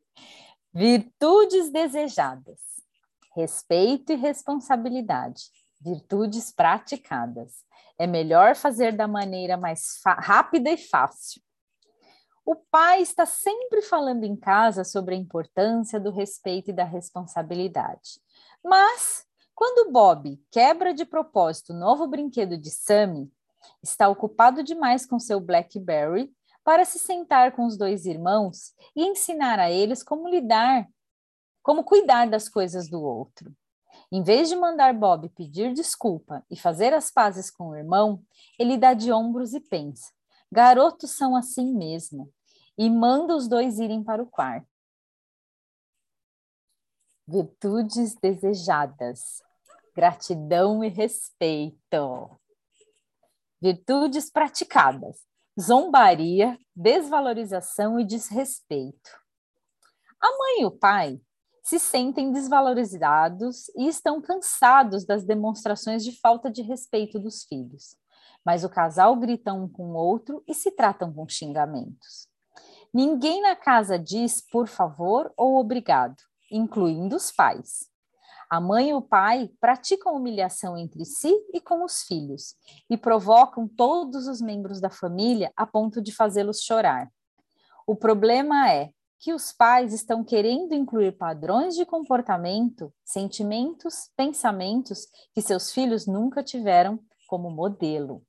Virtudes 0.73 1.71
desejadas: 1.71 2.61
respeito 3.35 4.13
e 4.13 4.17
responsabilidade. 4.17 5.45
Virtudes 5.81 6.51
praticadas. 6.51 7.65
É 7.99 8.07
melhor 8.07 8.55
fazer 8.55 8.93
da 8.93 9.07
maneira 9.07 9.57
mais 9.57 10.01
rápida 10.05 10.71
e 10.71 10.77
fácil. 10.77 11.41
O 12.45 12.55
pai 12.55 13.03
está 13.03 13.27
sempre 13.27 13.83
falando 13.83 14.23
em 14.25 14.37
casa 14.37 14.85
sobre 14.85 15.15
a 15.15 15.19
importância 15.19 15.99
do 15.99 16.11
respeito 16.11 16.71
e 16.71 16.73
da 16.73 16.85
responsabilidade. 16.85 18.21
Mas, 18.69 19.25
quando 19.55 19.93
Bob 19.93 20.43
quebra 20.51 20.93
de 20.93 21.05
propósito 21.05 21.73
o 21.73 21.79
novo 21.79 22.09
brinquedo 22.09 22.59
de 22.59 22.69
Sammy, 22.69 23.31
está 23.81 24.09
ocupado 24.09 24.61
demais 24.61 25.07
com 25.07 25.21
seu 25.21 25.39
Blackberry 25.39 26.35
para 26.65 26.85
se 26.85 26.99
sentar 26.99 27.53
com 27.53 27.65
os 27.65 27.77
dois 27.77 28.07
irmãos 28.07 28.75
e 28.97 29.07
ensinar 29.07 29.61
a 29.61 29.71
eles 29.71 30.03
como 30.03 30.29
lidar, 30.29 30.85
como 31.63 31.85
cuidar 31.85 32.29
das 32.29 32.49
coisas 32.49 32.89
do 32.89 33.01
outro. 33.01 33.55
Em 34.11 34.25
vez 34.25 34.49
de 34.49 34.57
mandar 34.57 34.93
Bob 34.93 35.29
pedir 35.29 35.73
desculpa 35.73 36.45
e 36.51 36.57
fazer 36.57 36.93
as 36.93 37.09
pazes 37.09 37.53
com 37.53 37.69
o 37.69 37.77
irmão, 37.77 38.21
ele 38.59 38.77
dá 38.77 38.95
de 38.95 39.13
ombros 39.13 39.55
e 39.55 39.61
pensa: 39.61 40.11
garotos 40.51 41.13
são 41.13 41.37
assim 41.37 41.73
mesmo 41.73 42.33
e 42.77 42.91
manda 42.91 43.37
os 43.37 43.47
dois 43.47 43.79
irem 43.79 44.03
para 44.03 44.21
o 44.21 44.27
quarto. 44.27 44.76
Virtudes 47.29 48.15
desejadas, 48.15 49.43
gratidão 49.97 50.85
e 50.85 50.89
respeito. 50.89 52.31
Virtudes 53.61 54.31
praticadas, 54.31 55.27
zombaria, 55.61 56.57
desvalorização 56.75 57.99
e 57.99 58.05
desrespeito. 58.05 59.11
A 60.21 60.29
mãe 60.39 60.61
e 60.61 60.67
o 60.67 60.71
pai 60.71 61.21
se 61.65 61.81
sentem 61.81 62.31
desvalorizados 62.31 63.69
e 63.71 63.89
estão 63.89 64.23
cansados 64.23 65.05
das 65.05 65.25
demonstrações 65.25 66.05
de 66.05 66.13
falta 66.21 66.49
de 66.49 66.63
respeito 66.63 67.19
dos 67.19 67.43
filhos. 67.43 67.97
Mas 68.45 68.63
o 68.63 68.69
casal 68.69 69.17
grita 69.17 69.53
um 69.53 69.69
com 69.69 69.89
o 69.89 69.97
outro 69.97 70.45
e 70.47 70.55
se 70.55 70.71
tratam 70.71 71.13
com 71.13 71.29
xingamentos. 71.29 72.29
Ninguém 72.95 73.43
na 73.43 73.57
casa 73.57 73.99
diz 73.99 74.41
por 74.41 74.69
favor 74.69 75.33
ou 75.37 75.57
obrigado, 75.57 76.17
incluindo 76.51 77.17
os 77.17 77.31
pais. 77.31 77.89
A 78.49 78.61
mãe 78.61 78.91
e 78.91 78.95
o 78.95 79.03
pai 79.03 79.51
praticam 79.61 80.15
humilhação 80.15 80.79
entre 80.79 81.05
si 81.05 81.35
e 81.53 81.61
com 81.61 81.85
os 81.85 82.03
filhos 82.03 82.55
e 82.89 82.97
provocam 82.97 83.67
todos 83.67 84.29
os 84.29 84.41
membros 84.41 84.81
da 84.81 84.89
família 84.89 85.53
a 85.57 85.67
ponto 85.67 86.01
de 86.01 86.13
fazê-los 86.13 86.63
chorar. 86.63 87.11
O 87.87 87.97
problema 87.97 88.71
é 88.73 88.91
que 89.19 89.33
os 89.33 89.53
pais 89.53 89.93
estão 89.93 90.23
querendo 90.23 90.75
incluir 90.75 91.17
padrões 91.17 91.75
de 91.75 91.85
comportamento, 91.85 92.93
sentimentos, 93.05 94.11
pensamentos 94.17 95.09
que 95.35 95.43
seus 95.43 95.73
filhos 95.73 96.07
nunca 96.07 96.43
tiveram 96.43 97.01
como 97.27 97.51
modelo. 97.51 98.23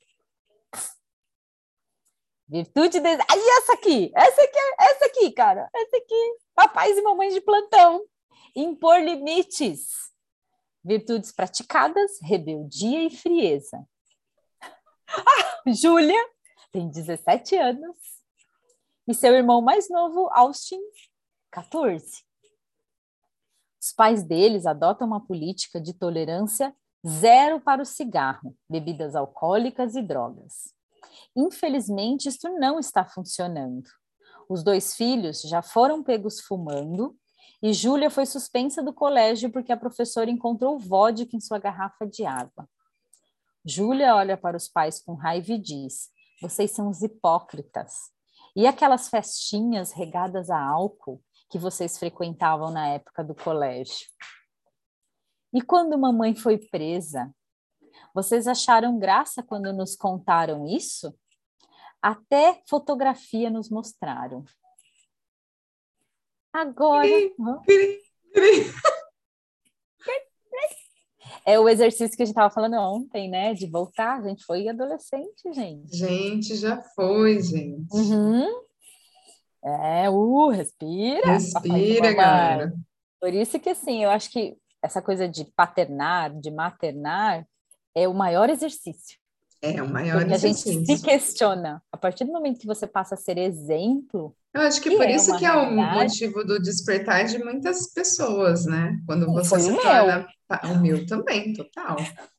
Virtude 2.47 2.99
de... 2.99 3.07
Aí 3.07 3.49
essa 3.57 3.73
aqui, 3.73 4.11
essa 4.15 4.41
aqui, 4.41 4.57
essa 4.79 5.05
aqui, 5.05 5.31
cara, 5.31 5.69
essa 5.75 5.97
aqui. 5.97 6.37
Papais 6.55 6.97
e 6.97 7.01
mamães 7.01 7.33
de 7.33 7.41
plantão. 7.41 8.05
Impor 8.55 8.99
limites. 8.99 10.11
Virtudes 10.83 11.31
praticadas, 11.31 12.19
rebeldia 12.21 13.03
e 13.03 13.09
frieza. 13.09 13.85
Ah, 15.09 15.71
Júlia 15.71 16.21
tem 16.69 16.89
17 16.89 17.55
anos 17.55 17.95
e 19.07 19.13
seu 19.13 19.33
irmão 19.33 19.61
mais 19.61 19.89
novo, 19.89 20.29
Austin, 20.33 20.81
14. 21.49 22.25
Os 23.81 23.93
pais 23.93 24.21
deles 24.21 24.65
adotam 24.65 25.07
uma 25.07 25.25
política 25.25 25.79
de 25.79 25.93
tolerância 25.93 26.75
zero 27.07 27.61
para 27.61 27.81
o 27.81 27.85
cigarro, 27.85 28.53
bebidas 28.69 29.15
alcoólicas 29.15 29.95
e 29.95 30.01
drogas. 30.01 30.75
Infelizmente, 31.35 32.29
isso 32.29 32.49
não 32.59 32.79
está 32.79 33.05
funcionando. 33.05 33.87
Os 34.49 34.63
dois 34.63 34.95
filhos 34.95 35.41
já 35.41 35.61
foram 35.61 36.03
pegos 36.03 36.39
fumando 36.39 37.15
e 37.61 37.73
Júlia 37.73 38.09
foi 38.09 38.25
suspensa 38.25 38.83
do 38.83 38.93
colégio 38.93 39.51
porque 39.51 39.71
a 39.71 39.77
professora 39.77 40.29
encontrou 40.29 40.77
vodka 40.77 41.35
em 41.35 41.39
sua 41.39 41.59
garrafa 41.59 42.05
de 42.05 42.25
água. 42.25 42.69
Júlia 43.65 44.15
olha 44.15 44.37
para 44.37 44.55
os 44.55 44.67
pais 44.67 45.01
com 45.01 45.13
raiva 45.13 45.51
e 45.51 45.57
diz: 45.57 46.09
Vocês 46.41 46.71
são 46.71 46.89
os 46.89 47.01
hipócritas. 47.01 48.11
E 48.55 48.65
aquelas 48.65 49.09
festinhas 49.09 49.91
regadas 49.91 50.49
a 50.49 50.59
álcool 50.59 51.21
que 51.49 51.57
vocês 51.57 51.97
frequentavam 51.97 52.71
na 52.71 52.87
época 52.87 53.23
do 53.23 53.35
colégio? 53.35 54.07
E 55.53 55.61
quando 55.61 55.97
mamãe 55.97 56.35
foi 56.35 56.57
presa, 56.57 57.33
vocês 58.13 58.47
acharam 58.47 58.97
graça 58.97 59.43
quando 59.43 59.71
nos 59.73 59.95
contaram 59.95 60.65
isso? 60.65 61.13
Até 62.01 62.61
fotografia 62.67 63.49
nos 63.49 63.69
mostraram. 63.69 64.43
Agora. 66.53 67.07
É 71.45 71.57
o 71.57 71.69
exercício 71.69 72.15
que 72.17 72.23
a 72.23 72.25
gente 72.25 72.33
estava 72.33 72.53
falando 72.53 72.75
ontem, 72.75 73.29
né? 73.29 73.53
De 73.53 73.67
voltar. 73.67 74.19
A 74.19 74.27
gente 74.27 74.43
foi 74.43 74.67
adolescente, 74.67 75.53
gente. 75.53 75.95
Gente, 75.95 76.55
já 76.55 76.81
foi, 76.93 77.41
gente. 77.41 77.87
Uhum. 77.93 78.67
É, 79.63 80.09
uh, 80.09 80.49
respira. 80.49 81.33
Respira, 81.33 82.13
galera. 82.13 82.73
Por 83.19 83.33
isso 83.33 83.59
que, 83.59 83.69
assim, 83.69 84.03
eu 84.03 84.09
acho 84.09 84.29
que 84.29 84.57
essa 84.81 85.01
coisa 85.01 85.27
de 85.27 85.45
paternar, 85.45 86.33
de 86.37 86.51
maternar, 86.51 87.47
é 87.97 88.07
o 88.07 88.13
maior 88.13 88.49
exercício. 88.49 89.17
É 89.59 89.81
o 89.81 89.89
maior 89.89 90.19
Porque 90.19 90.35
exercício. 90.35 90.69
a 90.71 90.73
gente 90.85 90.97
se 90.97 91.03
questiona. 91.03 91.81
A 91.91 91.97
partir 91.97 92.25
do 92.25 92.31
momento 92.31 92.59
que 92.59 92.67
você 92.67 92.85
passa 92.85 93.15
a 93.15 93.17
ser 93.17 93.39
exemplo. 93.39 94.35
Eu 94.53 94.61
acho 94.61 94.79
que, 94.79 94.89
que 94.89 94.95
por 94.95 95.05
é 95.05 95.15
isso 95.15 95.35
que 95.37 95.45
é 95.45 95.51
o 95.51 95.61
realidade. 95.61 96.03
motivo 96.03 96.43
do 96.43 96.61
despertar 96.61 97.25
de 97.25 97.39
muitas 97.43 97.91
pessoas, 97.91 98.65
né? 98.65 98.99
Quando 99.07 99.25
você 99.25 99.59
se 99.59 99.69
o 99.69 99.73
meu. 99.73 99.81
torna. 99.81 100.27
O 100.65 100.79
meu 100.79 101.05
também, 101.07 101.53
total. 101.53 101.97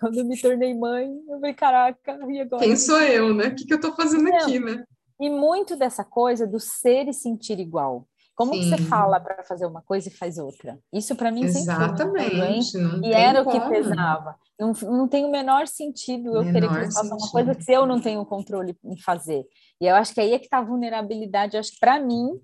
Quando 0.00 0.18
eu 0.18 0.24
me 0.24 0.40
tornei 0.40 0.74
mãe, 0.74 1.08
eu 1.28 1.38
falei, 1.38 1.54
caraca, 1.54 2.18
e 2.28 2.40
agora? 2.40 2.62
Quem 2.64 2.74
sou 2.74 3.00
eu, 3.00 3.34
né? 3.34 3.48
O 3.48 3.54
que, 3.54 3.66
que 3.66 3.74
eu 3.74 3.80
tô 3.80 3.94
fazendo 3.94 4.24
Não. 4.24 4.36
aqui, 4.38 4.58
né? 4.58 4.82
E 5.20 5.30
muito 5.30 5.76
dessa 5.76 6.04
coisa 6.04 6.46
do 6.46 6.58
ser 6.58 7.06
e 7.06 7.12
sentir 7.12 7.60
igual. 7.60 8.08
Como 8.36 8.52
que 8.52 8.64
você 8.64 8.76
fala 8.76 9.18
para 9.18 9.42
fazer 9.44 9.64
uma 9.64 9.80
coisa 9.80 10.08
e 10.08 10.12
faz 10.12 10.36
outra? 10.36 10.78
Isso 10.92 11.16
para 11.16 11.32
mim 11.32 11.48
sempre 11.48 11.74
foi. 11.74 11.84
Exatamente. 11.84 12.76
E 13.02 13.12
era 13.14 13.40
o 13.40 13.46
que 13.46 13.58
como. 13.58 13.70
pesava. 13.70 14.36
Não, 14.60 14.72
não 14.82 15.08
tem 15.08 15.24
o 15.24 15.30
menor 15.30 15.66
sentido 15.66 16.36
eu 16.36 16.42
querer 16.44 16.68
que 16.68 16.74
Menor 16.74 16.84
você 16.84 16.92
faça 16.92 17.14
uma 17.14 17.30
coisa 17.30 17.54
se 17.54 17.72
eu 17.72 17.86
não 17.86 17.98
tenho 17.98 18.24
controle 18.26 18.76
em 18.84 18.98
fazer. 19.00 19.46
E 19.80 19.86
eu 19.86 19.94
acho 19.96 20.12
que 20.12 20.20
aí 20.20 20.34
é 20.34 20.38
que 20.38 20.44
está 20.44 20.58
a 20.58 20.62
vulnerabilidade. 20.64 21.56
Eu 21.56 21.60
acho 21.60 21.72
que 21.72 21.80
para 21.80 21.98
mim 21.98 22.38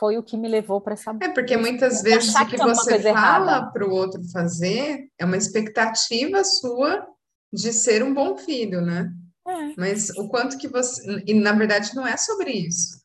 foi 0.00 0.18
o 0.18 0.22
que 0.22 0.36
me 0.36 0.48
levou 0.48 0.80
para 0.80 0.94
essa. 0.94 1.16
É 1.22 1.28
porque 1.28 1.56
muitas 1.56 2.02
vezes 2.02 2.34
o 2.34 2.38
que 2.46 2.56
que 2.56 2.56
você 2.58 3.00
fala 3.12 3.70
para 3.70 3.86
o 3.86 3.92
outro 3.92 4.20
fazer 4.32 5.08
é 5.16 5.24
uma 5.24 5.36
expectativa 5.36 6.42
sua 6.42 7.06
de 7.52 7.72
ser 7.72 8.02
um 8.02 8.12
bom 8.12 8.36
filho, 8.36 8.80
né? 8.80 9.12
É, 9.46 9.74
Mas 9.76 10.10
o 10.10 10.28
quanto 10.28 10.58
que 10.58 10.66
você. 10.66 11.22
E 11.24 11.34
na 11.34 11.52
verdade 11.52 11.94
não 11.94 12.04
é 12.04 12.16
sobre 12.16 12.50
isso. 12.50 13.00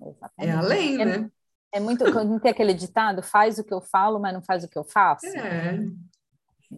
É 0.00 0.08
exatamente. 0.08 0.56
além, 0.56 1.00
É- 1.00 1.04
né? 1.04 1.30
É 1.72 1.80
muito. 1.80 2.04
Não 2.24 2.38
tem 2.38 2.50
aquele 2.50 2.74
ditado, 2.74 3.22
faz 3.22 3.58
o 3.58 3.64
que 3.64 3.72
eu 3.72 3.80
falo, 3.80 4.18
mas 4.18 4.34
não 4.34 4.42
faz 4.42 4.64
o 4.64 4.68
que 4.68 4.78
eu 4.78 4.84
faço? 4.84 5.26
É. 5.26 5.78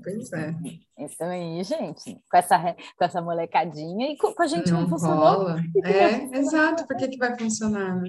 Pois 0.03 0.33
é. 0.33 0.55
Isso 0.99 1.23
aí, 1.23 1.63
gente, 1.65 2.19
com 2.31 2.37
essa, 2.37 2.59
com 2.97 3.05
essa 3.05 3.21
molecadinha 3.21 4.11
e 4.11 4.17
com, 4.17 4.33
com 4.33 4.43
a 4.43 4.47
gente 4.47 4.71
não, 4.71 4.83
não 4.83 4.89
funcionou. 4.89 5.51
É, 5.85 6.39
exato. 6.39 6.87
Por 6.87 6.97
que, 6.97 7.09
que 7.09 7.19
vai 7.19 7.39
funcionar? 7.39 8.01
né? 8.01 8.09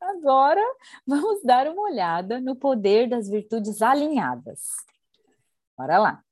Agora, 0.00 0.62
vamos 1.06 1.42
dar 1.42 1.66
uma 1.66 1.82
olhada 1.82 2.40
no 2.40 2.54
poder 2.54 3.08
das 3.08 3.28
virtudes 3.28 3.80
alinhadas. 3.80 4.60
Bora 5.76 5.98
lá. 5.98 6.22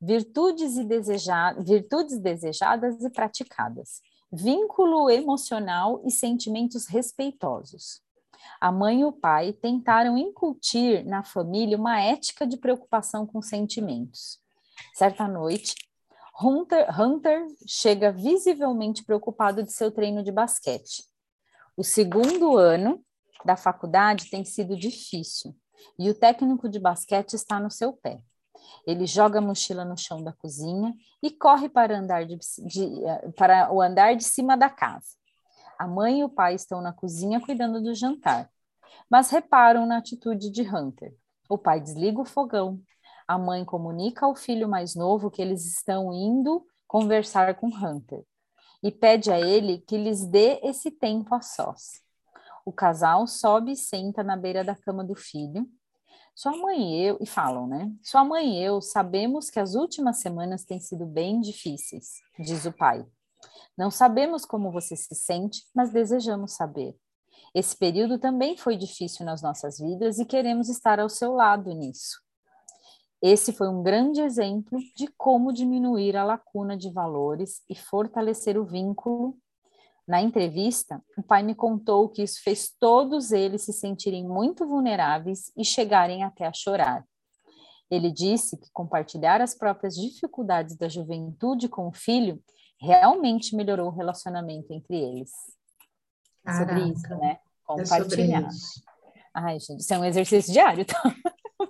Virtudes, 0.00 0.76
e 0.76 0.84
deseja... 0.84 1.52
Virtudes 1.54 2.18
desejadas 2.18 3.02
e 3.02 3.10
praticadas. 3.10 4.00
Vínculo 4.30 5.10
emocional 5.10 6.02
e 6.04 6.10
sentimentos 6.10 6.86
respeitosos. 6.86 8.02
A 8.60 8.70
mãe 8.70 9.00
e 9.00 9.04
o 9.04 9.12
pai 9.12 9.52
tentaram 9.52 10.16
incutir 10.16 11.04
na 11.04 11.22
família 11.22 11.76
uma 11.76 12.00
ética 12.00 12.46
de 12.46 12.56
preocupação 12.56 13.26
com 13.26 13.42
sentimentos. 13.42 14.40
Certa 14.94 15.26
noite, 15.26 15.74
Hunter, 16.40 17.00
Hunter 17.00 17.46
chega 17.66 18.10
visivelmente 18.10 19.04
preocupado 19.04 19.62
de 19.62 19.72
seu 19.72 19.90
treino 19.90 20.22
de 20.22 20.32
basquete. 20.32 21.04
O 21.76 21.84
segundo 21.84 22.56
ano 22.56 23.04
da 23.44 23.56
faculdade 23.56 24.30
tem 24.30 24.44
sido 24.44 24.76
difícil 24.76 25.54
e 25.98 26.08
o 26.10 26.14
técnico 26.14 26.68
de 26.68 26.78
basquete 26.78 27.34
está 27.34 27.58
no 27.58 27.70
seu 27.70 27.92
pé. 27.92 28.22
Ele 28.86 29.06
joga 29.06 29.38
a 29.38 29.42
mochila 29.42 29.84
no 29.84 29.96
chão 29.96 30.22
da 30.22 30.32
cozinha 30.32 30.94
e 31.22 31.30
corre 31.30 31.68
para, 31.68 31.98
andar 31.98 32.24
de, 32.24 32.38
de, 32.66 33.00
para 33.36 33.72
o 33.72 33.80
andar 33.80 34.14
de 34.14 34.24
cima 34.24 34.56
da 34.56 34.70
casa. 34.70 35.21
A 35.82 35.86
mãe 35.88 36.20
e 36.20 36.24
o 36.24 36.28
pai 36.28 36.54
estão 36.54 36.80
na 36.80 36.92
cozinha 36.92 37.40
cuidando 37.40 37.82
do 37.82 37.92
jantar, 37.92 38.48
mas 39.10 39.30
reparam 39.30 39.84
na 39.84 39.96
atitude 39.96 40.48
de 40.48 40.62
Hunter. 40.62 41.12
O 41.48 41.58
pai 41.58 41.80
desliga 41.80 42.20
o 42.20 42.24
fogão. 42.24 42.80
A 43.26 43.36
mãe 43.36 43.64
comunica 43.64 44.24
ao 44.24 44.36
filho 44.36 44.68
mais 44.68 44.94
novo 44.94 45.28
que 45.28 45.42
eles 45.42 45.66
estão 45.66 46.12
indo 46.12 46.64
conversar 46.86 47.56
com 47.56 47.66
Hunter 47.66 48.24
e 48.80 48.92
pede 48.92 49.32
a 49.32 49.40
ele 49.40 49.78
que 49.78 49.96
lhes 49.96 50.24
dê 50.24 50.60
esse 50.62 50.88
tempo 50.88 51.34
a 51.34 51.40
sós. 51.40 52.00
O 52.64 52.72
casal 52.72 53.26
sobe 53.26 53.72
e 53.72 53.76
senta 53.76 54.22
na 54.22 54.36
beira 54.36 54.62
da 54.62 54.76
cama 54.76 55.02
do 55.02 55.16
filho. 55.16 55.68
Sua 56.32 56.56
mãe 56.56 56.94
e 56.94 57.06
eu, 57.06 57.18
e 57.20 57.26
falam, 57.26 57.66
né? 57.66 57.92
Sua 58.04 58.24
mãe 58.24 58.56
e 58.56 58.62
eu 58.62 58.80
sabemos 58.80 59.50
que 59.50 59.58
as 59.58 59.74
últimas 59.74 60.18
semanas 60.18 60.64
têm 60.64 60.78
sido 60.78 61.04
bem 61.04 61.40
difíceis, 61.40 62.20
diz 62.38 62.66
o 62.66 62.72
pai. 62.72 63.04
Não 63.76 63.90
sabemos 63.90 64.44
como 64.44 64.70
você 64.70 64.96
se 64.96 65.14
sente, 65.14 65.64
mas 65.74 65.90
desejamos 65.90 66.54
saber. 66.54 66.96
Esse 67.54 67.76
período 67.76 68.18
também 68.18 68.56
foi 68.56 68.76
difícil 68.76 69.26
nas 69.26 69.42
nossas 69.42 69.78
vidas 69.78 70.18
e 70.18 70.24
queremos 70.24 70.68
estar 70.68 70.98
ao 70.98 71.08
seu 71.08 71.32
lado 71.34 71.70
nisso. 71.72 72.20
Esse 73.22 73.52
foi 73.52 73.68
um 73.68 73.82
grande 73.82 74.20
exemplo 74.20 74.78
de 74.96 75.06
como 75.16 75.52
diminuir 75.52 76.16
a 76.16 76.24
lacuna 76.24 76.76
de 76.76 76.90
valores 76.90 77.62
e 77.68 77.74
fortalecer 77.74 78.58
o 78.58 78.64
vínculo. 78.64 79.36
Na 80.08 80.20
entrevista, 80.20 81.00
o 81.16 81.22
pai 81.22 81.42
me 81.42 81.54
contou 81.54 82.08
que 82.08 82.22
isso 82.22 82.42
fez 82.42 82.70
todos 82.80 83.30
eles 83.30 83.62
se 83.62 83.72
sentirem 83.72 84.26
muito 84.26 84.66
vulneráveis 84.66 85.52
e 85.56 85.64
chegarem 85.64 86.24
até 86.24 86.46
a 86.46 86.52
chorar. 86.52 87.06
Ele 87.88 88.10
disse 88.10 88.56
que 88.56 88.70
compartilhar 88.72 89.40
as 89.40 89.54
próprias 89.54 89.94
dificuldades 89.94 90.76
da 90.76 90.88
juventude 90.88 91.68
com 91.68 91.86
o 91.86 91.92
filho 91.92 92.42
realmente 92.82 93.54
melhorou 93.56 93.88
o 93.88 93.94
relacionamento 93.94 94.72
entre 94.72 94.96
eles. 94.96 95.30
Caraca, 96.44 96.74
sobre 96.74 96.92
isso, 96.92 97.08
né? 97.08 97.32
É 97.32 97.38
Compartilhar. 97.64 98.48
isso. 98.48 98.82
Ai, 99.34 99.58
gente, 99.60 99.80
isso 99.80 99.94
é 99.94 99.98
um 99.98 100.04
exercício 100.04 100.52
diário, 100.52 100.84
tá? 100.84 101.00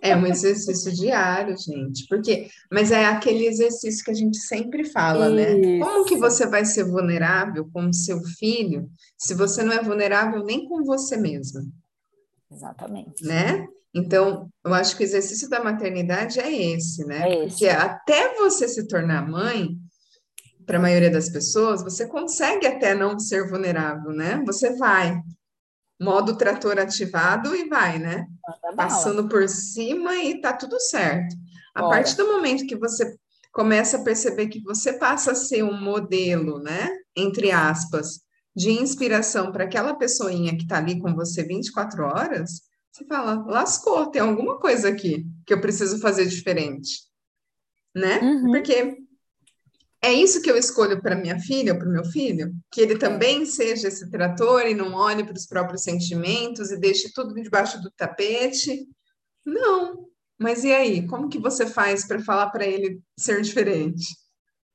É 0.01 0.17
um 0.17 0.27
exercício 0.27 0.93
diário, 0.93 1.55
gente. 1.57 2.07
Porque, 2.09 2.49
mas 2.73 2.91
é 2.91 3.05
aquele 3.05 3.47
exercício 3.47 4.05
que 4.05 4.11
a 4.11 4.15
gente 4.15 4.39
sempre 4.39 4.85
fala, 4.85 5.29
né? 5.29 5.79
Como 5.79 6.05
que 6.07 6.17
você 6.17 6.47
vai 6.47 6.65
ser 6.65 6.85
vulnerável 6.85 7.69
com 7.73 7.93
seu 7.93 8.21
filho 8.39 8.91
se 9.19 9.35
você 9.35 9.63
não 9.63 9.73
é 9.73 9.83
vulnerável 9.83 10.43
nem 10.45 10.67
com 10.67 10.83
você 10.83 11.17
mesma, 11.17 11.63
Exatamente. 12.51 13.23
né? 13.25 13.67
Então, 13.95 14.49
eu 14.65 14.73
acho 14.73 14.97
que 14.97 15.03
o 15.03 15.05
exercício 15.05 15.49
da 15.51 15.63
maternidade 15.63 16.41
é 16.41 16.51
esse, 16.51 17.05
né? 17.05 17.29
É 17.29 17.45
esse. 17.45 17.49
Porque 17.49 17.69
até 17.69 18.35
você 18.37 18.67
se 18.67 18.89
tornar 18.89 19.29
mãe, 19.29 19.77
para 20.73 20.79
a 20.79 20.83
maioria 20.83 21.11
das 21.11 21.29
pessoas, 21.29 21.83
você 21.83 22.07
consegue 22.07 22.67
até 22.67 22.95
não 22.95 23.19
ser 23.19 23.47
vulnerável, 23.47 24.11
né? 24.11 24.43
Você 24.47 24.75
vai. 24.75 25.21
Modo 26.01 26.35
trator 26.35 26.79
ativado 26.79 27.55
e 27.55 27.69
vai, 27.69 27.99
né? 27.99 28.27
Passando 28.75 29.29
por 29.29 29.47
cima 29.51 30.17
e 30.17 30.41
tá 30.41 30.55
tudo 30.55 30.81
certo. 30.81 31.37
A 31.75 31.83
Bora. 31.83 31.97
partir 31.97 32.17
do 32.17 32.27
momento 32.27 32.67
que 32.67 32.75
você 32.75 33.15
começa 33.53 33.99
a 33.99 34.03
perceber 34.03 34.47
que 34.47 34.63
você 34.63 34.95
passa 34.95 35.33
a 35.33 35.35
ser 35.35 35.63
um 35.63 35.79
modelo, 35.79 36.59
né, 36.59 36.89
entre 37.15 37.51
aspas, 37.51 38.21
de 38.57 38.71
inspiração 38.71 39.53
para 39.53 39.65
aquela 39.65 39.95
pessoinha 39.95 40.57
que 40.57 40.63
está 40.63 40.79
ali 40.79 40.99
com 40.99 41.15
você 41.15 41.43
24 41.43 42.03
horas, 42.03 42.63
você 42.91 43.05
fala, 43.05 43.45
lascou, 43.47 44.07
tem 44.07 44.23
alguma 44.23 44.59
coisa 44.59 44.89
aqui 44.89 45.27
que 45.47 45.53
eu 45.53 45.61
preciso 45.61 46.01
fazer 46.01 46.25
diferente, 46.25 47.03
né? 47.95 48.21
Uhum. 48.21 48.53
Porque 48.53 49.02
é 50.03 50.13
isso 50.13 50.43
que 50.43 50.51
eu 50.51 50.57
escolho 50.57 51.01
para 51.01 51.15
minha 51.15 51.39
filha, 51.39 51.79
para 51.79 51.89
o 51.89 51.93
meu 51.93 52.05
filho, 52.05 52.53
que 52.71 52.81
ele 52.81 52.99
também 52.99 53.47
seja 53.47 53.89
esse 53.89 54.11
trator 54.11 54.67
e 54.67 54.75
não 54.75 54.95
olhe 54.95 55.25
para 55.25 55.37
os 55.37 55.47
próprios 55.47 55.83
sentimentos 55.85 56.71
e 56.71 56.77
deixe 56.79 57.13
tudo 57.13 57.35
debaixo 57.35 57.81
do 57.81 57.91
tapete. 57.93 58.87
Não. 59.47 60.07
Mas 60.39 60.65
e 60.65 60.73
aí? 60.73 61.07
Como 61.07 61.29
que 61.29 61.39
você 61.39 61.67
faz 61.67 62.07
para 62.07 62.19
falar 62.21 62.51
para 62.51 62.67
ele 62.67 63.01
ser 63.17 63.41
diferente? 63.43 64.05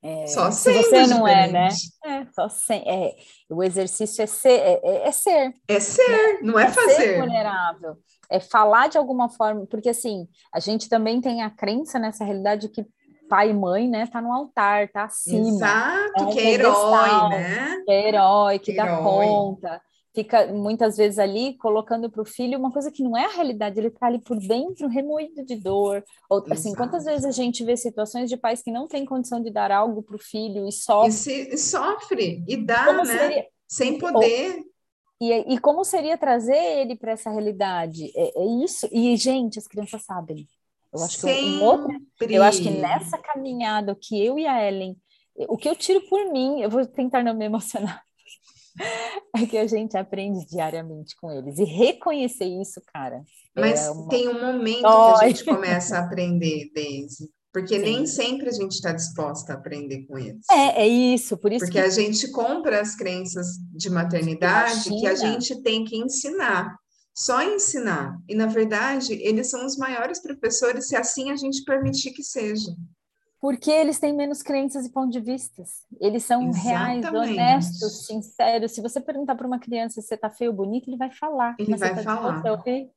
É, 0.01 0.27
Só 0.27 0.51
se 0.51 0.71
você 0.71 1.07
não 1.07 1.27
é, 1.27 1.51
né? 1.51 1.67
diferente. 1.67 1.91
É, 2.05 2.25
só 2.31 2.47
sem, 2.47 2.81
é, 2.87 3.15
o 3.49 3.63
exercício 3.63 4.21
é 4.21 4.27
ser, 4.27 4.49
é, 4.59 4.79
é- 4.83 5.07
é 5.07 5.11
ser, 5.11 5.53
É 5.67 5.79
ser, 5.79 6.39
não 6.41 6.57
é 6.57 6.65
é 6.65 6.71
ser 6.71 6.75
fazer. 6.75 7.17
vulnerável, 7.17 7.97
é 8.29 8.39
falar 8.39 8.87
de 8.87 8.97
alguma 8.97 9.27
forma, 9.27 9.65
porque 9.65 9.89
assim, 9.89 10.27
a 10.53 10.59
gente 10.59 10.87
também 10.87 11.19
tem 11.19 11.41
a 11.41 11.49
crença 11.49 11.97
nessa 11.99 12.23
realidade 12.23 12.69
que 12.69 12.85
pai 13.27 13.49
e 13.51 13.53
mãe, 13.53 13.87
né, 13.89 14.07
tá 14.07 14.21
no 14.21 14.31
altar, 14.33 14.89
tá 14.91 15.05
acima, 15.05 15.47
Exato, 15.47 16.13
É 16.15 16.23
um 16.23 16.27
que 16.27 16.39
é 16.39 16.45
herói, 16.53 17.23
né? 17.25 17.85
que 17.85 17.91
é 17.91 18.07
herói, 18.09 18.59
que 18.59 18.73
dá 18.73 18.85
Herói. 18.85 19.01
conta, 19.01 19.81
fica 20.13 20.47
muitas 20.53 20.97
vezes 20.97 21.19
ali 21.19 21.57
colocando 21.57 22.09
para 22.09 22.21
o 22.21 22.25
filho 22.25 22.57
uma 22.59 22.71
coisa 22.71 22.91
que 22.91 23.03
não 23.03 23.15
é 23.17 23.25
a 23.25 23.29
realidade, 23.35 23.79
ele 23.79 23.91
tá 23.91 24.07
ali 24.07 24.19
por 24.19 24.37
dentro 24.39 24.87
remoído 24.87 25.45
de 25.45 25.55
dor. 25.55 26.03
Ou, 26.29 26.45
assim, 26.51 26.75
quantas 26.75 27.05
vezes 27.05 27.25
a 27.25 27.31
gente 27.31 27.63
vê 27.63 27.77
situações 27.77 28.29
de 28.29 28.37
pais 28.37 28.61
que 28.63 28.71
não 28.71 28.87
têm 28.87 29.05
condição 29.05 29.41
de 29.41 29.51
dar 29.51 29.71
algo 29.71 30.01
para 30.03 30.15
o 30.15 30.19
filho 30.19 30.65
e 30.67 30.71
E, 30.99 31.11
sofre, 31.11 31.11
se, 31.11 31.49
e 31.53 31.57
sofre, 31.57 32.43
e 32.47 32.57
dá, 32.57 32.85
como 32.85 33.03
né? 33.05 33.17
seria, 33.19 33.47
Sem 33.67 33.97
poder. 33.97 34.63
e, 35.21 35.31
e 35.55 35.59
como 35.59 35.83
seria 35.83 36.17
trazer 36.17 36.55
ele 36.79 36.95
para 36.95 37.11
essa 37.13 37.29
realidade? 37.29 38.11
É, 38.15 38.39
é 38.41 38.45
isso. 38.63 38.87
E, 38.91 39.15
gente, 39.17 39.57
as 39.59 39.67
crianças 39.67 40.03
sabem. 40.03 40.47
Eu 40.93 41.04
acho 41.04 41.19
que 41.19 41.26
um 41.28 41.63
outro. 41.63 41.89
Eu 42.30 42.43
acho 42.43 42.62
que 42.62 42.69
nessa 42.69 43.17
caminhada 43.17 43.95
que 44.00 44.23
eu 44.23 44.38
e 44.39 44.45
a 44.47 44.65
Ellen, 44.67 44.95
o 45.36 45.58
que 45.58 45.67
eu 45.69 45.76
tiro 45.76 46.02
por 46.10 46.32
mim, 46.32 46.62
eu 46.62 46.69
vou 46.69 46.86
tentar 46.86 47.23
não 47.23 47.36
me 47.36 47.45
emocionar, 47.45 48.02
é 49.36 49.45
que 49.45 49.58
a 49.58 49.67
gente 49.67 49.97
aprende 49.97 50.45
diariamente 50.47 51.15
com 51.19 51.32
eles. 51.32 51.58
E 51.60 51.63
reconhecer 51.63 52.45
isso, 52.45 52.82
cara. 52.93 53.23
Mas 53.56 53.86
é 53.86 53.91
uma- 53.91 54.08
tem 54.10 54.28
um 54.30 54.39
momento 54.45 54.78
que 54.78 54.82
Dói. 54.82 55.26
a 55.26 55.28
gente 55.28 55.45
começa 55.45 55.97
a 55.97 56.00
aprender, 56.06 56.71
Daisy. 56.73 57.30
Porque 57.52 57.80
nem 57.80 58.06
Sim. 58.06 58.21
sempre 58.21 58.50
a 58.50 58.52
gente 58.52 58.73
está 58.73 58.91
disposta 58.91 59.54
a 59.54 59.56
aprender 59.56 60.06
com 60.06 60.15
eles. 60.17 60.45
É, 60.52 60.84
é 60.84 60.88
isso, 60.88 61.36
por 61.38 61.52
isso 61.52 61.65
Porque 61.65 61.80
que 61.80 61.84
a 61.86 61.89
gente 61.89 62.30
compra 62.32 62.80
as 62.82 62.95
crenças 62.95 63.47
de 63.73 63.89
maternidade 63.89 64.88
que 64.89 65.08
a 65.08 65.15
gente 65.15 65.60
tem 65.63 65.84
que 65.84 65.97
ensinar. 65.97 66.76
Só 67.19 67.41
ensinar. 67.41 68.21
E, 68.30 68.36
na 68.36 68.45
verdade, 68.45 69.13
eles 69.13 69.49
são 69.49 69.65
os 69.65 69.75
maiores 69.75 70.21
professores 70.21 70.88
se 70.88 70.95
assim 70.95 71.32
a 71.32 71.36
gente 71.36 71.63
permitir 71.63 72.12
que 72.12 72.21
seja. 72.23 72.71
porque 73.39 73.72
eles 73.72 73.97
têm 73.99 74.13
menos 74.15 74.41
crenças 74.43 74.86
e 74.86 74.91
pontos 74.91 75.11
de 75.13 75.20
vistas. 75.20 75.84
Eles 75.99 76.24
são 76.24 76.51
reais, 76.51 76.99
Exatamente. 76.99 77.32
honestos, 77.34 78.05
sinceros. 78.05 78.72
Se 78.72 78.82
você 78.82 78.99
perguntar 79.01 79.36
para 79.36 79.47
uma 79.47 79.59
criança 79.59 79.99
se 80.01 80.07
você 80.07 80.18
tá 80.18 80.30
feio 80.30 80.51
ou 80.51 80.57
bonito, 80.57 80.88
ele 80.89 80.97
vai 80.97 81.11
falar. 81.11 81.55
Ele 81.57 81.76
vai 81.76 81.95
tá 81.95 82.03
falar. 82.03 82.43
ouvir? 82.51 82.89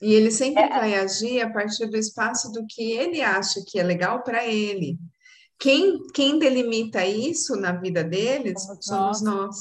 E 0.00 0.12
ele 0.12 0.30
sempre 0.30 0.62
É. 0.62 0.68
vai 0.68 0.94
agir 0.94 1.40
a 1.42 1.50
partir 1.50 1.86
do 1.86 1.96
espaço 1.96 2.50
do 2.52 2.66
que 2.66 2.92
ele 2.92 3.22
acha 3.22 3.62
que 3.66 3.78
é 3.78 3.82
legal 3.82 4.22
para 4.22 4.46
ele. 4.46 4.98
Quem, 5.58 5.98
quem 6.14 6.38
delimita 6.38 7.04
isso 7.06 7.56
na 7.56 7.72
vida 7.72 8.04
deles 8.04 8.62
Somos 8.62 8.84
somos 8.86 9.22
nós. 9.22 9.56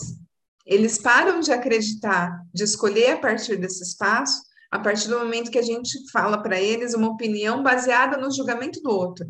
Eles 0.65 0.97
param 0.97 1.39
de 1.39 1.51
acreditar, 1.51 2.41
de 2.53 2.63
escolher 2.63 3.11
a 3.11 3.17
partir 3.17 3.55
desse 3.57 3.83
espaço, 3.83 4.41
a 4.71 4.79
partir 4.79 5.07
do 5.07 5.19
momento 5.19 5.51
que 5.51 5.59
a 5.59 5.63
gente 5.63 5.91
fala 6.11 6.41
para 6.41 6.59
eles 6.59 6.93
uma 6.93 7.09
opinião 7.09 7.61
baseada 7.61 8.17
no 8.17 8.33
julgamento 8.33 8.81
do 8.81 8.89
outro. 8.89 9.25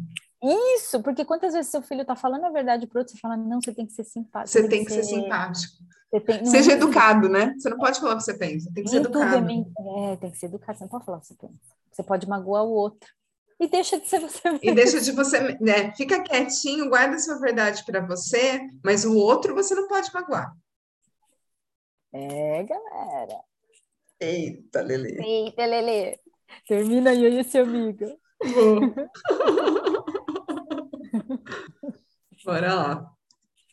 Isso, 0.76 1.02
porque 1.02 1.26
quantas 1.26 1.54
vezes 1.54 1.72
seu 1.72 1.82
filho 1.82 2.06
tá 2.06 2.16
falando 2.16 2.46
a 2.46 2.52
verdade 2.52 2.88
pro 2.88 3.00
outro, 3.00 3.14
você 3.14 3.20
fala, 3.20 3.36
não, 3.36 3.60
você 3.62 3.74
tem 3.74 3.86
que 3.86 3.94
ser 3.94 4.04
simpático. 4.04 4.52
Você 4.52 4.68
tem 4.68 4.86
que 4.86 4.94
ser 4.94 5.04
simpático. 5.04 5.74
Tem, 6.26 6.46
Seja 6.46 6.72
é 6.72 6.76
educado, 6.76 7.28
né? 7.28 7.54
Você 7.58 7.70
não 7.70 7.78
pode 7.78 8.00
falar 8.00 8.14
o 8.14 8.18
que 8.18 8.24
você 8.24 8.38
pensa, 8.38 8.72
tem 8.74 8.84
que 8.84 8.90
ser 8.90 8.98
educado. 8.98 9.50
É, 9.50 10.14
é, 10.14 10.16
tem 10.16 10.32
que 10.32 10.38
ser 10.38 10.46
educado, 10.46 10.78
você 10.78 10.84
não 10.84 10.90
pode 10.90 11.06
falar 11.06 11.18
o 11.18 11.22
que 11.22 11.28
você 11.28 11.36
pensa. 11.36 11.60
Você 11.92 12.04
pode 12.04 12.30
magoar 12.30 12.64
o 12.64 12.72
outro. 12.72 13.10
E 13.60 13.68
deixa 13.68 14.00
de 14.00 14.08
ser 14.08 14.20
você 14.20 14.50
mesmo. 14.50 14.60
E 14.64 14.74
deixa 14.74 15.02
de 15.02 15.12
você, 15.12 15.58
né? 15.60 15.94
Fica 15.96 16.22
quietinho, 16.22 16.90
guarda 16.90 17.18
sua 17.18 17.40
verdade 17.40 17.84
para 17.86 18.06
você, 18.06 18.60
mas 18.84 19.04
o 19.06 19.16
outro 19.16 19.56
você 19.56 19.74
não 19.74 19.88
pode 19.88 20.14
magoar. 20.14 20.54
É, 22.18 22.64
galera. 22.64 23.42
Eita, 24.22 24.82
Lele. 24.82 25.22
Eita, 25.22 25.66
Lele. 25.66 26.18
Termina 26.66 27.10
aí, 27.10 27.26
aí, 27.26 27.44
seu 27.44 27.66
amigo. 27.66 28.06
Bora 32.46 32.74
lá. 32.74 33.12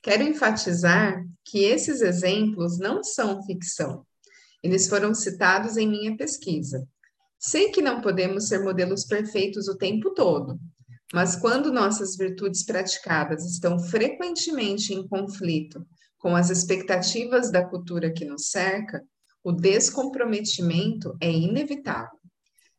Quero 0.03 0.25
enfatizar 0.25 1.25
que 1.45 1.63
esses 1.63 2.01
exemplos 2.01 2.81
não 2.81 3.05
são 3.05 3.45
ficção. 3.45 4.05
Eles 4.61 4.89
foram 4.89 5.15
citados 5.15 5.77
em 5.77 5.89
minha 5.89 6.17
pesquisa. 6.17 6.85
Sei 7.39 7.71
que 7.71 7.81
não 7.81 8.01
podemos 8.01 8.49
ser 8.49 8.59
modelos 8.59 9.05
perfeitos 9.05 9.69
o 9.69 9.79
tempo 9.79 10.13
todo, 10.15 10.59
mas 11.13 11.37
quando 11.37 11.73
nossas 11.73 12.17
virtudes 12.17 12.65
praticadas 12.65 13.45
estão 13.45 13.79
frequentemente 13.79 14.93
em 14.93 15.07
conflito 15.07 15.87
com 16.23 16.37
as 16.37 16.51
expectativas 16.51 17.51
da 17.51 17.65
cultura 17.65 18.09
que 18.09 18.25
nos 18.25 18.51
cerca, 18.51 19.03
o 19.43 19.51
descomprometimento 19.51 21.17
é 21.21 21.29
inevitável. 21.29 22.17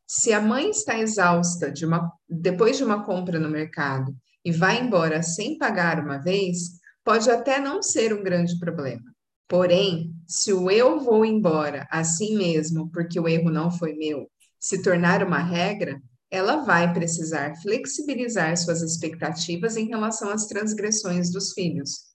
Se 0.08 0.32
a 0.32 0.40
mãe 0.40 0.70
está 0.70 0.98
exausta 0.98 1.70
de 1.70 1.86
uma, 1.86 2.10
depois 2.30 2.78
de 2.78 2.86
uma 2.86 3.04
compra 3.04 3.38
no 3.38 3.50
mercado 3.50 4.16
e 4.46 4.52
vai 4.54 4.82
embora 4.82 5.22
sem 5.22 5.58
pagar 5.58 6.00
uma 6.00 6.20
vez, 6.20 6.80
pode 7.04 7.30
até 7.30 7.60
não 7.60 7.84
ser 7.84 8.14
um 8.14 8.24
grande 8.24 8.58
problema. 8.58 9.04
Porém, 9.50 10.16
se 10.26 10.54
o 10.54 10.72
eu 10.72 11.02
vou 11.02 11.26
embora 11.26 11.86
assim 11.92 12.38
mesmo 12.38 12.90
porque 12.92 13.20
o 13.20 13.28
erro 13.28 13.52
não 13.52 13.70
foi 13.70 13.94
meu 13.94 14.32
se 14.58 14.82
tornar 14.82 15.22
uma 15.22 15.40
regra, 15.40 16.02
ela 16.32 16.64
vai 16.64 16.94
precisar 16.94 17.58
flexibilizar 17.62 18.56
suas 18.56 18.82
expectativas 18.82 19.76
em 19.76 19.86
relação 19.86 20.30
às 20.30 20.48
transgressões 20.48 21.30
dos 21.30 21.52
filhos. 21.52 22.13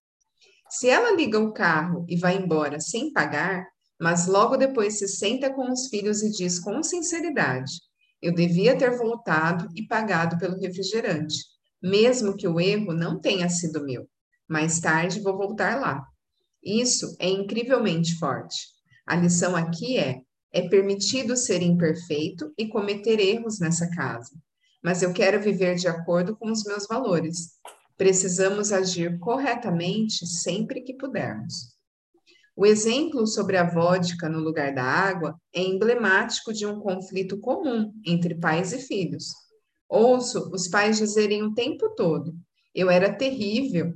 Se 0.71 0.89
ela 0.89 1.15
liga 1.15 1.39
o 1.39 1.53
carro 1.53 2.05
e 2.09 2.17
vai 2.17 2.37
embora 2.37 2.81
sem 2.81 3.13
pagar, 3.13 3.67
mas 4.01 4.27
logo 4.27 4.57
depois 4.57 4.99
se 4.99 5.09
senta 5.09 5.53
com 5.53 5.71
os 5.73 5.89
filhos 5.89 6.23
e 6.23 6.31
diz 6.31 6.59
com 6.59 6.83
sinceridade: 6.83 7.73
Eu 8.23 8.35
devia 8.35 8.77
ter 8.77 8.97
voltado 8.97 9.69
e 9.75 9.87
pagado 9.87 10.39
pelo 10.39 10.59
refrigerante, 10.59 11.37
mesmo 11.83 12.37
que 12.37 12.47
o 12.47 12.61
erro 12.61 12.93
não 12.93 13.21
tenha 13.21 13.49
sido 13.49 13.85
meu. 13.85 14.09
Mais 14.49 14.79
tarde 14.81 15.21
vou 15.21 15.37
voltar 15.37 15.81
lá. 15.81 16.07
Isso 16.63 17.17
é 17.19 17.29
incrivelmente 17.29 18.19
forte. 18.19 18.57
A 19.07 19.17
lição 19.17 19.57
aqui 19.57 19.99
é: 19.99 20.21
é 20.53 20.69
permitido 20.69 21.37
ser 21.37 21.63
imperfeito 21.63 22.53
e 22.57 22.69
cometer 22.69 23.21
erros 23.21 23.59
nessa 23.59 23.89
casa, 23.91 24.31
mas 24.83 25.03
eu 25.03 25.13
quero 25.13 25.41
viver 25.41 25.77
de 25.77 25.89
acordo 25.89 26.37
com 26.37 26.51
os 26.51 26.65
meus 26.65 26.87
valores. 26.87 27.59
Precisamos 27.99 28.73
agir 28.73 29.19
corretamente 29.19 30.25
sempre 30.25 30.81
que 30.81 30.95
pudermos. 30.95 31.77
O 32.57 32.65
exemplo 32.65 33.27
sobre 33.27 33.57
a 33.57 33.69
vodka 33.69 34.29
no 34.29 34.39
lugar 34.39 34.73
da 34.75 34.85
água 34.85 35.37
é 35.53 35.61
emblemático 35.61 36.53
de 36.53 36.65
um 36.65 36.81
conflito 36.81 37.39
comum 37.39 37.93
entre 38.07 38.37
pais 38.37 38.73
e 38.73 38.79
filhos. 38.79 39.33
Ouço 39.89 40.49
os 40.53 40.69
pais 40.69 40.99
dizerem 40.99 41.43
o 41.43 41.55
tempo 41.55 41.93
todo: 41.97 42.35
eu 42.73 42.89
era 42.89 43.13
terrível 43.13 43.93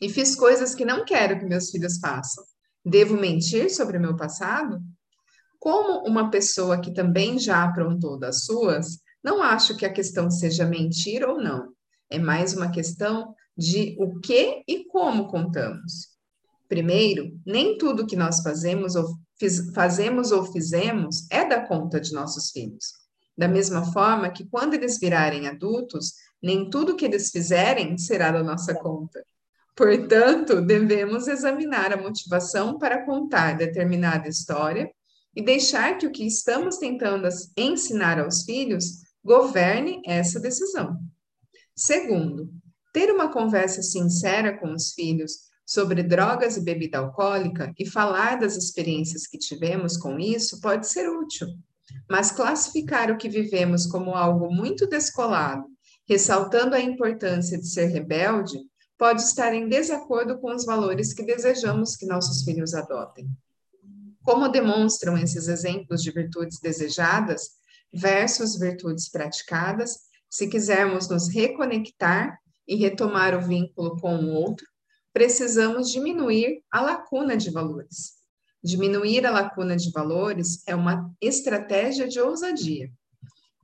e 0.00 0.08
fiz 0.08 0.34
coisas 0.34 0.74
que 0.74 0.84
não 0.84 1.04
quero 1.04 1.38
que 1.38 1.44
meus 1.44 1.70
filhos 1.70 1.98
façam. 1.98 2.42
Devo 2.82 3.18
mentir 3.18 3.70
sobre 3.70 3.98
o 3.98 4.00
meu 4.00 4.16
passado? 4.16 4.80
Como 5.58 6.08
uma 6.08 6.30
pessoa 6.30 6.80
que 6.80 6.94
também 6.94 7.38
já 7.38 7.64
aprontou 7.64 8.18
das 8.18 8.44
suas, 8.44 8.98
não 9.22 9.42
acho 9.42 9.76
que 9.76 9.84
a 9.84 9.92
questão 9.92 10.30
seja 10.30 10.64
mentir 10.64 11.22
ou 11.22 11.38
não. 11.38 11.75
É 12.10 12.18
mais 12.18 12.54
uma 12.54 12.70
questão 12.70 13.34
de 13.56 13.96
o 13.98 14.20
que 14.20 14.62
e 14.66 14.84
como 14.84 15.28
contamos. 15.28 16.16
Primeiro, 16.68 17.38
nem 17.44 17.78
tudo 17.78 18.06
que 18.06 18.16
nós 18.16 18.40
fazemos 18.40 18.96
ou, 18.96 19.16
fiz, 19.38 19.72
fazemos 19.74 20.32
ou 20.32 20.44
fizemos 20.44 21.26
é 21.30 21.44
da 21.48 21.60
conta 21.66 22.00
de 22.00 22.12
nossos 22.12 22.50
filhos. 22.50 22.92
Da 23.36 23.48
mesma 23.48 23.92
forma 23.92 24.30
que 24.30 24.46
quando 24.46 24.74
eles 24.74 24.98
virarem 24.98 25.46
adultos, 25.46 26.14
nem 26.42 26.68
tudo 26.70 26.96
que 26.96 27.04
eles 27.04 27.30
fizerem 27.30 27.96
será 27.98 28.30
da 28.30 28.42
nossa 28.42 28.74
conta. 28.74 29.24
Portanto, 29.74 30.62
devemos 30.62 31.28
examinar 31.28 31.92
a 31.92 32.00
motivação 32.00 32.78
para 32.78 33.04
contar 33.04 33.56
determinada 33.56 34.28
história 34.28 34.90
e 35.34 35.42
deixar 35.42 35.98
que 35.98 36.06
o 36.06 36.10
que 36.10 36.26
estamos 36.26 36.78
tentando 36.78 37.28
ensinar 37.56 38.18
aos 38.18 38.42
filhos 38.42 39.02
governe 39.22 40.00
essa 40.06 40.40
decisão. 40.40 40.98
Segundo, 41.76 42.50
ter 42.92 43.12
uma 43.12 43.30
conversa 43.30 43.82
sincera 43.82 44.58
com 44.58 44.72
os 44.72 44.94
filhos 44.94 45.46
sobre 45.66 46.02
drogas 46.02 46.56
e 46.56 46.62
bebida 46.62 46.98
alcoólica 46.98 47.74
e 47.78 47.84
falar 47.84 48.38
das 48.38 48.56
experiências 48.56 49.26
que 49.26 49.36
tivemos 49.36 49.98
com 49.98 50.18
isso 50.18 50.60
pode 50.60 50.88
ser 50.88 51.06
útil, 51.08 51.48
mas 52.08 52.30
classificar 52.30 53.10
o 53.10 53.18
que 53.18 53.28
vivemos 53.28 53.84
como 53.84 54.14
algo 54.14 54.50
muito 54.50 54.86
descolado, 54.86 55.66
ressaltando 56.08 56.74
a 56.74 56.80
importância 56.80 57.58
de 57.58 57.68
ser 57.68 57.86
rebelde, 57.86 58.58
pode 58.96 59.20
estar 59.20 59.52
em 59.52 59.68
desacordo 59.68 60.38
com 60.38 60.54
os 60.54 60.64
valores 60.64 61.12
que 61.12 61.24
desejamos 61.24 61.96
que 61.96 62.06
nossos 62.06 62.42
filhos 62.44 62.72
adotem. 62.72 63.28
Como 64.22 64.48
demonstram 64.48 65.18
esses 65.18 65.48
exemplos 65.48 66.02
de 66.02 66.10
virtudes 66.10 66.58
desejadas 66.60 67.50
versus 67.92 68.58
virtudes 68.58 69.10
praticadas, 69.10 70.05
se 70.36 70.48
quisermos 70.48 71.08
nos 71.08 71.28
reconectar 71.28 72.38
e 72.68 72.76
retomar 72.76 73.34
o 73.34 73.40
vínculo 73.40 73.98
com 73.98 74.16
o 74.16 74.34
outro, 74.34 74.66
precisamos 75.10 75.90
diminuir 75.90 76.62
a 76.70 76.82
lacuna 76.82 77.38
de 77.38 77.50
valores. 77.50 78.16
Diminuir 78.62 79.24
a 79.24 79.30
lacuna 79.30 79.74
de 79.76 79.90
valores 79.90 80.62
é 80.66 80.74
uma 80.74 81.10
estratégia 81.22 82.06
de 82.06 82.20
ousadia. 82.20 82.90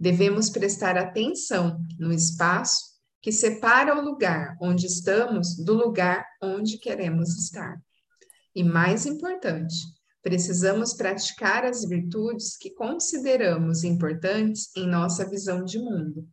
Devemos 0.00 0.48
prestar 0.48 0.96
atenção 0.96 1.78
no 1.98 2.10
espaço 2.10 2.92
que 3.20 3.30
separa 3.30 3.94
o 3.94 4.02
lugar 4.02 4.56
onde 4.58 4.86
estamos 4.86 5.54
do 5.54 5.74
lugar 5.74 6.24
onde 6.42 6.78
queremos 6.78 7.36
estar. 7.36 7.78
E 8.54 8.64
mais 8.64 9.04
importante, 9.04 9.74
Precisamos 10.22 10.94
praticar 10.94 11.64
as 11.64 11.84
virtudes 11.84 12.56
que 12.56 12.70
consideramos 12.70 13.82
importantes 13.82 14.70
em 14.76 14.86
nossa 14.86 15.28
visão 15.28 15.64
de 15.64 15.80
mundo. 15.80 16.24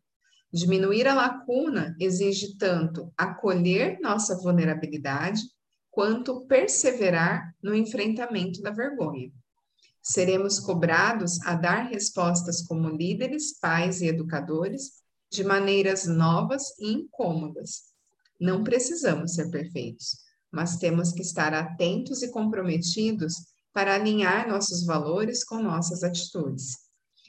Diminuir 0.52 1.08
a 1.08 1.14
lacuna 1.14 1.96
exige 2.00 2.58
tanto 2.58 3.14
acolher 3.16 4.00
nossa 4.02 4.36
vulnerabilidade 4.36 5.42
quanto 5.92 6.42
perseverar 6.48 7.56
no 7.62 7.76
enfrentamento 7.76 8.62
da 8.62 8.72
vergonha. 8.72 9.32
Seremos 10.02 10.60
cobrados 10.60 11.40
a 11.46 11.54
dar 11.54 11.84
respostas 11.90 12.62
como 12.62 12.90
líderes, 12.90 13.60
pais 13.60 14.02
e 14.02 14.08
educadores 14.08 15.04
de 15.32 15.44
maneiras 15.44 16.08
novas 16.08 16.64
e 16.80 16.94
incômodas. 16.94 17.90
Não 18.40 18.64
precisamos 18.64 19.36
ser 19.36 19.52
perfeitos, 19.52 20.18
mas 20.52 20.78
temos 20.78 21.12
que 21.12 21.22
estar 21.22 21.54
atentos 21.54 22.24
e 22.24 22.32
comprometidos 22.32 23.36
para 23.72 23.94
alinhar 23.94 24.48
nossos 24.48 24.84
valores 24.84 25.44
com 25.44 25.62
nossas 25.62 26.04
atitudes. 26.04 26.78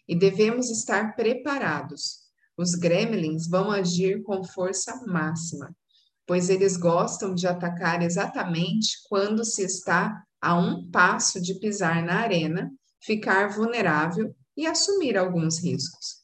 E 0.08 0.16
devemos 0.16 0.70
estar 0.70 1.14
preparados. 1.14 2.29
Os 2.60 2.74
gremlins 2.74 3.48
vão 3.48 3.70
agir 3.70 4.22
com 4.22 4.44
força 4.44 4.94
máxima, 5.06 5.74
pois 6.26 6.50
eles 6.50 6.76
gostam 6.76 7.34
de 7.34 7.46
atacar 7.46 8.02
exatamente 8.02 8.98
quando 9.08 9.46
se 9.46 9.62
está 9.62 10.22
a 10.38 10.58
um 10.58 10.86
passo 10.90 11.40
de 11.40 11.58
pisar 11.58 12.04
na 12.04 12.16
arena, 12.16 12.70
ficar 13.02 13.48
vulnerável 13.48 14.36
e 14.54 14.66
assumir 14.66 15.16
alguns 15.16 15.58
riscos. 15.58 16.16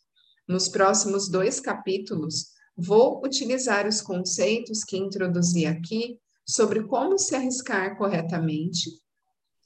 Nos 0.46 0.68
próximos 0.68 1.26
dois 1.26 1.58
capítulos, 1.58 2.48
vou 2.76 3.24
utilizar 3.24 3.88
os 3.88 4.02
conceitos 4.02 4.84
que 4.84 4.98
introduzi 4.98 5.64
aqui 5.64 6.18
sobre 6.46 6.86
como 6.86 7.18
se 7.18 7.34
arriscar 7.34 7.96
corretamente 7.96 8.90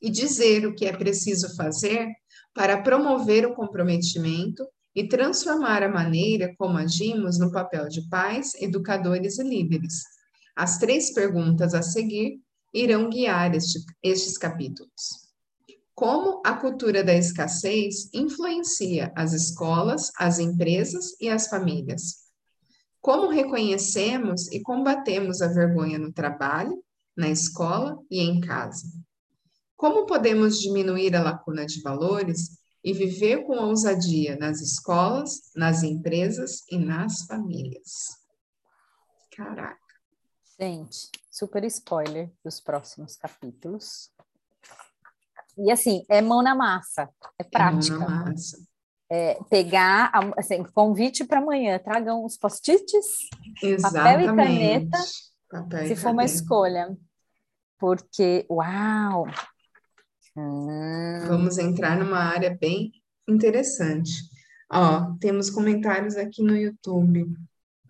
e 0.00 0.08
dizer 0.08 0.64
o 0.68 0.74
que 0.76 0.86
é 0.86 0.96
preciso 0.96 1.52
fazer 1.56 2.06
para 2.54 2.80
promover 2.80 3.44
o 3.44 3.56
comprometimento 3.56 4.64
e 4.94 5.06
transformar 5.06 5.82
a 5.82 5.88
maneira 5.88 6.54
como 6.58 6.76
agimos 6.76 7.38
no 7.38 7.52
papel 7.52 7.88
de 7.88 8.08
pais, 8.08 8.54
educadores 8.60 9.38
e 9.38 9.44
líderes. 9.44 10.02
As 10.56 10.78
três 10.78 11.12
perguntas 11.12 11.74
a 11.74 11.82
seguir 11.82 12.40
irão 12.74 13.08
guiar 13.08 13.54
este, 13.54 13.80
estes 14.02 14.36
capítulos. 14.36 15.30
Como 15.94 16.40
a 16.44 16.54
cultura 16.54 17.04
da 17.04 17.14
escassez 17.14 18.08
influencia 18.14 19.12
as 19.14 19.32
escolas, 19.32 20.10
as 20.18 20.38
empresas 20.38 21.14
e 21.20 21.28
as 21.28 21.48
famílias? 21.48 22.30
Como 23.00 23.28
reconhecemos 23.28 24.50
e 24.52 24.60
combatemos 24.60 25.40
a 25.40 25.48
vergonha 25.48 25.98
no 25.98 26.12
trabalho, 26.12 26.82
na 27.16 27.28
escola 27.28 27.98
e 28.10 28.20
em 28.20 28.40
casa? 28.40 28.86
Como 29.76 30.06
podemos 30.06 30.60
diminuir 30.60 31.16
a 31.16 31.22
lacuna 31.22 31.64
de 31.64 31.80
valores 31.80 32.59
e 32.82 32.92
viver 32.92 33.44
com 33.44 33.56
ousadia 33.56 34.36
nas 34.36 34.60
escolas, 34.60 35.52
nas 35.54 35.82
empresas 35.82 36.62
e 36.70 36.78
nas 36.78 37.22
famílias? 37.26 38.18
Caraca. 39.36 39.78
Gente, 40.58 41.10
super 41.30 41.64
spoiler 41.64 42.30
dos 42.44 42.60
próximos 42.60 43.16
capítulos. 43.16 44.10
E 45.56 45.70
assim, 45.70 46.04
é 46.08 46.20
mão 46.20 46.42
na 46.42 46.54
massa, 46.54 47.08
é 47.38 47.44
prática. 47.44 47.96
É 47.96 47.98
mão 47.98 48.08
na 48.08 48.24
massa. 48.26 48.58
É, 49.12 49.42
pegar, 49.50 50.12
assim, 50.36 50.62
convite 50.62 51.24
para 51.24 51.40
amanhã, 51.40 51.78
tragam 51.78 52.24
os 52.24 52.36
post-its, 52.36 53.28
papel 53.82 54.20
e 54.20 54.26
caneta, 54.26 54.98
papel 55.50 55.86
se 55.86 55.92
e 55.92 55.96
for 55.96 56.02
caneta. 56.02 56.10
uma 56.12 56.24
escolha. 56.24 56.96
Porque, 57.76 58.46
uau! 58.48 59.26
Hum. 60.40 61.26
Vamos 61.28 61.58
entrar 61.58 61.98
numa 61.98 62.18
área 62.18 62.56
bem 62.60 62.92
interessante. 63.28 64.12
Ó, 64.72 65.16
temos 65.20 65.50
comentários 65.50 66.16
aqui 66.16 66.42
no 66.42 66.56
YouTube. 66.56 67.26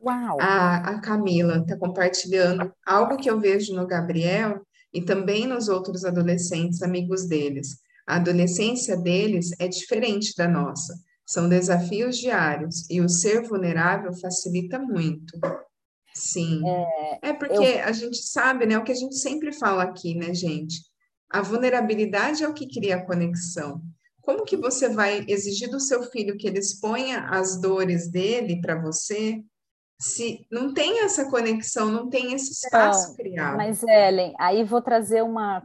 Uau! 0.02 0.38
A, 0.40 0.76
a 0.76 1.00
Camila 1.00 1.58
está 1.58 1.76
compartilhando 1.76 2.72
algo 2.86 3.18
que 3.18 3.30
eu 3.30 3.38
vejo 3.38 3.74
no 3.74 3.86
Gabriel 3.86 4.62
e 4.92 5.02
também 5.02 5.46
nos 5.46 5.68
outros 5.68 6.04
adolescentes 6.04 6.82
amigos 6.82 7.26
deles. 7.26 7.78
A 8.06 8.16
adolescência 8.16 8.96
deles 8.96 9.50
é 9.58 9.68
diferente 9.68 10.34
da 10.36 10.48
nossa. 10.48 10.94
São 11.26 11.48
desafios 11.48 12.16
diários 12.16 12.88
e 12.90 13.00
o 13.00 13.08
ser 13.08 13.42
vulnerável 13.46 14.12
facilita 14.14 14.78
muito. 14.78 15.38
Sim. 16.12 16.60
É, 16.66 17.28
é 17.28 17.32
porque 17.32 17.54
eu... 17.54 17.84
a 17.84 17.92
gente 17.92 18.16
sabe, 18.16 18.66
né? 18.66 18.76
O 18.76 18.82
que 18.82 18.92
a 18.92 18.96
gente 18.96 19.16
sempre 19.16 19.52
fala 19.52 19.84
aqui, 19.84 20.14
né, 20.14 20.34
gente? 20.34 20.89
A 21.30 21.40
vulnerabilidade 21.40 22.42
é 22.42 22.48
o 22.48 22.54
que 22.54 22.66
cria 22.66 22.96
a 22.96 23.06
conexão. 23.06 23.80
Como 24.20 24.44
que 24.44 24.56
você 24.56 24.88
vai 24.88 25.24
exigir 25.28 25.70
do 25.70 25.80
seu 25.80 26.02
filho 26.02 26.36
que 26.36 26.46
ele 26.46 26.58
exponha 26.58 27.26
as 27.30 27.60
dores 27.60 28.10
dele 28.10 28.60
para 28.60 28.80
você, 28.80 29.42
se 30.00 30.46
não 30.50 30.72
tem 30.72 31.04
essa 31.04 31.30
conexão, 31.30 31.90
não 31.90 32.08
tem 32.08 32.32
esse 32.32 32.52
espaço 32.52 33.08
não, 33.08 33.16
criado. 33.16 33.56
Mas, 33.58 33.82
Ellen, 33.82 34.34
aí 34.38 34.64
vou 34.64 34.80
trazer 34.80 35.22
uma, 35.22 35.62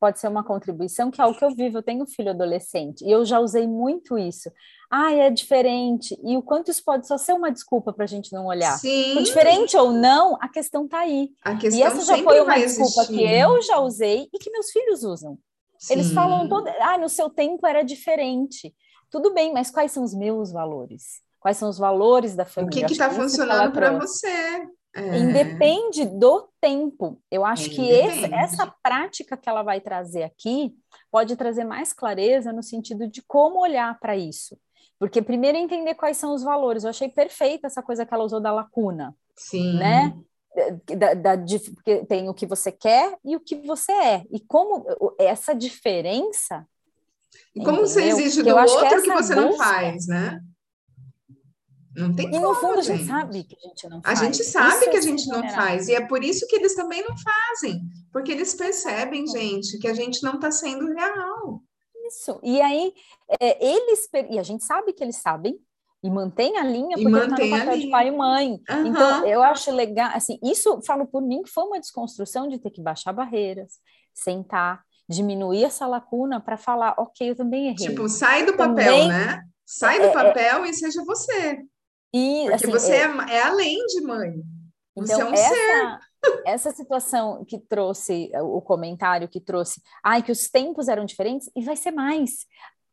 pode 0.00 0.18
ser 0.18 0.28
uma 0.28 0.42
contribuição, 0.42 1.10
que 1.10 1.20
é 1.20 1.26
o 1.26 1.36
que 1.36 1.44
eu 1.44 1.54
vivo, 1.54 1.78
eu 1.78 1.82
tenho 1.82 2.02
um 2.02 2.06
filho 2.06 2.30
adolescente, 2.30 3.04
e 3.04 3.10
eu 3.10 3.26
já 3.26 3.38
usei 3.40 3.66
muito 3.66 4.16
isso. 4.16 4.50
Ah, 4.96 5.12
é 5.12 5.28
diferente, 5.30 6.16
e 6.22 6.36
o 6.36 6.42
quanto 6.42 6.70
isso 6.70 6.84
pode 6.84 7.08
só 7.08 7.18
ser 7.18 7.32
uma 7.32 7.50
desculpa 7.50 7.92
para 7.92 8.04
a 8.04 8.08
gente 8.08 8.32
não 8.32 8.46
olhar. 8.46 8.78
Sim. 8.78 9.22
diferente 9.22 9.76
ou 9.76 9.90
não, 9.90 10.36
a 10.40 10.48
questão 10.48 10.84
está 10.84 11.00
aí. 11.00 11.30
A 11.42 11.56
questão 11.56 11.80
e 11.80 11.82
essa 11.82 12.04
já 12.04 12.22
foi 12.22 12.40
uma 12.40 12.54
desculpa 12.54 13.02
existir. 13.02 13.16
que 13.16 13.24
eu 13.24 13.60
já 13.62 13.78
usei 13.80 14.28
e 14.32 14.38
que 14.38 14.50
meus 14.50 14.70
filhos 14.70 15.02
usam. 15.02 15.36
Sim. 15.78 15.94
Eles 15.94 16.12
falam 16.12 16.48
todo, 16.48 16.68
ah, 16.80 16.96
no 16.96 17.08
seu 17.08 17.28
tempo 17.28 17.66
era 17.66 17.82
diferente. 17.82 18.72
Tudo 19.10 19.34
bem, 19.34 19.52
mas 19.52 19.70
quais 19.70 19.90
são 19.90 20.04
os 20.04 20.14
meus 20.14 20.52
valores? 20.52 21.24
quais 21.44 21.58
são 21.58 21.68
os 21.68 21.76
valores 21.76 22.34
da 22.34 22.46
família. 22.46 22.84
O 22.84 22.86
que 22.86 22.92
está 22.92 23.10
funcionando 23.10 23.70
para 23.70 23.92
você? 23.98 24.66
É. 24.96 25.18
Independe 25.18 26.06
do 26.06 26.48
tempo. 26.58 27.20
Eu 27.30 27.44
acho 27.44 27.68
que 27.68 27.86
esse, 27.86 28.32
essa 28.32 28.74
prática 28.82 29.36
que 29.36 29.46
ela 29.46 29.62
vai 29.62 29.78
trazer 29.78 30.22
aqui 30.22 30.72
pode 31.10 31.36
trazer 31.36 31.64
mais 31.64 31.92
clareza 31.92 32.50
no 32.50 32.62
sentido 32.62 33.06
de 33.06 33.20
como 33.20 33.60
olhar 33.60 33.98
para 34.00 34.16
isso. 34.16 34.56
Porque 34.98 35.20
primeiro 35.20 35.58
entender 35.58 35.94
quais 35.94 36.16
são 36.16 36.34
os 36.34 36.42
valores. 36.42 36.84
Eu 36.84 36.90
achei 36.90 37.08
perfeita 37.08 37.66
essa 37.66 37.82
coisa 37.82 38.06
que 38.06 38.14
ela 38.14 38.24
usou 38.24 38.40
da 38.40 38.52
lacuna. 38.52 39.14
Sim. 39.36 39.78
Né? 39.78 40.16
Da, 40.96 41.14
da, 41.14 41.36
de, 41.36 41.58
porque 41.58 42.04
tem 42.06 42.28
o 42.28 42.34
que 42.34 42.46
você 42.46 42.70
quer 42.70 43.18
e 43.24 43.34
o 43.34 43.40
que 43.40 43.56
você 43.66 43.92
é. 43.92 44.24
E 44.30 44.40
como 44.40 44.86
essa 45.18 45.54
diferença. 45.54 46.66
E 47.54 47.60
como 47.60 47.80
entendeu? 47.80 47.88
você 47.88 48.02
exige 48.02 48.42
do 48.42 48.56
outro 48.56 48.78
que, 48.78 49.02
que 49.02 49.12
você 49.12 49.34
busca, 49.34 49.40
não 49.40 49.56
faz, 49.56 50.06
né? 50.06 50.40
Não 51.96 52.12
tem 52.12 52.26
e 52.26 52.30
como, 52.30 52.48
no 52.48 52.54
fundo 52.56 52.82
gente. 52.82 53.08
a 53.10 53.24
gente 53.24 53.24
sabe 53.24 53.44
que 53.44 53.56
a 53.56 53.68
gente 53.68 53.88
não 53.88 54.02
faz. 54.02 54.20
A 54.20 54.24
gente 54.24 54.44
sabe 54.44 54.68
isso 54.68 54.90
que 54.90 54.96
a 54.96 55.00
gente 55.00 55.28
não 55.28 55.48
faz. 55.50 55.88
E 55.88 55.94
é 55.94 56.00
por 56.00 56.24
isso 56.24 56.46
que 56.48 56.56
eles 56.56 56.74
também 56.74 57.04
não 57.04 57.16
fazem. 57.16 57.82
Porque 58.12 58.32
eles 58.32 58.54
percebem, 58.54 59.26
gente, 59.26 59.78
que 59.78 59.86
a 59.86 59.94
gente 59.94 60.22
não 60.22 60.34
está 60.34 60.50
sendo 60.50 60.86
real. 60.92 61.62
Isso. 62.06 62.38
E 62.42 62.60
aí, 62.60 62.92
é, 63.40 63.66
eles... 63.66 64.08
E 64.30 64.38
a 64.38 64.42
gente 64.42 64.64
sabe 64.64 64.92
que 64.92 65.02
eles 65.02 65.16
sabem. 65.16 65.58
E 66.02 66.10
mantém 66.10 66.58
a 66.58 66.64
linha, 66.64 66.98
porque 66.98 67.08
está 67.08 67.28
no 67.28 67.58
papel 67.58 67.78
de 67.78 67.88
pai 67.88 68.08
e 68.08 68.10
mãe. 68.10 68.60
Uhum. 68.68 68.86
Então, 68.88 69.26
eu 69.26 69.42
acho 69.42 69.70
legal, 69.70 70.10
assim, 70.12 70.38
isso, 70.42 70.82
falo 70.86 71.06
por 71.06 71.22
mim, 71.22 71.42
que 71.42 71.50
foi 71.50 71.64
uma 71.64 71.80
desconstrução 71.80 72.46
de 72.46 72.58
ter 72.58 72.70
que 72.70 72.82
baixar 72.82 73.10
barreiras, 73.14 73.78
sentar, 74.12 74.84
diminuir 75.08 75.64
essa 75.64 75.86
lacuna 75.86 76.40
para 76.40 76.58
falar, 76.58 76.94
ok, 76.98 77.30
eu 77.30 77.34
também 77.34 77.68
errei. 77.68 77.88
Tipo, 77.88 78.06
sai 78.06 78.44
do 78.44 78.54
papel, 78.54 78.92
também, 78.92 79.08
né? 79.08 79.44
Sai 79.64 79.98
do 79.98 80.04
é, 80.04 80.08
é, 80.08 80.12
papel 80.12 80.64
é, 80.64 80.68
e 80.68 80.74
seja 80.74 81.02
você. 81.06 81.62
E, 82.12 82.42
Porque 82.50 82.54
assim, 82.54 82.70
você 82.70 82.92
é, 82.92 83.36
é, 83.36 83.42
além 83.42 83.84
de 83.86 84.02
mãe. 84.02 84.42
Você 84.94 85.14
então, 85.14 85.28
é 85.28 85.30
um 85.30 85.34
essa, 85.34 85.48
ser. 85.48 85.98
Essa 86.46 86.70
situação 86.70 87.44
que 87.44 87.58
trouxe, 87.58 88.30
o 88.42 88.60
comentário 88.60 89.28
que 89.28 89.40
trouxe, 89.40 89.80
ai, 90.02 90.22
que 90.22 90.32
os 90.32 90.48
tempos 90.48 90.88
eram 90.88 91.04
diferentes, 91.04 91.50
e 91.54 91.62
vai 91.62 91.76
ser 91.76 91.90
mais. 91.90 92.46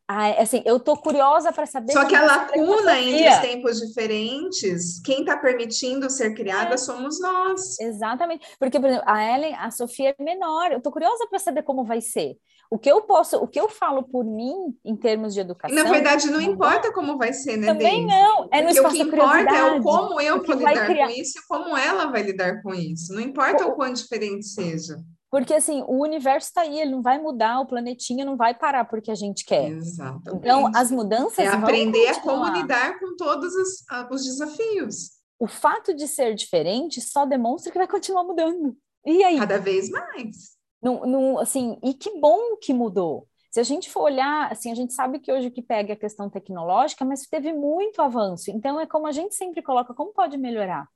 Ai, 0.08 0.38
assim, 0.38 0.62
eu 0.66 0.78
tô 0.78 0.96
curiosa 0.96 1.52
para 1.52 1.64
saber. 1.64 1.92
Só 1.92 2.04
que 2.04 2.14
a 2.14 2.22
lacuna 2.22 3.00
entre 3.00 3.28
os 3.28 3.38
tempos 3.38 3.80
diferentes, 3.80 5.00
quem 5.00 5.20
está 5.20 5.38
permitindo 5.38 6.10
ser 6.10 6.34
criada 6.34 6.74
é. 6.74 6.76
somos 6.76 7.20
nós. 7.20 7.78
Exatamente. 7.80 8.46
Porque, 8.58 8.78
por 8.78 8.90
exemplo, 8.90 9.06
a 9.08 9.24
Ellen, 9.24 9.54
a 9.54 9.70
Sofia 9.70 10.14
é 10.18 10.22
menor, 10.22 10.72
eu 10.72 10.82
tô 10.82 10.90
curiosa 10.90 11.26
para 11.28 11.38
saber 11.38 11.62
como 11.62 11.84
vai 11.84 12.00
ser. 12.00 12.36
O 12.72 12.78
que 12.78 12.90
eu 12.90 13.02
posso, 13.02 13.36
o 13.36 13.46
que 13.46 13.60
eu 13.60 13.68
falo 13.68 14.02
por 14.02 14.24
mim 14.24 14.74
em 14.82 14.96
termos 14.96 15.34
de 15.34 15.40
educação. 15.40 15.76
Na 15.76 15.90
verdade, 15.90 16.30
não 16.30 16.40
importa 16.40 16.90
como 16.90 17.18
vai 17.18 17.30
ser, 17.30 17.58
né? 17.58 17.66
Também 17.66 18.06
não. 18.06 18.48
É 18.50 18.62
no 18.62 18.68
Porque 18.68 18.80
o 18.80 18.88
que 18.88 19.02
importa 19.02 19.54
é 19.54 19.78
o 19.78 19.82
como 19.82 20.18
eu 20.18 20.42
vou 20.42 20.56
lidar 20.56 20.86
criar... 20.86 21.06
com 21.06 21.12
isso 21.12 21.38
e 21.38 21.46
como 21.46 21.76
ela 21.76 22.06
vai 22.06 22.22
lidar 22.22 22.62
com 22.62 22.72
isso. 22.72 23.12
Não 23.12 23.20
importa 23.20 23.66
o, 23.66 23.72
o 23.72 23.74
quão 23.74 23.92
diferente 23.92 24.46
seja. 24.46 24.96
Porque 25.30 25.52
assim, 25.52 25.84
o 25.86 26.02
universo 26.02 26.48
está 26.48 26.62
aí, 26.62 26.80
ele 26.80 26.92
não 26.92 27.02
vai 27.02 27.18
mudar, 27.18 27.60
o 27.60 27.66
planetinha 27.66 28.24
não 28.24 28.38
vai 28.38 28.54
parar 28.54 28.86
porque 28.86 29.10
a 29.10 29.14
gente 29.14 29.44
quer. 29.44 29.68
Exatamente. 29.68 30.38
Então, 30.38 30.70
as 30.74 30.90
mudanças. 30.90 31.40
É 31.40 31.48
aprender 31.48 32.08
a 32.08 32.20
como 32.22 32.48
lidar 32.54 32.98
com 32.98 33.14
todos 33.16 33.54
os, 33.54 33.84
os 34.10 34.24
desafios. 34.24 35.10
O 35.38 35.46
fato 35.46 35.92
de 35.92 36.08
ser 36.08 36.34
diferente 36.34 37.02
só 37.02 37.26
demonstra 37.26 37.70
que 37.70 37.76
vai 37.76 37.86
continuar 37.86 38.24
mudando. 38.24 38.74
E 39.04 39.22
aí? 39.22 39.36
Cada 39.36 39.58
vez 39.58 39.90
mais. 39.90 40.61
Não, 40.82 41.06
não, 41.06 41.38
assim, 41.38 41.78
e 41.82 41.94
que 41.94 42.18
bom 42.18 42.56
que 42.56 42.74
mudou. 42.74 43.28
Se 43.50 43.60
a 43.60 43.62
gente 43.62 43.90
for 43.90 44.04
olhar, 44.04 44.50
assim, 44.50 44.72
a 44.72 44.74
gente 44.74 44.94
sabe 44.94 45.18
que 45.18 45.30
hoje 45.30 45.50
que 45.50 45.62
pega 45.62 45.92
a 45.92 45.96
questão 45.96 46.28
tecnológica, 46.28 47.04
mas 47.04 47.26
teve 47.26 47.52
muito 47.52 48.00
avanço. 48.00 48.50
Então 48.50 48.80
é 48.80 48.86
como 48.86 49.06
a 49.06 49.12
gente 49.12 49.34
sempre 49.34 49.62
coloca, 49.62 49.94
como 49.94 50.12
pode 50.12 50.38
melhorar? 50.38 50.88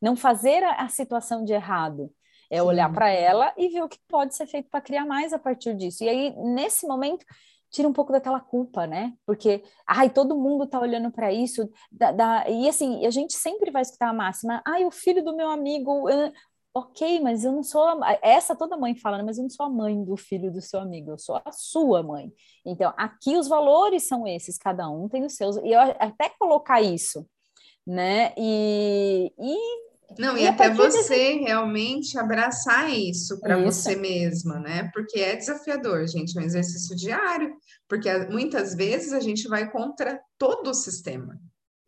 Não 0.00 0.16
fazer 0.16 0.62
a, 0.62 0.82
a 0.82 0.88
situação 0.88 1.44
de 1.44 1.52
errado, 1.52 2.10
é 2.48 2.60
Sim. 2.60 2.66
olhar 2.66 2.92
para 2.92 3.10
ela 3.10 3.52
e 3.56 3.68
ver 3.68 3.82
o 3.82 3.88
que 3.88 3.98
pode 4.08 4.34
ser 4.34 4.46
feito 4.46 4.70
para 4.70 4.80
criar 4.80 5.04
mais 5.04 5.32
a 5.32 5.38
partir 5.38 5.74
disso. 5.74 6.04
E 6.04 6.08
aí, 6.08 6.34
nesse 6.36 6.86
momento, 6.86 7.24
tira 7.68 7.88
um 7.88 7.92
pouco 7.92 8.12
daquela 8.12 8.38
culpa, 8.38 8.86
né? 8.86 9.12
Porque, 9.26 9.64
ai, 9.84 10.08
todo 10.08 10.38
mundo 10.38 10.68
tá 10.68 10.78
olhando 10.78 11.10
para 11.10 11.32
isso, 11.32 11.68
da, 11.90 12.12
da, 12.12 12.48
e 12.48 12.68
assim, 12.68 13.04
a 13.04 13.10
gente 13.10 13.34
sempre 13.34 13.72
vai 13.72 13.82
escutar 13.82 14.10
a 14.10 14.12
máxima, 14.12 14.62
ai, 14.64 14.84
o 14.84 14.90
filho 14.92 15.24
do 15.24 15.34
meu 15.34 15.48
amigo, 15.48 16.08
ok, 16.74 17.20
mas 17.20 17.44
eu 17.44 17.52
não 17.52 17.62
sou 17.62 17.82
a... 18.02 18.18
essa 18.20 18.56
toda 18.56 18.76
mãe 18.76 18.96
fala, 18.96 19.18
né? 19.18 19.22
mas 19.24 19.38
eu 19.38 19.42
não 19.42 19.50
sou 19.50 19.64
a 19.64 19.70
mãe 19.70 20.02
do 20.04 20.16
filho 20.16 20.52
do 20.52 20.60
seu 20.60 20.80
amigo, 20.80 21.12
eu 21.12 21.18
sou 21.18 21.40
a 21.44 21.52
sua 21.52 22.02
mãe. 22.02 22.32
Então, 22.66 22.92
aqui 22.96 23.36
os 23.36 23.46
valores 23.46 24.08
são 24.08 24.26
esses, 24.26 24.58
cada 24.58 24.90
um 24.90 25.08
tem 25.08 25.24
os 25.24 25.34
seus, 25.34 25.56
e 25.58 25.70
eu 25.70 25.80
até 25.80 26.28
colocar 26.36 26.82
isso, 26.82 27.24
né? 27.86 28.34
E, 28.36 29.32
e 29.38 29.84
não, 30.18 30.36
e, 30.36 30.42
e 30.42 30.46
até 30.46 30.68
você 30.68 30.98
desse... 30.98 31.44
realmente 31.44 32.18
abraçar 32.18 32.90
isso 32.92 33.40
para 33.40 33.56
você 33.56 33.94
mesma, 33.96 34.58
né? 34.58 34.90
Porque 34.92 35.20
é 35.20 35.36
desafiador, 35.36 36.06
gente, 36.08 36.36
é 36.36 36.40
um 36.40 36.44
exercício 36.44 36.96
diário, 36.96 37.56
porque 37.88 38.12
muitas 38.26 38.74
vezes 38.74 39.12
a 39.12 39.20
gente 39.20 39.46
vai 39.48 39.70
contra 39.70 40.20
todo 40.36 40.70
o 40.70 40.74
sistema, 40.74 41.40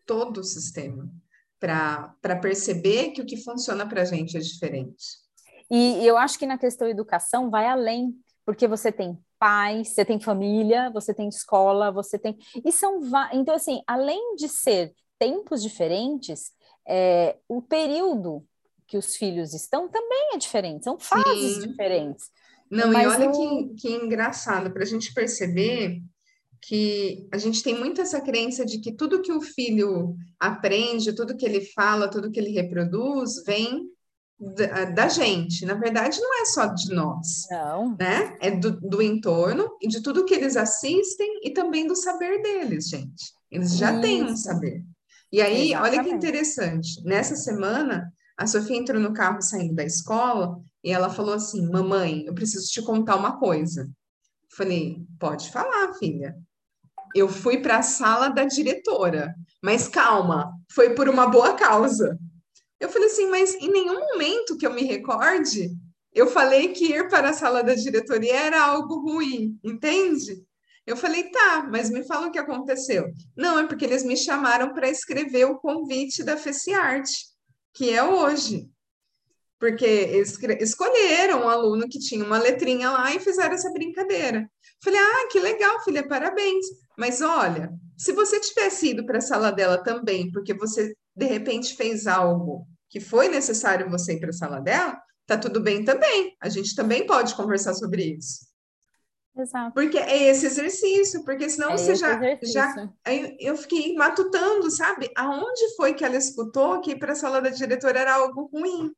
todo 0.06 0.38
o 0.38 0.44
sistema 0.44 1.10
para 1.58 2.36
perceber 2.40 3.10
que 3.10 3.22
o 3.22 3.26
que 3.26 3.42
funciona 3.42 3.88
para 3.88 4.02
a 4.02 4.04
gente 4.04 4.36
é 4.36 4.40
diferente. 4.40 5.04
E 5.70 6.06
eu 6.06 6.16
acho 6.16 6.38
que 6.38 6.46
na 6.46 6.58
questão 6.58 6.88
educação 6.88 7.50
vai 7.50 7.66
além, 7.66 8.14
porque 8.44 8.68
você 8.68 8.92
tem 8.92 9.18
pais, 9.38 9.88
você 9.88 10.04
tem 10.04 10.20
família, 10.20 10.90
você 10.90 11.12
tem 11.12 11.28
escola, 11.28 11.90
você 11.90 12.18
tem. 12.18 12.36
E 12.64 12.70
são. 12.70 13.00
Então, 13.32 13.54
assim, 13.54 13.82
além 13.86 14.36
de 14.36 14.48
ser 14.48 14.92
tempos 15.18 15.62
diferentes, 15.62 16.52
é, 16.86 17.36
o 17.48 17.60
período 17.60 18.44
que 18.86 18.96
os 18.96 19.16
filhos 19.16 19.52
estão 19.52 19.88
também 19.88 20.34
é 20.34 20.38
diferente, 20.38 20.84
são 20.84 20.98
fases 20.98 21.56
Sim. 21.56 21.68
diferentes. 21.68 22.30
Não, 22.70 22.92
Mas 22.92 23.04
e 23.04 23.16
olha 23.16 23.24
eu... 23.24 23.32
que, 23.32 23.74
que 23.80 23.88
engraçado, 23.90 24.70
para 24.70 24.82
a 24.82 24.86
gente 24.86 25.12
perceber 25.12 26.02
que 26.62 27.28
a 27.32 27.38
gente 27.38 27.62
tem 27.62 27.78
muito 27.78 28.00
essa 28.00 28.20
crença 28.20 28.64
de 28.64 28.78
que 28.78 28.92
tudo 28.92 29.22
que 29.22 29.32
o 29.32 29.40
filho 29.40 30.16
aprende, 30.38 31.14
tudo 31.14 31.36
que 31.36 31.44
ele 31.44 31.60
fala, 31.74 32.10
tudo 32.10 32.30
que 32.30 32.40
ele 32.40 32.50
reproduz, 32.50 33.42
vem 33.44 33.88
da, 34.38 34.84
da, 34.84 35.08
gente. 35.08 35.64
Na 35.64 35.74
verdade, 35.74 36.20
não 36.20 36.42
é 36.42 36.44
só 36.44 36.66
de 36.66 36.94
nós. 36.94 37.46
Não. 37.50 37.96
Né? 37.98 38.36
É 38.40 38.50
do, 38.50 38.78
do 38.80 39.00
entorno 39.00 39.70
e 39.80 39.88
de 39.88 40.02
tudo 40.02 40.24
que 40.24 40.34
eles 40.34 40.56
assistem 40.56 41.40
e 41.42 41.50
também 41.50 41.86
do 41.86 41.96
saber 41.96 42.42
deles, 42.42 42.88
gente. 42.88 43.32
Eles 43.50 43.76
já 43.76 43.92
Isso. 43.92 44.00
têm 44.02 44.24
um 44.24 44.36
saber. 44.36 44.84
E 45.32 45.40
aí, 45.40 45.70
Exatamente. 45.70 45.96
olha 45.96 46.04
que 46.04 46.10
interessante. 46.10 47.02
Nessa 47.04 47.34
semana, 47.36 48.12
a 48.36 48.46
Sofia 48.46 48.76
entrou 48.76 49.00
no 49.00 49.14
carro 49.14 49.40
saindo 49.40 49.74
da 49.74 49.84
escola 49.84 50.60
e 50.84 50.92
ela 50.92 51.08
falou 51.08 51.34
assim: 51.34 51.68
Mamãe, 51.70 52.24
eu 52.26 52.34
preciso 52.34 52.66
te 52.70 52.82
contar 52.82 53.16
uma 53.16 53.38
coisa. 53.38 53.90
Falei: 54.56 54.96
Pode 55.20 55.50
falar, 55.50 55.92
filha. 55.94 56.34
Eu 57.14 57.28
fui 57.28 57.58
para 57.58 57.78
a 57.78 57.82
sala 57.82 58.28
da 58.28 58.44
diretora, 58.44 59.34
mas 59.62 59.88
calma, 59.88 60.52
foi 60.70 60.94
por 60.94 61.08
uma 61.08 61.26
boa 61.26 61.54
causa. 61.54 62.18
Eu 62.78 62.88
falei 62.88 63.08
assim, 63.08 63.28
mas 63.30 63.54
em 63.54 63.70
nenhum 63.70 63.98
momento 63.98 64.56
que 64.56 64.66
eu 64.66 64.72
me 64.72 64.82
recorde, 64.82 65.70
eu 66.12 66.26
falei 66.26 66.72
que 66.72 66.92
ir 66.92 67.08
para 67.08 67.30
a 67.30 67.32
sala 67.32 67.62
da 67.62 67.74
diretoria 67.74 68.34
era 68.34 68.62
algo 68.62 69.00
ruim, 69.00 69.58
entende? 69.64 70.42
Eu 70.86 70.96
falei, 70.96 71.30
tá, 71.30 71.66
mas 71.70 71.90
me 71.90 72.04
fala 72.04 72.28
o 72.28 72.30
que 72.30 72.38
aconteceu. 72.38 73.10
Não, 73.36 73.58
é 73.58 73.66
porque 73.66 73.84
eles 73.84 74.04
me 74.04 74.16
chamaram 74.16 74.72
para 74.72 74.88
escrever 74.88 75.46
o 75.46 75.58
convite 75.58 76.22
da 76.22 76.36
FECIART, 76.36 77.10
que 77.74 77.90
é 77.90 78.04
hoje. 78.04 78.70
Porque 79.58 79.86
escolheram 80.60 81.44
um 81.44 81.48
aluno 81.48 81.88
que 81.88 81.98
tinha 81.98 82.24
uma 82.24 82.38
letrinha 82.38 82.90
lá 82.90 83.14
e 83.14 83.20
fizeram 83.20 83.54
essa 83.54 83.72
brincadeira. 83.72 84.48
Falei, 84.82 85.00
ah, 85.00 85.28
que 85.30 85.40
legal, 85.40 85.82
filha, 85.82 86.06
parabéns. 86.06 86.66
Mas 86.98 87.22
olha, 87.22 87.72
se 87.96 88.12
você 88.12 88.38
tivesse 88.38 88.90
ido 88.90 89.06
para 89.06 89.18
a 89.18 89.22
sala 89.22 89.50
dela 89.50 89.82
também, 89.82 90.30
porque 90.30 90.52
você 90.52 90.94
de 91.14 91.26
repente 91.26 91.74
fez 91.74 92.06
algo 92.06 92.66
que 92.90 93.00
foi 93.00 93.28
necessário 93.28 93.90
você 93.90 94.14
ir 94.14 94.20
para 94.20 94.30
a 94.30 94.34
sala 94.34 94.60
dela, 94.60 95.00
tá 95.26 95.38
tudo 95.38 95.60
bem 95.60 95.84
também. 95.84 96.36
A 96.40 96.48
gente 96.48 96.74
também 96.74 97.06
pode 97.06 97.34
conversar 97.34 97.74
sobre 97.74 98.16
isso. 98.16 98.46
Exato. 99.36 99.74
Porque 99.74 99.98
é 99.98 100.28
esse 100.30 100.46
exercício, 100.46 101.22
porque 101.24 101.48
senão 101.50 101.70
é 101.70 101.76
você 101.76 101.94
já, 101.94 102.18
já. 102.42 102.90
Eu 103.38 103.56
fiquei 103.56 103.94
matutando, 103.94 104.70
sabe? 104.70 105.10
Aonde 105.14 105.76
foi 105.76 105.92
que 105.92 106.04
ela 106.04 106.16
escutou 106.16 106.80
que 106.80 106.92
ir 106.92 106.98
para 106.98 107.12
a 107.12 107.16
sala 107.16 107.40
da 107.40 107.50
diretora 107.50 108.00
era 108.00 108.14
algo 108.14 108.48
ruim? 108.52 108.92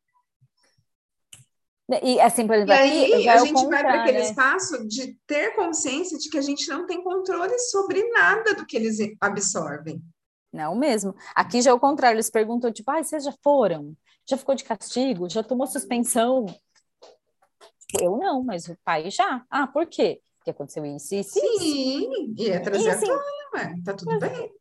E 2.02 2.20
assim, 2.20 2.46
por 2.46 2.54
exemplo, 2.54 2.74
e 2.74 2.76
aí 2.76 3.28
a 3.28 3.38
gente 3.38 3.66
vai 3.66 3.80
para 3.82 4.02
aquele 4.02 4.18
né? 4.18 4.24
espaço 4.24 4.86
de 4.86 5.16
ter 5.26 5.54
consciência 5.54 6.18
de 6.18 6.28
que 6.28 6.36
a 6.36 6.42
gente 6.42 6.68
não 6.68 6.86
tem 6.86 7.02
controle 7.02 7.58
sobre 7.58 8.06
nada 8.10 8.54
do 8.54 8.66
que 8.66 8.76
eles 8.76 8.98
absorvem. 9.18 10.02
Não 10.52 10.74
mesmo. 10.74 11.14
Aqui 11.34 11.62
já 11.62 11.70
é 11.70 11.74
o 11.74 11.80
contrário, 11.80 12.16
eles 12.16 12.28
perguntam, 12.28 12.70
tipo, 12.70 12.90
ah, 12.90 13.02
vocês 13.02 13.24
já 13.24 13.32
foram? 13.42 13.96
Já 14.28 14.36
ficou 14.36 14.54
de 14.54 14.64
castigo? 14.64 15.30
Já 15.30 15.42
tomou 15.42 15.66
suspensão? 15.66 16.44
Eu 17.98 18.18
não, 18.18 18.42
mas 18.42 18.68
o 18.68 18.76
pai 18.84 19.10
já. 19.10 19.42
Ah, 19.48 19.66
por 19.66 19.86
quê? 19.86 20.20
Porque 20.36 20.50
aconteceu 20.50 20.84
isso 20.84 21.14
e 21.14 21.20
isso. 21.20 21.40
Sim, 21.40 22.34
e 22.36 22.50
é 22.50 22.58
trazer 22.58 22.84
e, 22.84 22.90
assim, 22.90 23.10
a 23.10 23.18
tona, 23.18 23.82
tá 23.82 23.94
tudo 23.94 24.18
bem. 24.18 24.52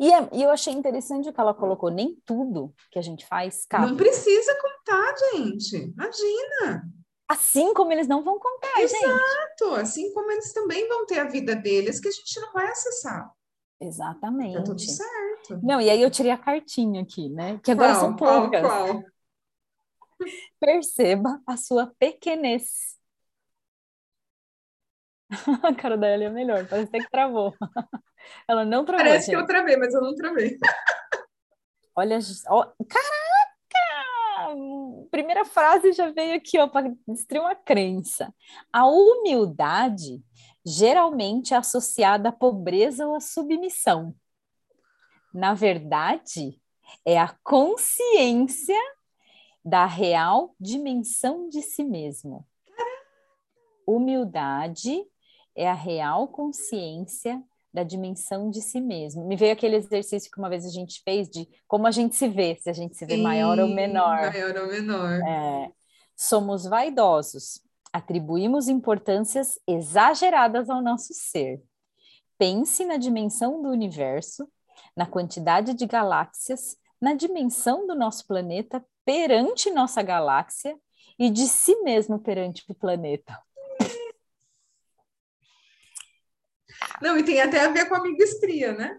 E, 0.00 0.12
é, 0.12 0.28
e 0.32 0.42
eu 0.42 0.50
achei 0.50 0.72
interessante 0.72 1.28
o 1.28 1.32
que 1.32 1.40
ela 1.40 1.54
colocou, 1.54 1.90
nem 1.90 2.16
tudo 2.24 2.74
que 2.90 2.98
a 2.98 3.02
gente 3.02 3.26
faz 3.26 3.66
cabe. 3.66 3.88
Não 3.88 3.96
precisa 3.96 4.54
contar, 4.86 5.14
gente. 5.32 5.76
Imagina. 5.76 6.88
Assim 7.28 7.74
como 7.74 7.92
eles 7.92 8.06
não 8.06 8.22
vão 8.22 8.38
contar, 8.38 8.80
Exato. 8.80 9.04
gente. 9.04 9.12
Exato. 9.12 9.74
Assim 9.74 10.14
como 10.14 10.30
eles 10.30 10.52
também 10.52 10.86
vão 10.88 11.04
ter 11.06 11.18
a 11.18 11.28
vida 11.28 11.56
deles 11.56 11.98
que 11.98 12.08
a 12.08 12.12
gente 12.12 12.40
não 12.40 12.52
vai 12.52 12.68
acessar. 12.68 13.30
Exatamente. 13.80 14.56
Tá 14.56 14.62
tudo 14.62 14.80
certo. 14.80 15.60
Não, 15.62 15.80
e 15.80 15.90
aí 15.90 16.00
eu 16.00 16.10
tirei 16.10 16.30
a 16.30 16.38
cartinha 16.38 17.02
aqui, 17.02 17.28
né? 17.28 17.58
Que 17.62 17.72
agora 17.72 17.92
qual, 17.92 18.00
são 18.00 18.16
poucas. 18.16 18.60
Qual, 18.60 18.86
qual? 18.86 19.04
Perceba 20.60 21.42
a 21.46 21.56
sua 21.56 21.92
pequenez. 21.98 22.96
A 25.64 25.74
cara 25.74 25.98
da 25.98 26.08
Ellie 26.08 26.26
é 26.26 26.30
melhor, 26.30 26.68
parece 26.68 26.92
que 26.92 27.10
travou. 27.10 27.52
Ela 28.48 28.64
não 28.64 28.84
travou. 28.84 29.04
Parece 29.04 29.26
gente. 29.26 29.34
que 29.34 29.42
eu 29.42 29.46
travei, 29.46 29.76
mas 29.76 29.92
eu 29.92 30.00
não 30.00 30.14
travei. 30.14 30.56
Olha, 31.96 32.18
ó, 32.48 32.62
caraca! 32.88 33.55
Primeira 35.10 35.44
frase 35.44 35.92
já 35.92 36.10
veio 36.10 36.36
aqui, 36.36 36.58
ó, 36.58 36.68
para 36.68 36.92
destruir 37.06 37.40
uma 37.40 37.54
crença. 37.54 38.34
A 38.72 38.86
humildade 38.86 40.22
geralmente 40.64 41.54
é 41.54 41.56
associada 41.56 42.28
à 42.28 42.32
pobreza 42.32 43.06
ou 43.06 43.14
à 43.14 43.20
submissão. 43.20 44.14
Na 45.32 45.54
verdade, 45.54 46.60
é 47.04 47.18
a 47.18 47.36
consciência 47.42 48.80
da 49.64 49.84
real 49.84 50.54
dimensão 50.60 51.48
de 51.48 51.60
si 51.62 51.84
mesmo. 51.84 52.46
Humildade 53.86 55.04
é 55.54 55.68
a 55.68 55.74
real 55.74 56.28
consciência 56.28 57.42
da 57.76 57.82
dimensão 57.82 58.48
de 58.48 58.62
si 58.62 58.80
mesmo. 58.80 59.26
Me 59.26 59.36
veio 59.36 59.52
aquele 59.52 59.76
exercício 59.76 60.30
que 60.30 60.38
uma 60.38 60.48
vez 60.48 60.64
a 60.64 60.70
gente 60.70 61.02
fez 61.04 61.28
de 61.28 61.46
como 61.68 61.86
a 61.86 61.90
gente 61.90 62.16
se 62.16 62.26
vê, 62.26 62.56
se 62.56 62.70
a 62.70 62.72
gente 62.72 62.96
se 62.96 63.04
vê 63.04 63.16
Sim, 63.16 63.22
maior 63.22 63.58
ou 63.58 63.68
menor. 63.68 64.32
Maior 64.32 64.56
ou 64.56 64.68
menor. 64.68 65.20
É, 65.20 65.70
somos 66.16 66.64
vaidosos, 66.64 67.60
Atribuímos 67.92 68.68
importâncias 68.68 69.58
exageradas 69.66 70.68
ao 70.68 70.82
nosso 70.82 71.14
ser. 71.14 71.62
Pense 72.36 72.84
na 72.84 72.98
dimensão 72.98 73.62
do 73.62 73.70
universo, 73.70 74.46
na 74.94 75.06
quantidade 75.06 75.72
de 75.72 75.86
galáxias, 75.86 76.76
na 77.00 77.14
dimensão 77.14 77.86
do 77.86 77.94
nosso 77.94 78.26
planeta 78.26 78.84
perante 79.02 79.70
nossa 79.70 80.02
galáxia 80.02 80.78
e 81.18 81.30
de 81.30 81.46
si 81.46 81.74
mesmo 81.84 82.18
perante 82.18 82.62
o 82.68 82.74
planeta. 82.74 83.42
Não, 87.00 87.16
e 87.18 87.22
tem 87.24 87.40
até 87.40 87.64
a 87.64 87.70
ver 87.70 87.88
com 87.88 87.94
a 87.94 87.98
amiga 87.98 88.22
estria, 88.24 88.72
né? 88.72 88.98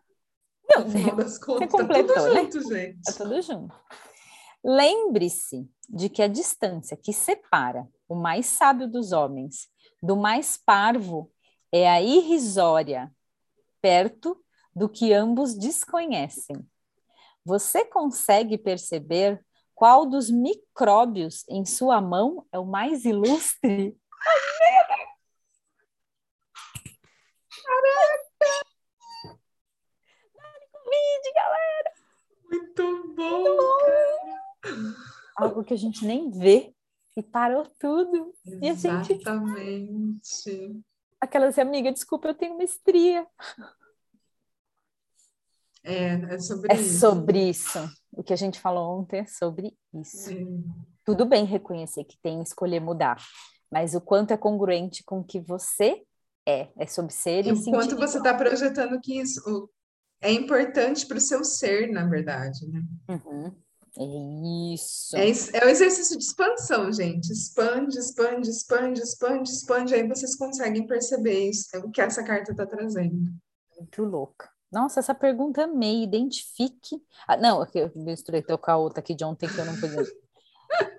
Não, 0.70 0.84
no 0.84 0.91
final 0.91 1.16
das 1.16 1.38
contas, 1.38 1.72
você 1.72 1.78
completou, 1.78 2.16
tá 2.16 2.22
tudo 2.22 2.34
né? 2.34 2.41
junto, 2.41 2.74
gente. 2.74 3.02
Tá 3.02 3.14
tudo 3.14 3.41
junto. 3.41 3.76
Lembre-se 4.64 5.70
de 5.88 6.10
que 6.10 6.22
a 6.22 6.28
distância 6.28 6.98
que 6.98 7.14
separa 7.14 7.88
o 8.08 8.16
mais 8.16 8.48
sábio 8.48 8.88
dos 8.88 9.12
homens, 9.12 9.70
do 10.02 10.16
mais 10.16 10.58
parvo, 10.58 11.32
é 11.72 11.89
a 11.89 12.02
irrisória, 12.02 13.12
perto 13.82 14.43
do 14.76 14.89
que 14.89 15.14
ambos 15.14 15.58
desconhecem. 15.58 16.58
Você 17.45 17.86
consegue 17.86 18.58
perceber 18.58 19.43
qual 19.74 20.06
dos 20.06 20.30
micróbios 20.30 21.45
em 21.50 21.66
sua 21.66 22.02
mão 22.02 22.45
é 22.52 22.60
o 22.60 22.66
mais 22.66 23.06
ilustre? 23.06 23.95
Galera! 31.34 31.93
Muito 32.49 33.13
bom! 33.15 33.43
Muito 33.43 33.57
bom. 34.63 34.93
Algo 35.38 35.63
que 35.63 35.73
a 35.73 35.78
gente 35.78 36.05
nem 36.05 36.32
vê 36.32 36.73
e 37.15 37.23
parou 37.23 37.65
tudo. 37.80 38.34
Exatamente. 38.61 39.13
E 39.13 39.28
a 39.28 39.36
gente... 39.36 40.84
Aquela 41.19 41.47
assim, 41.47 41.61
amiga, 41.61 41.91
desculpa, 41.91 42.28
eu 42.28 42.36
tenho 42.36 42.53
uma 42.53 42.63
estria. 42.63 43.25
É, 45.84 46.36
é 46.36 46.39
sobre 46.39 46.71
é 46.71 46.75
isso. 46.75 46.95
É 46.95 46.99
sobre 46.99 47.49
isso. 47.49 47.80
O 48.11 48.23
que 48.23 48.34
a 48.34 48.36
gente 48.36 48.59
falou 48.59 48.99
ontem 48.99 49.19
é 49.19 49.25
sobre 49.25 49.75
isso. 49.93 50.32
É. 50.32 50.43
Tudo 51.03 51.25
bem 51.25 51.45
reconhecer 51.45 52.03
que 52.03 52.17
tem 52.21 52.41
escolher 52.41 52.82
mudar, 52.82 53.17
mas 53.71 53.95
o 53.95 54.01
quanto 54.01 54.32
é 54.32 54.38
congruente 54.38 55.03
com 55.03 55.19
o 55.19 55.23
que 55.23 55.39
você 55.39 56.03
é, 56.45 56.69
é 56.78 56.86
sobre 56.86 57.13
ser 57.13 57.45
e, 57.45 57.49
e 57.49 57.53
o 57.53 57.63
quanto 57.63 57.95
você 57.95 58.17
está 58.17 58.34
projetando 58.34 58.99
que 58.99 59.19
isso 59.19 59.69
é 60.22 60.32
importante 60.32 61.05
para 61.05 61.18
o 61.18 61.22
seu 61.22 61.43
ser, 61.43 61.91
na 61.91 62.05
verdade, 62.05 62.68
né? 62.68 62.82
Uhum. 63.09 63.55
É 63.99 64.74
isso. 64.74 65.18
É, 65.18 65.30
é 65.59 65.65
o 65.65 65.70
exercício 65.70 66.18
de 66.18 66.24
expansão, 66.24 66.91
gente. 66.91 67.32
Expande, 67.32 67.97
expande, 67.97 68.49
expande, 68.49 69.01
expande, 69.01 69.49
expande. 69.49 69.95
Aí 69.95 70.07
vocês 70.07 70.36
conseguem 70.36 70.86
perceber 70.86 71.49
isso, 71.49 71.76
é 71.76 71.80
o 71.80 71.89
que 71.89 72.01
essa 72.01 72.24
carta 72.24 72.51
está 72.51 72.65
trazendo. 72.65 73.18
Muito 73.76 74.03
louca. 74.03 74.49
Nossa, 74.72 74.99
essa 74.99 75.15
pergunta 75.15 75.63
amei. 75.63 76.03
Identifique. 76.03 77.01
Ah, 77.28 77.38
não, 77.38 77.65
eu 77.74 77.91
misturei 77.95 78.43
com 78.43 78.72
a 78.72 78.78
outra 78.78 78.99
aqui 78.99 79.15
de 79.15 79.24
ontem 79.24 79.49
que 79.49 79.57
eu 79.57 79.65
não 79.65 79.80
podia. 79.80 80.03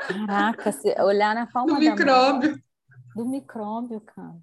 Caraca, 0.01 0.75
olhar 1.05 1.35
na 1.35 1.47
palma 1.47 1.75
do 1.75 1.81
micróbio. 1.81 2.51
Mão. 2.51 2.61
Do 3.15 3.25
micróbio, 3.27 4.01
cara. 4.01 4.37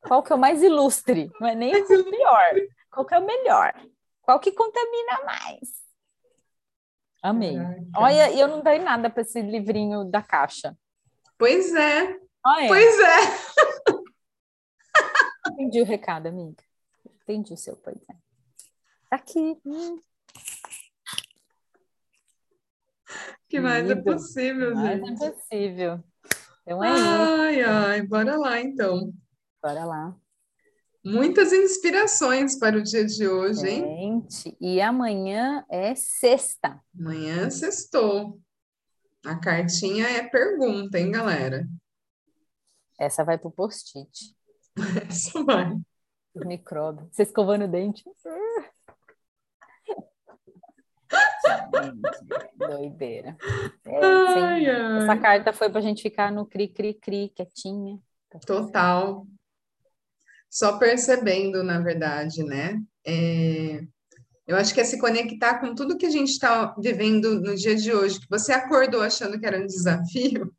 Qual 0.00 0.22
que 0.22 0.32
é 0.32 0.36
o 0.36 0.38
mais 0.38 0.62
ilustre? 0.62 1.30
Não 1.40 1.48
é 1.48 1.54
nem 1.54 1.74
o 1.74 1.86
pior. 1.86 2.54
Qual 2.94 3.04
que 3.04 3.14
é 3.14 3.18
o 3.18 3.26
melhor? 3.26 3.74
Qual 4.22 4.38
que 4.38 4.52
contamina 4.52 5.24
mais? 5.24 5.82
Amei. 7.20 7.56
Caraca. 7.56 7.82
Olha, 7.96 8.32
eu 8.38 8.46
não 8.46 8.62
dei 8.62 8.78
nada 8.78 9.10
para 9.10 9.22
esse 9.22 9.42
livrinho 9.42 10.04
da 10.04 10.22
caixa. 10.22 10.78
Pois 11.36 11.74
é. 11.74 12.16
Olha. 12.46 12.68
Pois 12.68 13.00
é. 13.00 13.94
Entendi 15.50 15.80
o 15.82 15.84
recado, 15.84 16.28
amiga. 16.28 16.62
Entendi 17.22 17.52
o 17.52 17.56
seu, 17.56 17.76
pois 17.76 17.96
é. 18.08 18.14
Tá 19.10 19.16
aqui. 19.16 19.58
Hum. 19.66 20.00
que 23.48 23.58
mais 23.58 23.90
é 23.90 23.96
possível, 23.96 24.74
mais 24.74 25.00
gente. 25.00 25.08
Mais 25.08 25.20
é 25.20 25.30
possível. 25.32 26.04
Então 26.62 26.84
é 26.84 26.88
ai, 26.88 27.60
isso. 27.60 27.70
ai, 27.70 28.02
bora 28.02 28.36
lá 28.36 28.60
então. 28.60 29.12
Bora 29.60 29.84
lá. 29.84 30.16
Muitas 31.04 31.52
inspirações 31.52 32.58
para 32.58 32.78
o 32.78 32.82
dia 32.82 33.04
de 33.04 33.28
hoje, 33.28 33.68
hein? 33.68 34.22
Gente, 34.22 34.56
e 34.58 34.80
amanhã 34.80 35.62
é 35.68 35.94
sexta. 35.94 36.80
Amanhã 36.98 37.46
é 37.46 37.50
sextou. 37.50 38.40
A 39.22 39.36
cartinha 39.36 40.06
é 40.06 40.26
pergunta, 40.26 40.98
hein, 40.98 41.10
galera? 41.10 41.68
Essa 42.98 43.22
vai 43.22 43.36
pro 43.36 43.50
post-it. 43.50 44.34
Essa 45.06 45.44
vai. 45.44 45.76
Os 46.34 46.46
micróbios. 46.46 47.06
Você 47.12 47.24
escovando 47.24 47.66
o 47.66 47.68
dente. 47.68 48.02
Doideira. 52.56 53.36
É, 53.84 54.04
ai, 54.04 54.70
ai. 54.70 55.02
Essa 55.02 55.18
carta 55.18 55.52
foi 55.52 55.68
para 55.68 55.80
a 55.80 55.82
gente 55.82 56.02
ficar 56.02 56.32
no 56.32 56.46
cri-cri-cri, 56.46 57.28
quietinha. 57.28 58.00
Total. 58.46 59.26
Só 60.54 60.78
percebendo, 60.78 61.64
na 61.64 61.80
verdade, 61.80 62.44
né? 62.44 62.80
É... 63.04 63.84
Eu 64.46 64.56
acho 64.56 64.72
que 64.72 64.80
é 64.80 64.84
se 64.84 65.00
conectar 65.00 65.58
com 65.58 65.74
tudo 65.74 65.98
que 65.98 66.06
a 66.06 66.10
gente 66.10 66.28
está 66.28 66.72
vivendo 66.78 67.40
no 67.40 67.56
dia 67.56 67.74
de 67.74 67.92
hoje, 67.92 68.20
que 68.20 68.30
você 68.30 68.52
acordou 68.52 69.02
achando 69.02 69.40
que 69.40 69.44
era 69.44 69.58
um 69.58 69.66
desafio. 69.66 70.54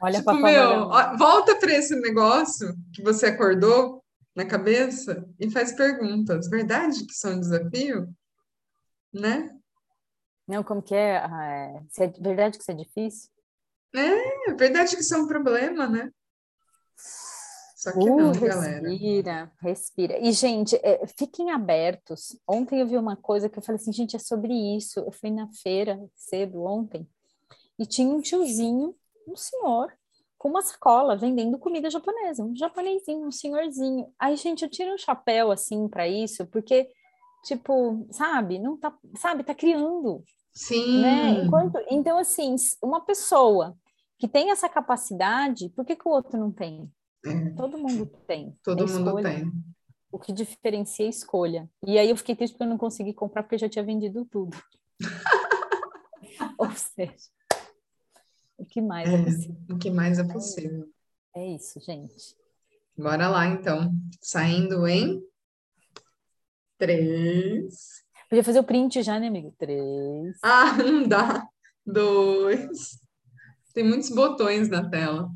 Olha 0.00 0.18
tipo, 0.18 0.34
meu, 0.34 0.70
ó, 0.82 1.16
volta 1.16 1.56
para 1.56 1.72
esse 1.72 1.96
negócio 1.96 2.76
que 2.94 3.02
você 3.02 3.26
acordou 3.26 4.04
na 4.36 4.44
cabeça 4.44 5.26
e 5.40 5.50
faz 5.50 5.72
perguntas. 5.72 6.48
Verdade 6.48 7.04
que 7.04 7.12
isso 7.12 7.26
é 7.26 7.30
um 7.30 7.40
desafio? 7.40 8.14
Né? 9.12 9.50
Não, 10.46 10.62
como 10.62 10.80
que 10.80 10.94
é? 10.94 11.16
Ah, 11.16 11.82
é... 11.98 12.04
é 12.04 12.08
verdade 12.20 12.56
que 12.56 12.62
isso 12.62 12.70
é 12.70 12.74
difícil? 12.74 13.30
É, 13.96 14.54
verdade 14.54 14.94
que 14.94 15.02
isso 15.02 15.14
é 15.14 15.18
um 15.18 15.26
problema, 15.26 15.88
né? 15.88 16.12
Só 17.84 17.92
que 17.92 17.98
uh, 17.98 18.16
não, 18.16 18.28
respira, 18.28 18.54
galera. 18.54 18.90
Respira. 19.60 20.18
E, 20.18 20.32
gente, 20.32 20.74
é, 20.82 21.06
fiquem 21.18 21.50
abertos. 21.50 22.34
Ontem 22.48 22.80
eu 22.80 22.86
vi 22.86 22.96
uma 22.96 23.14
coisa 23.14 23.46
que 23.46 23.58
eu 23.58 23.62
falei 23.62 23.78
assim, 23.78 23.92
gente, 23.92 24.16
é 24.16 24.18
sobre 24.18 24.54
isso. 24.54 25.00
Eu 25.00 25.12
fui 25.12 25.30
na 25.30 25.46
feira 25.62 26.02
cedo 26.14 26.64
ontem 26.64 27.06
e 27.78 27.84
tinha 27.84 28.08
um 28.08 28.22
tiozinho, 28.22 28.94
um 29.28 29.36
senhor, 29.36 29.92
com 30.38 30.48
uma 30.48 30.62
sacola 30.62 31.14
vendendo 31.14 31.58
comida 31.58 31.90
japonesa, 31.90 32.42
um 32.42 32.56
japonesinho, 32.56 33.26
um 33.26 33.30
senhorzinho. 33.30 34.10
Aí, 34.18 34.34
gente, 34.36 34.62
eu 34.62 34.70
tiro 34.70 34.94
um 34.94 34.98
chapéu 34.98 35.50
assim 35.50 35.86
para 35.86 36.08
isso, 36.08 36.46
porque 36.46 36.88
tipo, 37.44 38.06
sabe, 38.10 38.58
não 38.58 38.78
tá, 38.78 38.96
sabe, 39.18 39.44
tá 39.44 39.54
criando. 39.54 40.24
Sim. 40.54 41.02
Né? 41.02 41.44
Enquanto, 41.44 41.78
então 41.90 42.16
assim, 42.16 42.56
uma 42.82 43.02
pessoa 43.02 43.76
que 44.18 44.26
tem 44.26 44.50
essa 44.50 44.70
capacidade, 44.70 45.68
por 45.68 45.84
que, 45.84 45.96
que 45.96 46.08
o 46.08 46.12
outro 46.12 46.38
não 46.38 46.50
tem? 46.50 46.90
É. 47.24 47.50
Todo 47.50 47.78
mundo 47.78 48.06
tem. 48.26 48.56
Todo 48.62 48.84
é 48.84 48.86
mundo 48.86 49.22
tem. 49.22 49.52
O 50.12 50.18
que 50.18 50.32
diferencia 50.32 51.04
é 51.04 51.08
a 51.08 51.10
escolha. 51.10 51.70
E 51.86 51.98
aí 51.98 52.08
eu 52.10 52.16
fiquei 52.16 52.36
triste 52.36 52.52
porque 52.52 52.64
eu 52.64 52.68
não 52.68 52.78
consegui 52.78 53.12
comprar 53.12 53.42
porque 53.42 53.56
eu 53.56 53.60
já 53.60 53.68
tinha 53.68 53.84
vendido 53.84 54.24
tudo. 54.24 54.56
Ou 56.58 56.70
seja, 56.72 57.30
o 58.56 58.64
que 58.64 58.80
mais 58.80 59.08
é, 59.08 59.14
é 59.14 59.24
possível? 59.24 59.56
O 59.70 59.78
que 59.78 59.90
mais 59.90 60.18
é 60.18 60.24
possível. 60.24 60.88
É 61.34 61.46
isso, 61.46 61.80
gente. 61.80 62.36
Bora 62.96 63.28
lá, 63.28 63.46
então. 63.46 63.92
Saindo 64.20 64.86
em 64.86 65.20
três. 66.78 68.04
Podia 68.28 68.44
fazer 68.44 68.60
o 68.60 68.64
print 68.64 69.02
já, 69.02 69.18
né, 69.18 69.28
amigo? 69.28 69.52
Três. 69.58 70.38
Ah, 70.42 70.76
não 70.76 71.08
dá. 71.08 71.48
Dois. 71.84 73.00
Tem 73.74 73.84
muitos 73.84 74.10
botões 74.10 74.68
na 74.68 74.88
tela. 74.88 75.28